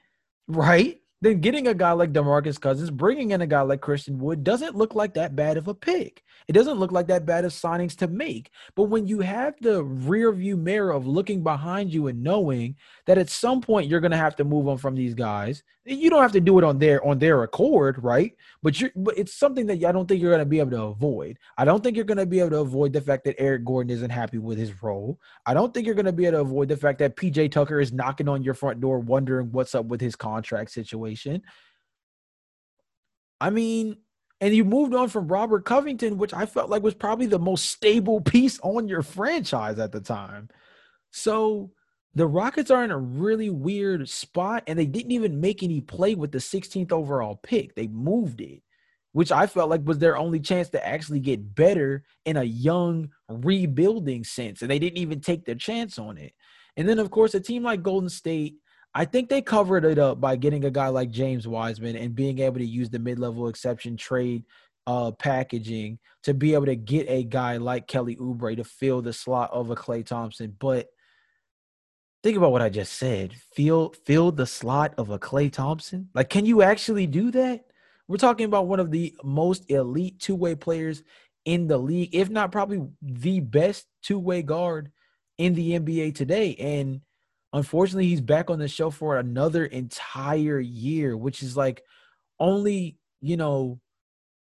right? 0.47 0.99
Then 1.25 1.39
getting 1.39 1.67
a 1.67 1.73
guy 1.73 1.91
like 1.91 2.13
DeMarcus 2.13 2.59
Cousins, 2.61 2.91
bringing 2.91 3.31
in 3.31 3.41
a 3.41 3.47
guy 3.47 3.61
like 3.61 3.81
Christian 3.81 4.19
Wood 4.19 4.43
doesn't 4.43 4.75
look 4.75 4.93
like 4.93 5.15
that 5.15 5.35
bad 5.35 5.57
of 5.57 5.67
a 5.67 5.73
pick. 5.73 6.23
It 6.47 6.53
doesn't 6.53 6.77
look 6.77 6.91
like 6.91 7.07
that 7.07 7.25
bad 7.25 7.45
of 7.45 7.51
signings 7.51 7.95
to 7.97 8.07
make. 8.07 8.51
But 8.75 8.83
when 8.83 9.07
you 9.07 9.21
have 9.21 9.55
the 9.59 9.83
rear 9.83 10.31
view 10.31 10.55
mirror 10.55 10.91
of 10.91 11.07
looking 11.07 11.41
behind 11.41 11.91
you 11.91 12.07
and 12.07 12.21
knowing 12.21 12.75
that 13.07 13.17
at 13.17 13.29
some 13.29 13.59
point 13.59 13.89
you're 13.89 14.01
going 14.01 14.11
to 14.11 14.17
have 14.17 14.35
to 14.35 14.43
move 14.43 14.67
on 14.67 14.77
from 14.77 14.93
these 14.93 15.15
guys, 15.15 15.63
you 15.85 16.09
don't 16.09 16.21
have 16.21 16.31
to 16.31 16.41
do 16.41 16.57
it 16.57 16.63
on 16.63 16.79
their 16.79 17.05
on 17.05 17.19
their 17.19 17.43
accord, 17.43 18.03
right? 18.03 18.35
But 18.63 18.81
you 18.81 18.89
but 18.95 19.17
it's 19.17 19.33
something 19.37 19.67
that 19.67 19.83
I 19.83 19.91
don't 19.91 20.07
think 20.07 20.19
you're 20.19 20.31
going 20.31 20.39
to 20.39 20.45
be 20.45 20.59
able 20.59 20.71
to 20.71 20.83
avoid. 20.83 21.37
I 21.57 21.65
don't 21.65 21.83
think 21.83 21.95
you're 21.95 22.05
going 22.05 22.17
to 22.17 22.25
be 22.25 22.39
able 22.39 22.49
to 22.51 22.59
avoid 22.59 22.91
the 22.91 23.01
fact 23.01 23.23
that 23.25 23.35
Eric 23.37 23.65
Gordon 23.65 23.91
isn't 23.91 24.09
happy 24.09 24.39
with 24.39 24.57
his 24.57 24.81
role. 24.81 25.19
I 25.45 25.53
don't 25.53 25.73
think 25.73 25.85
you're 25.85 25.95
going 25.95 26.05
to 26.07 26.11
be 26.11 26.25
able 26.25 26.39
to 26.39 26.41
avoid 26.41 26.69
the 26.69 26.77
fact 26.77 26.99
that 26.99 27.15
PJ 27.15 27.51
Tucker 27.51 27.79
is 27.79 27.93
knocking 27.93 28.27
on 28.27 28.41
your 28.41 28.55
front 28.55 28.81
door 28.81 28.99
wondering 28.99 29.51
what's 29.51 29.75
up 29.75 29.85
with 29.85 30.01
his 30.01 30.15
contract 30.15 30.71
situation. 30.71 31.43
I 33.39 33.51
mean, 33.51 33.97
and 34.41 34.55
you 34.55 34.65
moved 34.65 34.95
on 34.95 35.09
from 35.09 35.27
Robert 35.27 35.65
Covington, 35.65 36.17
which 36.17 36.33
I 36.33 36.47
felt 36.47 36.69
like 36.69 36.81
was 36.81 36.95
probably 36.95 37.27
the 37.27 37.39
most 37.39 37.69
stable 37.69 38.21
piece 38.21 38.59
on 38.63 38.87
your 38.87 39.03
franchise 39.03 39.77
at 39.77 39.91
the 39.91 40.01
time. 40.01 40.49
So 41.11 41.71
the 42.15 42.27
Rockets 42.27 42.71
are 42.71 42.83
in 42.83 42.91
a 42.91 42.97
really 42.97 43.49
weird 43.49 44.07
spot, 44.09 44.63
and 44.67 44.79
they 44.79 44.85
didn't 44.85 45.11
even 45.11 45.41
make 45.41 45.61
any 45.61 45.81
play 45.81 46.15
with 46.15 46.31
the 46.31 46.39
16th 46.39 46.91
overall 46.91 47.39
pick. 47.43 47.75
They 47.75 47.87
moved 47.87 48.41
it, 48.41 48.61
which 49.11 49.31
I 49.31 49.47
felt 49.47 49.69
like 49.69 49.85
was 49.85 49.99
their 49.99 50.17
only 50.17 50.39
chance 50.39 50.69
to 50.69 50.87
actually 50.87 51.19
get 51.19 51.55
better 51.55 52.03
in 52.25 52.37
a 52.37 52.43
young 52.43 53.09
rebuilding 53.29 54.23
sense. 54.23 54.61
And 54.61 54.71
they 54.71 54.79
didn't 54.79 54.99
even 54.99 55.19
take 55.19 55.45
their 55.45 55.55
chance 55.55 55.99
on 55.99 56.17
it. 56.17 56.33
And 56.77 56.87
then, 56.87 56.99
of 56.99 57.11
course, 57.11 57.35
a 57.35 57.39
team 57.39 57.63
like 57.63 57.83
Golden 57.83 58.09
State 58.09 58.55
I 58.97 59.03
think 59.03 59.27
they 59.27 59.41
covered 59.41 59.83
it 59.83 59.99
up 59.99 60.21
by 60.21 60.37
getting 60.37 60.63
a 60.63 60.71
guy 60.71 60.87
like 60.87 61.11
James 61.11 61.45
Wiseman 61.45 61.97
and 61.97 62.15
being 62.15 62.39
able 62.39 62.59
to 62.59 62.65
use 62.65 62.89
the 62.89 62.97
mid-level 62.97 63.49
exception 63.49 63.97
trade 63.97 64.45
uh, 64.87 65.11
packaging 65.11 65.99
to 66.23 66.33
be 66.33 66.53
able 66.53 66.67
to 66.67 66.77
get 66.77 67.05
a 67.09 67.25
guy 67.25 67.57
like 67.57 67.87
Kelly 67.87 68.15
Oubre 68.15 68.55
to 68.55 68.63
fill 68.63 69.01
the 69.01 69.11
slot 69.11 69.49
of 69.51 69.69
a 69.69 69.75
Klay 69.75 70.05
Thompson. 70.05 70.55
But 70.57 70.87
think 72.25 72.37
about 72.37 72.51
what 72.51 72.61
I 72.61 72.69
just 72.69 72.93
said. 72.93 73.33
Fill 73.53 73.93
fill 74.05 74.31
the 74.31 74.47
slot 74.47 74.95
of 74.97 75.11
a 75.11 75.19
Klay 75.19 75.51
Thompson. 75.51 76.09
Like, 76.13 76.29
can 76.29 76.45
you 76.45 76.61
actually 76.61 77.07
do 77.07 77.31
that? 77.31 77.65
We're 78.07 78.17
talking 78.17 78.45
about 78.45 78.67
one 78.67 78.79
of 78.79 78.91
the 78.91 79.15
most 79.23 79.69
elite 79.69 80.19
two-way 80.19 80.55
players 80.55 81.03
in 81.45 81.67
the 81.67 81.77
league, 81.77 82.13
if 82.13 82.29
not 82.29 82.51
probably 82.51 82.87
the 83.01 83.39
best 83.39 83.85
two-way 84.01 84.41
guard 84.41 84.91
in 85.37 85.53
the 85.53 85.71
NBA 85.79 86.15
today. 86.15 86.55
And 86.55 87.01
Unfortunately, 87.55 88.07
he's 88.07 88.19
back 88.19 88.49
on 88.49 88.59
the 88.59 88.67
show 88.67 88.89
for 88.89 89.17
another 89.17 89.63
entire 89.63 90.59
year, 90.59 91.15
which 91.15 91.41
is 91.41 91.55
like 91.55 91.83
only, 92.37 92.97
you 93.21 93.37
know, 93.37 93.79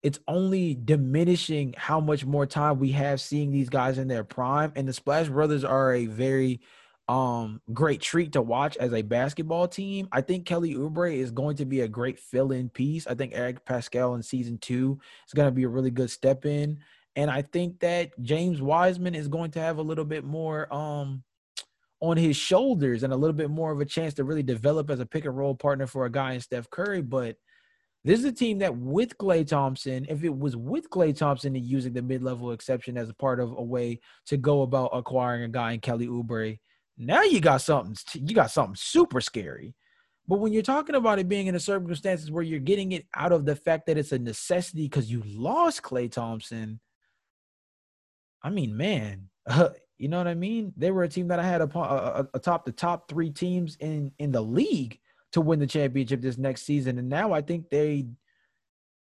it's 0.02 0.18
only 0.28 0.74
diminishing 0.74 1.76
how 1.78 2.00
much 2.00 2.26
more 2.26 2.48
time 2.48 2.80
we 2.80 2.94
have 2.94 3.22
seeing 3.22 3.52
these 3.52 3.70
guys 3.70 4.00
in 4.00 4.08
their 4.08 4.24
prime. 4.24 4.72
And 4.76 4.88
the 4.88 4.94
Splash 4.94 5.28
Brothers 5.28 5.64
are 5.64 5.94
a 5.94 6.08
very 6.08 6.62
um 7.08 7.62
great 7.72 8.02
treat 8.02 8.32
to 8.32 8.42
watch 8.42 8.78
as 8.78 8.94
a 8.94 9.02
basketball 9.04 9.68
team. 9.68 10.08
I 10.12 10.22
think 10.22 10.46
Kelly 10.46 10.74
Oubre 10.74 11.16
is 11.16 11.30
going 11.30 11.56
to 11.58 11.66
be 11.66 11.82
a 11.82 11.88
great 11.88 12.18
fill-in 12.20 12.70
piece. 12.70 13.06
I 13.06 13.14
think 13.14 13.34
Eric 13.36 13.64
Paschall 13.66 14.16
in 14.16 14.24
season 14.24 14.58
two 14.58 15.00
is 15.28 15.34
going 15.34 15.48
to 15.48 15.52
be 15.52 15.64
a 15.64 15.70
really 15.70 15.92
good 15.92 16.10
step 16.10 16.46
in. 16.46 16.80
And 17.16 17.30
I 17.30 17.44
think 17.44 17.80
that 17.82 18.12
James 18.24 18.62
Wiseman 18.62 19.14
is 19.14 19.28
going 19.28 19.52
to 19.52 19.60
have 19.60 19.78
a 19.78 19.84
little 19.84 20.06
bit 20.06 20.24
more 20.24 20.74
um 20.74 21.24
on 22.02 22.18
his 22.18 22.36
shoulders 22.36 23.04
and 23.04 23.14
a 23.14 23.16
little 23.16 23.36
bit 23.36 23.50
more 23.50 23.72
of 23.72 23.80
a 23.80 23.86
chance 23.86 24.14
to 24.16 24.24
really 24.24 24.44
develop 24.44 24.90
as 24.90 25.00
a 25.00 25.06
pick 25.06 25.26
and 25.26 25.38
roll 25.38 25.56
partner 25.56 25.88
for 25.88 26.06
a 26.06 26.12
guy 26.12 26.34
in 26.34 26.42
Steph 26.42 26.70
Curry. 26.70 27.02
But 27.02 27.38
this 28.04 28.20
is 28.20 28.26
a 28.26 28.32
team 28.32 28.60
that 28.60 28.76
with 28.76 29.18
Klay 29.18 29.48
Thompson, 29.48 30.06
if 30.10 30.24
it 30.24 30.36
was 30.36 30.56
with 30.56 30.90
Klay 30.90 31.16
Thompson 31.16 31.56
and 31.56 31.66
using 31.66 31.94
the 31.94 32.02
mid-level 32.02 32.52
exception 32.52 32.98
as 32.98 33.10
a 33.10 33.16
part 33.16 33.40
of 33.40 33.52
a 33.58 33.64
way 33.64 34.00
to 34.28 34.38
go 34.38 34.62
about 34.62 34.92
acquiring 34.94 35.44
a 35.44 35.48
guy 35.48 35.72
in 35.72 35.80
Kelly 35.80 36.08
Oubre, 36.08 36.60
now 36.98 37.24
you 37.24 37.40
got 37.40 37.62
something 37.62 37.96
you 38.14 38.36
got 38.36 38.52
something 38.52 38.76
super 38.76 39.22
scary. 39.22 39.76
But 40.28 40.40
when 40.40 40.54
you're 40.54 40.64
talking 40.64 40.96
about 40.96 41.20
it 41.20 41.30
being 41.30 41.48
in 41.48 41.54
the 41.54 41.60
circumstances 41.60 42.32
where 42.32 42.44
you're 42.44 42.60
getting 42.60 42.94
it 42.94 43.06
out 43.16 43.32
of 43.32 43.46
the 43.46 43.56
fact 43.56 43.86
that 43.86 43.98
it's 43.98 44.12
a 44.12 44.18
necessity 44.18 44.84
because 44.84 45.12
you 45.12 45.22
lost 45.26 45.84
Klay 45.84 46.12
Thompson, 46.12 46.80
I 48.42 48.50
mean, 48.50 48.76
man, 48.76 49.30
uh, 49.46 49.70
You 49.98 50.10
know 50.10 50.18
what 50.18 50.28
I 50.28 50.34
mean? 50.34 50.74
They 50.76 50.92
were 50.92 51.04
a 51.04 51.10
team 51.10 51.30
that 51.30 51.40
I 51.40 51.44
had 51.44 51.62
atop 51.62 52.66
the 52.66 52.72
top 52.72 53.08
three 53.08 53.30
teams 53.30 53.78
in 53.80 54.12
in 54.20 54.32
the 54.32 54.42
league 54.42 55.00
to 55.32 55.42
win 55.42 55.60
the 55.60 55.68
championship 55.68 56.22
this 56.22 56.38
next 56.38 56.64
season, 56.64 56.98
and 56.98 57.08
now 57.08 57.32
I 57.32 57.42
think 57.42 57.70
they 57.70 58.08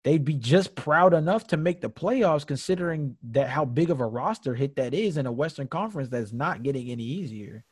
they'd 0.04 0.24
be 0.24 0.36
just 0.36 0.76
proud 0.76 1.14
enough 1.14 1.48
to 1.48 1.58
make 1.58 1.82
the 1.82 1.90
playoffs, 1.90 2.48
considering 2.48 3.18
that 3.32 3.50
how 3.50 3.66
big 3.66 3.90
of 3.90 4.00
a 4.00 4.06
roster 4.06 4.56
hit 4.56 4.78
that 4.78 4.94
is 4.94 5.18
in 5.18 5.26
a 5.26 5.32
Western 5.32 5.68
Conference 5.68 6.08
that's 6.08 6.32
not 6.32 6.64
getting 6.64 6.90
any 6.90 7.04
easier. 7.04 7.66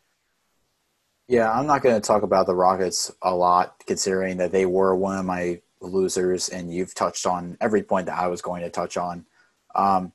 Yeah, 1.28 1.52
I'm 1.52 1.66
not 1.66 1.82
going 1.82 2.00
to 2.00 2.06
talk 2.06 2.22
about 2.22 2.46
the 2.46 2.56
Rockets 2.56 3.12
a 3.22 3.34
lot, 3.34 3.84
considering 3.88 4.38
that 4.38 4.52
they 4.52 4.66
were 4.66 4.96
one 4.96 5.18
of 5.18 5.26
my 5.26 5.60
losers, 5.82 6.50
and 6.50 6.72
you've 6.72 6.94
touched 6.94 7.26
on 7.26 7.58
every 7.60 7.82
point 7.82 8.06
that 8.06 8.20
I 8.20 8.28
was 8.28 8.42
going 8.42 8.62
to 8.62 8.70
touch 8.70 8.96
on. 8.96 9.26
Um, 9.74 10.12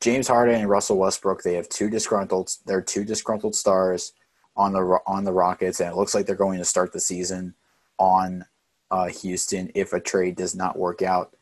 James 0.00 0.28
Harden 0.28 0.54
and 0.54 0.68
Russell 0.68 0.96
Westbrook, 0.96 1.42
they 1.42 1.54
have 1.54 1.68
two 1.68 1.90
disgruntled. 1.90 2.50
They're 2.64 2.80
two 2.80 3.04
disgruntled 3.04 3.54
stars 3.54 4.12
on 4.56 4.72
the 4.72 4.98
on 5.06 5.24
the 5.24 5.32
Rockets, 5.32 5.80
and 5.80 5.90
it 5.90 5.96
looks 5.96 6.14
like 6.14 6.24
they're 6.24 6.34
going 6.34 6.58
to 6.58 6.64
start 6.64 6.92
the 6.92 7.00
season 7.00 7.54
on 7.98 8.46
uh, 8.90 9.06
Houston 9.06 9.70
if 9.74 9.92
a 9.92 10.00
trade 10.00 10.36
does 10.36 10.54
not 10.54 10.78
work 10.78 11.02
out. 11.02 11.36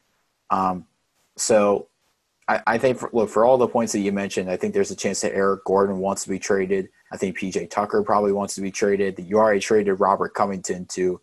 Um, 0.51 0.87
so, 1.37 1.89
I, 2.49 2.63
I 2.67 2.79
think 2.79 2.99
for, 2.99 3.11
look 3.13 3.31
for 3.31 3.45
all 3.45 3.59
the 3.59 3.69
points 3.69 3.93
that 3.93 4.01
you 4.01 4.13
mentioned, 4.13 4.51
I 4.51 4.57
think 4.57 4.75
there's 4.75 4.91
a 4.91 4.97
chance 4.97 5.21
that 5.21 5.35
Eric 5.35 5.65
Gordon 5.65 5.99
wants 5.99 6.25
to 6.25 6.29
be 6.29 6.39
traded. 6.39 6.89
I 7.15 7.17
think 7.17 7.39
PJ 7.39 7.71
Tucker 7.71 8.03
probably 8.03 8.33
wants 8.33 8.57
to 8.57 8.61
be 8.61 8.73
traded. 8.73 9.21
You 9.21 9.39
already 9.39 9.61
traded 9.61 10.01
Robert 10.01 10.35
Covington 10.35 10.85
to 10.87 11.21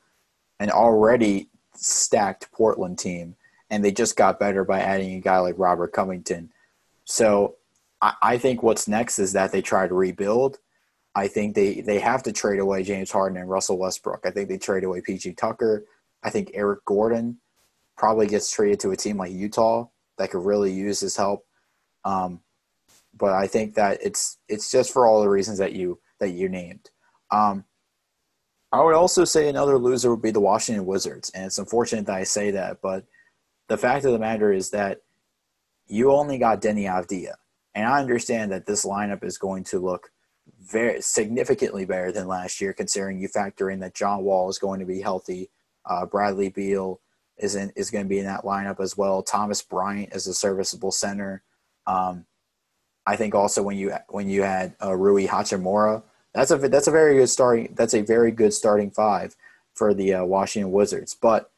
an 0.61 0.71
already 0.71 1.49
stacked 1.75 2.49
Portland 2.53 2.97
team, 2.97 3.35
and 3.69 3.83
they 3.83 3.91
just 3.91 4.15
got 4.15 4.39
better 4.39 4.63
by 4.63 4.79
adding 4.79 5.15
a 5.15 5.19
guy 5.19 5.39
like 5.39 5.55
Robert 5.57 5.91
Covington. 5.91 6.49
So 7.03 7.57
I, 8.01 8.13
I 8.21 8.37
think 8.37 8.63
what's 8.63 8.87
next 8.87 9.19
is 9.19 9.33
that 9.33 9.51
they 9.51 9.61
try 9.61 9.85
to 9.85 9.93
rebuild. 9.93 10.59
I 11.13 11.27
think 11.27 11.55
they, 11.55 11.81
they 11.81 11.99
have 11.99 12.23
to 12.23 12.31
trade 12.31 12.59
away 12.59 12.83
James 12.83 13.11
Harden 13.11 13.37
and 13.37 13.49
Russell 13.49 13.77
Westbrook. 13.77 14.21
I 14.23 14.31
think 14.31 14.47
they 14.47 14.57
trade 14.57 14.85
away 14.85 15.01
PJ 15.01 15.35
Tucker. 15.35 15.83
I 16.23 16.29
think 16.29 16.51
Eric 16.53 16.85
Gordon 16.85 17.37
probably 17.97 18.27
gets 18.27 18.49
traded 18.49 18.79
to 18.79 18.91
a 18.91 18.95
team 18.95 19.17
like 19.17 19.33
Utah 19.33 19.87
that 20.17 20.31
could 20.31 20.45
really 20.45 20.71
use 20.71 21.01
his 21.01 21.17
help. 21.17 21.45
Um, 22.05 22.39
but 23.21 23.33
I 23.33 23.45
think 23.45 23.75
that 23.75 23.99
it's 24.01 24.39
it's 24.49 24.71
just 24.71 24.91
for 24.91 25.05
all 25.05 25.21
the 25.21 25.29
reasons 25.29 25.59
that 25.59 25.73
you 25.73 25.99
that 26.19 26.31
you 26.31 26.49
named. 26.49 26.89
Um, 27.29 27.65
I 28.73 28.83
would 28.83 28.95
also 28.95 29.25
say 29.25 29.47
another 29.47 29.77
loser 29.77 30.09
would 30.09 30.23
be 30.23 30.31
the 30.31 30.39
Washington 30.41 30.85
Wizards, 30.85 31.29
and 31.35 31.45
it's 31.45 31.59
unfortunate 31.59 32.07
that 32.07 32.15
I 32.15 32.23
say 32.23 32.51
that, 32.51 32.81
but 32.81 33.05
the 33.69 33.77
fact 33.77 34.05
of 34.05 34.11
the 34.11 34.19
matter 34.19 34.51
is 34.51 34.71
that 34.71 35.01
you 35.85 36.11
only 36.11 36.37
got 36.37 36.61
Deni 36.61 36.83
Avdija. 36.83 37.35
And 37.75 37.85
I 37.85 38.01
understand 38.01 38.51
that 38.51 38.65
this 38.65 38.85
lineup 38.85 39.23
is 39.23 39.37
going 39.37 39.63
to 39.65 39.79
look 39.79 40.11
very 40.59 41.01
significantly 41.01 41.85
better 41.85 42.11
than 42.11 42.27
last 42.27 42.59
year, 42.59 42.73
considering 42.73 43.19
you 43.19 43.27
factor 43.27 43.69
in 43.69 43.79
that 43.79 43.93
John 43.93 44.23
Wall 44.23 44.49
is 44.49 44.57
going 44.57 44.79
to 44.79 44.85
be 44.85 45.01
healthy. 45.01 45.49
Uh, 45.85 46.05
Bradley 46.05 46.49
Beal 46.49 46.99
is 47.37 47.55
in, 47.55 47.71
is 47.75 47.91
going 47.91 48.05
to 48.05 48.09
be 48.09 48.19
in 48.19 48.25
that 48.25 48.43
lineup 48.43 48.79
as 48.79 48.97
well. 48.97 49.21
Thomas 49.21 49.61
Bryant 49.61 50.13
is 50.13 50.27
a 50.27 50.33
serviceable 50.33 50.91
center. 50.91 51.43
Um, 51.87 52.25
I 53.11 53.17
think 53.17 53.35
also 53.35 53.61
when 53.61 53.77
you 53.77 53.93
when 54.07 54.29
you 54.29 54.43
had 54.43 54.73
uh, 54.81 54.95
Rui 54.95 55.27
Hachimura, 55.27 56.01
that's 56.33 56.49
a 56.49 56.57
that's 56.57 56.87
a 56.87 56.91
very 56.91 57.15
good 57.15 57.27
starting 57.27 57.73
that's 57.75 57.93
a 57.93 57.99
very 57.99 58.31
good 58.31 58.53
starting 58.53 58.89
five 58.89 59.35
for 59.73 59.93
the 59.93 60.13
uh, 60.13 60.23
Washington 60.23 60.71
Wizards. 60.71 61.13
But 61.13 61.51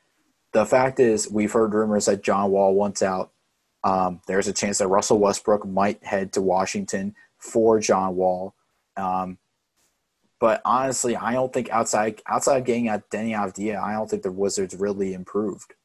the 0.52 0.66
fact 0.66 1.00
is, 1.00 1.30
we've 1.30 1.52
heard 1.52 1.76
rumors 1.76 2.06
that 2.06 2.24
John 2.24 2.50
Wall 2.50 2.74
wants 2.74 3.04
out. 3.04 3.30
Um, 3.84 4.20
there's 4.26 4.48
a 4.48 4.54
chance 4.54 4.80
that 4.80 4.88
Russell 4.88 5.20
Westbrook 5.20 5.64
might 5.68 6.04
head 6.04 6.34
to 6.34 6.42
Washington 6.42 7.14
for 7.38 7.80
John 7.80 8.16
Wall. 8.16 8.56
Um, 8.98 9.38
but 10.40 10.60
honestly, 10.66 11.16
I 11.16 11.34
don't 11.34 11.54
think 11.54 11.70
outside 11.70 12.20
outside 12.26 12.66
getting 12.66 12.88
at 12.88 13.12
Deni 13.12 13.38
Avdija, 13.38 13.80
I 13.80 13.94
don't 13.94 14.10
think 14.10 14.24
the 14.24 14.32
Wizards 14.32 14.74
really 14.74 15.14
improved. 15.14 15.76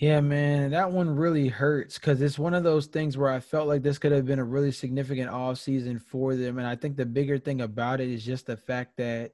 Yeah, 0.00 0.22
man, 0.22 0.70
that 0.70 0.92
one 0.92 1.14
really 1.14 1.48
hurts 1.48 1.98
because 1.98 2.22
it's 2.22 2.38
one 2.38 2.54
of 2.54 2.64
those 2.64 2.86
things 2.86 3.18
where 3.18 3.30
I 3.30 3.38
felt 3.38 3.68
like 3.68 3.82
this 3.82 3.98
could 3.98 4.12
have 4.12 4.24
been 4.24 4.38
a 4.38 4.44
really 4.44 4.72
significant 4.72 5.28
off 5.28 5.58
season 5.58 5.98
for 5.98 6.34
them. 6.36 6.56
And 6.58 6.66
I 6.66 6.74
think 6.74 6.96
the 6.96 7.04
bigger 7.04 7.36
thing 7.36 7.60
about 7.60 8.00
it 8.00 8.08
is 8.08 8.24
just 8.24 8.46
the 8.46 8.56
fact 8.56 8.96
that, 8.96 9.32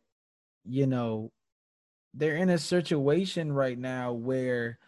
you 0.64 0.87
know, 0.89 1.33
they're 2.14 2.37
in 2.37 2.51
a 2.51 2.59
situation 2.59 3.53
right 3.53 3.79
now 3.79 4.12
where 4.12 4.79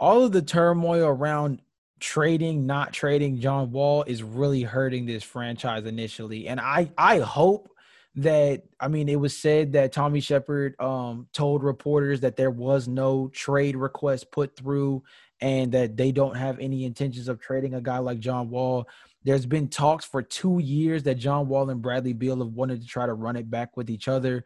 all 0.00 0.24
of 0.24 0.32
the 0.32 0.42
turmoil 0.42 1.06
around 1.06 1.62
trading, 2.00 2.66
not 2.66 2.92
trading 2.92 3.40
John 3.40 3.72
Wall 3.72 4.04
is 4.04 4.22
really 4.22 4.62
hurting 4.62 5.06
this 5.06 5.24
franchise 5.24 5.86
initially. 5.86 6.48
And 6.48 6.60
I 6.60 6.90
I 6.98 7.18
hope 7.20 7.70
that 8.18 8.64
I 8.80 8.88
mean 8.88 9.08
it 9.08 9.20
was 9.20 9.36
said 9.36 9.72
that 9.72 9.92
Tommy 9.92 10.20
Sheppard 10.20 10.74
um 10.80 11.28
told 11.32 11.62
reporters 11.62 12.20
that 12.20 12.36
there 12.36 12.50
was 12.50 12.88
no 12.88 13.28
trade 13.28 13.76
request 13.76 14.32
put 14.32 14.56
through 14.56 15.04
and 15.40 15.70
that 15.72 15.96
they 15.96 16.10
don't 16.10 16.36
have 16.36 16.58
any 16.58 16.84
intentions 16.84 17.28
of 17.28 17.40
trading 17.40 17.74
a 17.74 17.80
guy 17.80 17.98
like 17.98 18.18
John 18.18 18.50
Wall. 18.50 18.88
There's 19.22 19.46
been 19.46 19.68
talks 19.68 20.04
for 20.04 20.20
2 20.20 20.58
years 20.58 21.04
that 21.04 21.14
John 21.14 21.48
Wall 21.48 21.70
and 21.70 21.80
Bradley 21.80 22.12
Beal 22.12 22.38
have 22.38 22.48
wanted 22.48 22.80
to 22.80 22.88
try 22.88 23.06
to 23.06 23.14
run 23.14 23.36
it 23.36 23.48
back 23.48 23.76
with 23.76 23.88
each 23.88 24.08
other. 24.08 24.44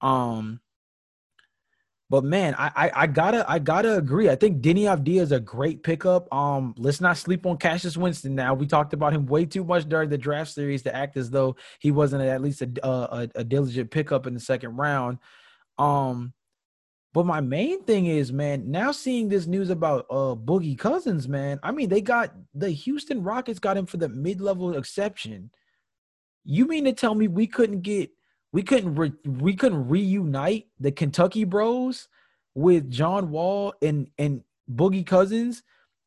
Um 0.00 0.60
but 2.12 2.24
man, 2.24 2.54
I, 2.58 2.70
I, 2.76 2.90
I 2.94 3.06
gotta 3.06 3.50
I 3.50 3.58
gotta 3.58 3.96
agree. 3.96 4.28
I 4.28 4.36
think 4.36 4.60
Deni 4.60 4.82
Avdija 4.82 5.22
is 5.22 5.32
a 5.32 5.40
great 5.40 5.82
pickup. 5.82 6.30
Um, 6.30 6.74
let's 6.76 7.00
not 7.00 7.16
sleep 7.16 7.46
on 7.46 7.56
Cassius 7.56 7.96
Winston. 7.96 8.34
Now 8.34 8.52
we 8.52 8.66
talked 8.66 8.92
about 8.92 9.14
him 9.14 9.24
way 9.24 9.46
too 9.46 9.64
much 9.64 9.88
during 9.88 10.10
the 10.10 10.18
draft 10.18 10.50
series 10.50 10.82
to 10.82 10.94
act 10.94 11.16
as 11.16 11.30
though 11.30 11.56
he 11.78 11.90
wasn't 11.90 12.24
at 12.24 12.42
least 12.42 12.60
a 12.60 12.86
a, 12.86 13.28
a 13.36 13.44
diligent 13.44 13.90
pickup 13.90 14.26
in 14.26 14.34
the 14.34 14.40
second 14.40 14.76
round. 14.76 15.20
Um, 15.78 16.34
but 17.14 17.24
my 17.24 17.40
main 17.40 17.82
thing 17.84 18.04
is, 18.04 18.30
man, 18.30 18.70
now 18.70 18.92
seeing 18.92 19.30
this 19.30 19.46
news 19.46 19.70
about 19.70 20.04
uh 20.10 20.34
Boogie 20.34 20.78
Cousins, 20.78 21.26
man. 21.26 21.60
I 21.62 21.72
mean, 21.72 21.88
they 21.88 22.02
got 22.02 22.34
the 22.52 22.68
Houston 22.68 23.22
Rockets 23.22 23.58
got 23.58 23.78
him 23.78 23.86
for 23.86 23.96
the 23.96 24.10
mid 24.10 24.42
level 24.42 24.76
exception. 24.76 25.50
You 26.44 26.66
mean 26.66 26.84
to 26.84 26.92
tell 26.92 27.14
me 27.14 27.26
we 27.26 27.46
couldn't 27.46 27.80
get 27.80 28.10
we 28.52 28.62
couldn't 28.62 28.94
re- 28.94 29.12
we 29.24 29.54
couldn't 29.54 29.88
reunite 29.88 30.66
the 30.78 30.92
Kentucky 30.92 31.44
Bros 31.44 32.08
with 32.54 32.90
John 32.90 33.30
Wall 33.30 33.74
and 33.82 34.08
and 34.18 34.42
Boogie 34.70 35.06
Cousins 35.06 35.62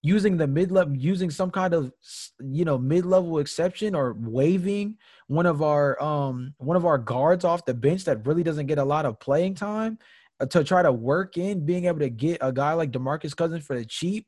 using 0.06 0.38
the 0.38 0.46
mid 0.46 0.72
level 0.72 0.96
using 0.96 1.32
some 1.32 1.50
kind 1.50 1.74
of 1.74 1.92
you 2.40 2.64
know 2.64 2.78
mid 2.78 3.06
level 3.06 3.40
exception 3.40 3.96
or 3.96 4.14
waiving 4.14 4.96
one 5.28 5.48
of 5.48 5.64
our 5.64 6.02
um 6.02 6.54
one 6.58 6.78
of 6.78 6.86
our 6.86 7.00
guards 7.00 7.44
off 7.44 7.66
the 7.66 7.74
bench 7.74 8.06
that 8.06 8.26
really 8.26 8.44
doesn't 8.44 8.68
get 8.68 8.78
a 8.78 8.84
lot 8.84 9.06
of 9.06 9.20
playing 9.20 9.56
time 9.56 9.98
uh, 10.40 10.46
to 10.46 10.64
try 10.64 10.84
to 10.84 10.92
work 10.92 11.38
in 11.38 11.66
being 11.66 11.86
able 11.86 12.00
to 12.00 12.10
get 12.10 12.38
a 12.42 12.52
guy 12.52 12.74
like 12.74 12.92
DeMarcus 12.92 13.36
Cousins 13.36 13.66
for 13.66 13.76
the 13.76 13.86
cheap 13.86 14.28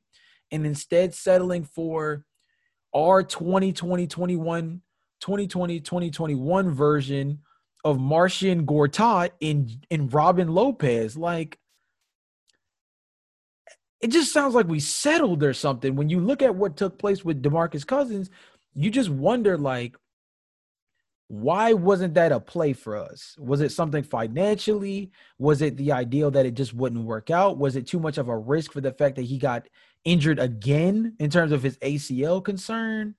and 0.51 0.65
instead 0.65 1.13
settling 1.13 1.63
for 1.63 2.25
our 2.95 3.21
2020 3.21 4.07
21 4.07 4.81
2020 5.19 5.79
2021 5.79 6.71
version 6.71 7.39
of 7.87 8.01
Marcin 8.01 8.65
Gortat 8.65 9.29
in 9.39 9.69
in 9.89 10.09
Robin 10.09 10.49
Lopez. 10.49 11.15
Like 11.15 11.57
it 14.01 14.09
just 14.09 14.33
sounds 14.33 14.53
like 14.53 14.67
we 14.67 14.81
settled 14.81 15.41
or 15.41 15.53
something. 15.53 15.95
When 15.95 16.09
you 16.09 16.19
look 16.19 16.41
at 16.41 16.53
what 16.53 16.75
took 16.75 16.99
place 16.99 17.23
with 17.23 17.41
DeMarcus 17.41 17.87
Cousins, 17.87 18.29
you 18.75 18.91
just 18.91 19.09
wonder 19.09 19.57
like 19.57 19.95
why 21.29 21.73
wasn't 21.73 22.13
that 22.15 22.31
a 22.33 22.39
play 22.41 22.73
for 22.73 22.97
us? 22.97 23.35
Was 23.37 23.61
it 23.61 23.71
something 23.71 24.03
financially? 24.03 25.11
Was 25.39 25.61
it 25.61 25.77
the 25.77 25.93
ideal 25.93 26.29
that 26.31 26.45
it 26.45 26.55
just 26.55 26.73
wouldn't 26.73 27.05
work 27.05 27.29
out? 27.29 27.57
Was 27.57 27.77
it 27.77 27.87
too 27.87 27.99
much 27.99 28.17
of 28.17 28.27
a 28.27 28.37
risk 28.37 28.73
for 28.73 28.81
the 28.81 28.93
fact 28.93 29.15
that 29.15 29.25
he 29.25 29.37
got 29.37 29.67
injured 30.03 30.39
again 30.39 31.15
in 31.19 31.29
terms 31.29 31.51
of 31.53 31.63
his 31.63 31.77
ACL 31.77 32.43
concern? 32.43 33.15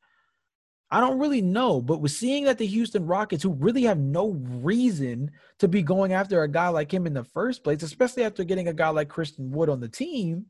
I 0.90 1.00
don't 1.00 1.18
really 1.18 1.42
know, 1.42 1.82
but 1.82 2.00
we're 2.00 2.08
seeing 2.08 2.44
that 2.44 2.56
the 2.56 2.66
Houston 2.66 3.06
Rockets, 3.06 3.42
who 3.42 3.52
really 3.52 3.82
have 3.82 3.98
no 3.98 4.30
reason 4.30 5.30
to 5.58 5.68
be 5.68 5.82
going 5.82 6.14
after 6.14 6.42
a 6.42 6.48
guy 6.48 6.68
like 6.68 6.92
him 6.92 7.06
in 7.06 7.12
the 7.12 7.24
first 7.24 7.62
place, 7.62 7.82
especially 7.82 8.24
after 8.24 8.42
getting 8.42 8.68
a 8.68 8.72
guy 8.72 8.88
like 8.88 9.08
Christian 9.08 9.50
Wood 9.50 9.68
on 9.68 9.80
the 9.80 9.88
team, 9.88 10.46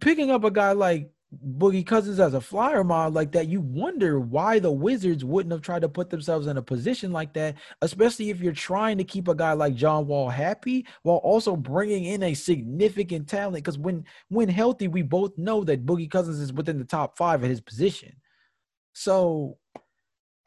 picking 0.00 0.30
up 0.30 0.42
a 0.42 0.50
guy 0.50 0.72
like 0.72 1.10
Boogie 1.56 1.86
Cousins 1.86 2.20
as 2.20 2.34
a 2.34 2.40
flyer 2.40 2.84
mod 2.84 3.14
like 3.14 3.32
that, 3.32 3.48
you 3.48 3.60
wonder 3.60 4.18
why 4.20 4.58
the 4.58 4.70
Wizards 4.70 5.24
wouldn't 5.24 5.52
have 5.52 5.62
tried 5.62 5.82
to 5.82 5.88
put 5.88 6.10
themselves 6.10 6.46
in 6.46 6.56
a 6.56 6.62
position 6.62 7.12
like 7.12 7.32
that, 7.34 7.56
especially 7.82 8.30
if 8.30 8.40
you're 8.40 8.52
trying 8.52 8.98
to 8.98 9.04
keep 9.04 9.28
a 9.28 9.34
guy 9.34 9.52
like 9.52 9.74
John 9.74 10.06
Wall 10.06 10.28
happy 10.28 10.86
while 11.02 11.18
also 11.18 11.56
bringing 11.56 12.04
in 12.04 12.22
a 12.22 12.34
significant 12.34 13.28
talent. 13.28 13.64
Because 13.64 13.78
when 13.78 14.04
when 14.28 14.48
healthy, 14.48 14.88
we 14.88 15.02
both 15.02 15.36
know 15.38 15.64
that 15.64 15.86
Boogie 15.86 16.10
Cousins 16.10 16.40
is 16.40 16.52
within 16.52 16.78
the 16.78 16.84
top 16.84 17.16
five 17.16 17.42
at 17.44 17.50
his 17.50 17.60
position. 17.60 18.14
So 18.94 19.58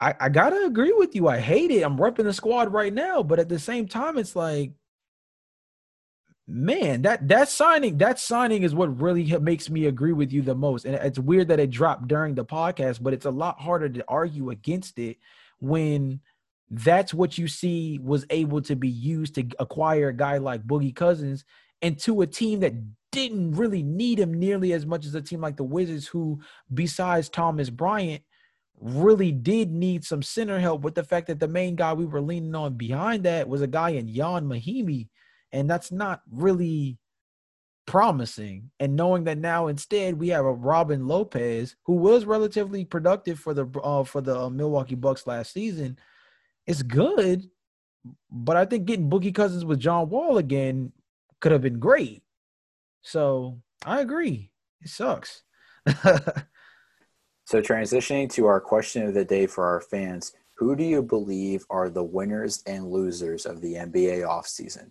I, 0.00 0.14
I 0.20 0.28
gotta 0.28 0.64
agree 0.64 0.92
with 0.92 1.14
you. 1.14 1.28
I 1.28 1.38
hate 1.38 1.70
it. 1.70 1.82
I'm 1.82 1.98
repping 1.98 2.24
the 2.24 2.32
squad 2.32 2.72
right 2.72 2.92
now, 2.92 3.22
but 3.22 3.38
at 3.38 3.48
the 3.48 3.58
same 3.58 3.86
time, 3.86 4.18
it's 4.18 4.34
like, 4.34 4.72
man, 6.46 7.02
that 7.02 7.28
that 7.28 7.48
signing, 7.48 7.98
that 7.98 8.18
signing 8.18 8.62
is 8.62 8.74
what 8.74 9.00
really 9.00 9.24
makes 9.38 9.68
me 9.68 9.86
agree 9.86 10.12
with 10.12 10.32
you 10.32 10.42
the 10.42 10.54
most. 10.54 10.84
And 10.84 10.94
it's 10.94 11.18
weird 11.18 11.48
that 11.48 11.60
it 11.60 11.70
dropped 11.70 12.08
during 12.08 12.34
the 12.34 12.44
podcast, 12.44 13.02
but 13.02 13.12
it's 13.12 13.26
a 13.26 13.30
lot 13.30 13.60
harder 13.60 13.88
to 13.88 14.04
argue 14.08 14.50
against 14.50 14.98
it 14.98 15.18
when 15.60 16.20
that's 16.70 17.12
what 17.12 17.38
you 17.38 17.48
see 17.48 17.98
was 18.02 18.26
able 18.30 18.60
to 18.62 18.76
be 18.76 18.88
used 18.88 19.34
to 19.34 19.46
acquire 19.58 20.08
a 20.08 20.16
guy 20.16 20.38
like 20.38 20.66
Boogie 20.66 20.94
Cousins 20.94 21.44
and 21.82 21.98
to 22.00 22.20
a 22.22 22.26
team 22.26 22.60
that 22.60 22.74
didn't 23.10 23.52
really 23.52 23.82
need 23.82 24.18
him 24.18 24.34
nearly 24.34 24.72
as 24.72 24.84
much 24.84 25.06
as 25.06 25.14
a 25.14 25.22
team 25.22 25.40
like 25.40 25.56
the 25.56 25.64
Wizards, 25.64 26.06
who, 26.06 26.40
besides 26.72 27.28
Thomas 27.28 27.70
Bryant, 27.70 28.22
really 28.80 29.32
did 29.32 29.72
need 29.72 30.04
some 30.04 30.22
center 30.22 30.58
help 30.58 30.82
with 30.82 30.94
the 30.94 31.02
fact 31.04 31.26
that 31.26 31.40
the 31.40 31.48
main 31.48 31.74
guy 31.76 31.92
we 31.92 32.06
were 32.06 32.20
leaning 32.20 32.54
on 32.54 32.74
behind 32.74 33.24
that 33.24 33.48
was 33.48 33.62
a 33.62 33.66
guy 33.66 33.90
in 33.90 34.08
Ian 34.08 34.46
Mahinmi, 34.46 35.08
and 35.52 35.68
that's 35.68 35.90
not 35.90 36.22
really 36.30 36.98
promising. 37.86 38.70
And 38.78 38.94
knowing 38.96 39.24
that 39.24 39.38
now 39.38 39.68
instead 39.68 40.18
we 40.18 40.28
have 40.28 40.44
a 40.44 40.52
Robin 40.52 41.06
Lopez 41.06 41.74
who 41.84 41.94
was 41.94 42.24
relatively 42.24 42.84
productive 42.84 43.40
for 43.40 43.54
the 43.54 43.66
uh, 43.82 44.04
for 44.04 44.20
the 44.20 44.38
uh, 44.38 44.50
Milwaukee 44.50 44.94
Bucks 44.94 45.26
last 45.26 45.52
season, 45.52 45.98
it's 46.66 46.82
good. 46.82 47.48
But 48.30 48.56
I 48.56 48.64
think 48.64 48.84
getting 48.84 49.10
Boogie 49.10 49.34
Cousins 49.34 49.64
with 49.64 49.80
John 49.80 50.08
Wall 50.08 50.38
again 50.38 50.92
could 51.40 51.52
have 51.52 51.62
been 51.62 51.78
great. 51.78 52.22
So 53.02 53.60
I 53.84 54.00
agree. 54.00 54.50
It 54.82 54.90
sucks. 54.90 55.42
So, 57.48 57.62
transitioning 57.62 58.30
to 58.34 58.44
our 58.44 58.60
question 58.60 59.04
of 59.04 59.14
the 59.14 59.24
day 59.24 59.46
for 59.46 59.64
our 59.64 59.80
fans, 59.80 60.34
who 60.56 60.76
do 60.76 60.84
you 60.84 61.02
believe 61.02 61.64
are 61.70 61.88
the 61.88 62.04
winners 62.04 62.62
and 62.66 62.90
losers 62.90 63.46
of 63.46 63.62
the 63.62 63.72
NBA 63.72 64.28
offseason? 64.28 64.90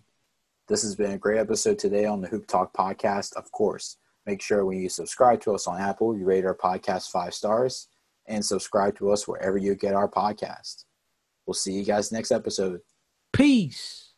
This 0.66 0.82
has 0.82 0.96
been 0.96 1.12
a 1.12 1.18
great 1.18 1.38
episode 1.38 1.78
today 1.78 2.04
on 2.04 2.20
the 2.20 2.26
Hoop 2.26 2.48
Talk 2.48 2.74
podcast. 2.74 3.36
Of 3.36 3.52
course, 3.52 3.98
make 4.26 4.42
sure 4.42 4.64
when 4.64 4.78
you 4.80 4.88
subscribe 4.88 5.40
to 5.42 5.54
us 5.54 5.68
on 5.68 5.80
Apple, 5.80 6.18
you 6.18 6.24
rate 6.24 6.44
our 6.44 6.56
podcast 6.56 7.12
five 7.12 7.32
stars 7.32 7.86
and 8.26 8.44
subscribe 8.44 8.98
to 8.98 9.12
us 9.12 9.28
wherever 9.28 9.56
you 9.56 9.76
get 9.76 9.94
our 9.94 10.10
podcast. 10.10 10.82
We'll 11.46 11.54
see 11.54 11.74
you 11.74 11.84
guys 11.84 12.10
next 12.10 12.32
episode. 12.32 12.80
Peace. 13.32 14.14